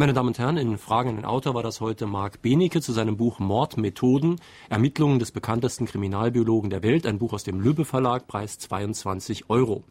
Meine 0.00 0.12
Damen 0.12 0.28
und 0.28 0.38
Herren, 0.38 0.56
in 0.58 0.78
Fragen 0.78 1.08
an 1.08 1.16
den 1.16 1.24
Autor 1.24 1.54
war 1.54 1.64
das 1.64 1.80
heute 1.80 2.06
Marc 2.06 2.40
Benecke 2.40 2.80
zu 2.80 2.92
seinem 2.92 3.16
Buch 3.16 3.40
Mordmethoden, 3.40 4.36
Ermittlungen 4.68 5.18
des 5.18 5.32
bekanntesten 5.32 5.86
Kriminalbiologen 5.86 6.70
der 6.70 6.84
Welt, 6.84 7.04
ein 7.04 7.18
Buch 7.18 7.32
aus 7.32 7.42
dem 7.42 7.60
Lübbe 7.60 7.84
Verlag, 7.84 8.28
Preis 8.28 8.60
22 8.60 9.50
Euro. 9.50 9.82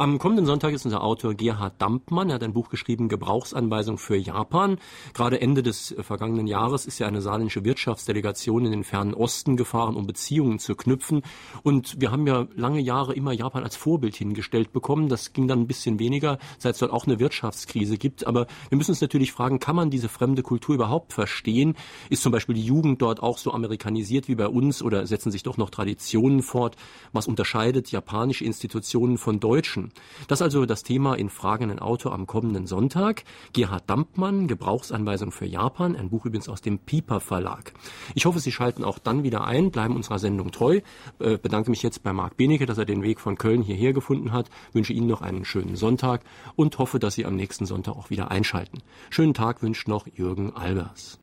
Am 0.00 0.18
kommenden 0.18 0.46
Sonntag 0.46 0.72
ist 0.72 0.86
unser 0.86 1.04
Autor 1.04 1.34
Gerhard 1.34 1.74
Dampmann. 1.76 2.30
Er 2.30 2.36
hat 2.36 2.42
ein 2.42 2.54
Buch 2.54 2.70
geschrieben, 2.70 3.10
Gebrauchsanweisung 3.10 3.98
für 3.98 4.16
Japan. 4.16 4.78
Gerade 5.12 5.42
Ende 5.42 5.62
des 5.62 5.92
äh, 5.92 6.02
vergangenen 6.02 6.46
Jahres 6.46 6.86
ist 6.86 7.00
ja 7.00 7.06
eine 7.06 7.20
saarländische 7.20 7.66
Wirtschaftsdelegation 7.66 8.64
in 8.64 8.70
den 8.70 8.82
fernen 8.82 9.12
Osten 9.12 9.58
gefahren, 9.58 9.96
um 9.96 10.06
Beziehungen 10.06 10.58
zu 10.58 10.74
knüpfen. 10.74 11.20
Und 11.64 12.00
wir 12.00 12.12
haben 12.12 12.26
ja 12.26 12.46
lange 12.56 12.80
Jahre 12.80 13.12
immer 13.12 13.32
Japan 13.32 13.62
als 13.62 13.76
Vorbild 13.76 14.16
hingestellt 14.16 14.72
bekommen. 14.72 15.10
Das 15.10 15.34
ging 15.34 15.48
dann 15.48 15.60
ein 15.60 15.66
bisschen 15.66 15.98
weniger, 15.98 16.38
seit 16.56 16.76
es 16.76 16.78
dort 16.78 16.92
auch 16.92 17.06
eine 17.06 17.18
Wirtschaftskrise 17.18 17.98
gibt. 17.98 18.26
Aber 18.26 18.46
wir 18.70 18.78
müssen 18.78 18.92
uns 18.92 19.02
natürlich 19.02 19.32
fragen, 19.32 19.60
kann 19.60 19.76
man 19.76 19.90
diese 19.90 20.08
fremde 20.08 20.42
Kultur 20.42 20.76
überhaupt 20.76 21.12
verstehen? 21.12 21.76
Ist 22.08 22.22
zum 22.22 22.32
Beispiel 22.32 22.54
die 22.54 22.64
Jugend 22.64 23.02
dort 23.02 23.22
auch 23.22 23.36
so 23.36 23.52
amerikanisiert 23.52 24.28
wie 24.28 24.34
bei 24.34 24.48
uns 24.48 24.82
oder 24.82 25.06
setzen 25.06 25.30
sich 25.30 25.42
doch 25.42 25.58
noch 25.58 25.68
Traditionen 25.68 26.40
fort? 26.40 26.76
Was 27.12 27.26
unterscheidet 27.26 27.92
japanische 27.92 28.46
Institutionen 28.46 29.18
von 29.18 29.40
deutschen? 29.40 29.89
Das 30.28 30.42
also 30.42 30.66
das 30.66 30.82
Thema 30.82 31.14
in 31.14 31.30
Fragen 31.30 31.78
Auto 31.78 32.10
am 32.10 32.26
kommenden 32.26 32.66
Sonntag. 32.66 33.24
Gerhard 33.52 33.88
Dampmann, 33.88 34.48
Gebrauchsanweisung 34.48 35.32
für 35.32 35.46
Japan, 35.46 35.96
ein 35.96 36.10
Buch 36.10 36.26
übrigens 36.26 36.48
aus 36.48 36.60
dem 36.60 36.78
Piper 36.78 37.20
Verlag. 37.20 37.72
Ich 38.14 38.26
hoffe, 38.26 38.40
Sie 38.40 38.52
schalten 38.52 38.84
auch 38.84 38.98
dann 38.98 39.22
wieder 39.22 39.44
ein, 39.44 39.70
bleiben 39.70 39.96
unserer 39.96 40.18
Sendung 40.18 40.52
treu. 40.52 40.80
Äh, 41.18 41.38
bedanke 41.38 41.70
mich 41.70 41.82
jetzt 41.82 42.02
bei 42.02 42.12
Marc 42.12 42.36
Benecke, 42.36 42.66
dass 42.66 42.78
er 42.78 42.84
den 42.84 43.02
Weg 43.02 43.20
von 43.20 43.36
Köln 43.36 43.62
hierher 43.62 43.92
gefunden 43.92 44.32
hat, 44.32 44.50
wünsche 44.72 44.92
Ihnen 44.92 45.06
noch 45.06 45.22
einen 45.22 45.44
schönen 45.44 45.76
Sonntag 45.76 46.22
und 46.56 46.78
hoffe, 46.78 46.98
dass 46.98 47.14
Sie 47.14 47.26
am 47.26 47.36
nächsten 47.36 47.66
Sonntag 47.66 47.96
auch 47.96 48.10
wieder 48.10 48.30
einschalten. 48.30 48.78
Schönen 49.10 49.34
Tag 49.34 49.62
wünscht 49.62 49.88
noch 49.88 50.06
Jürgen 50.06 50.54
Albers. 50.54 51.18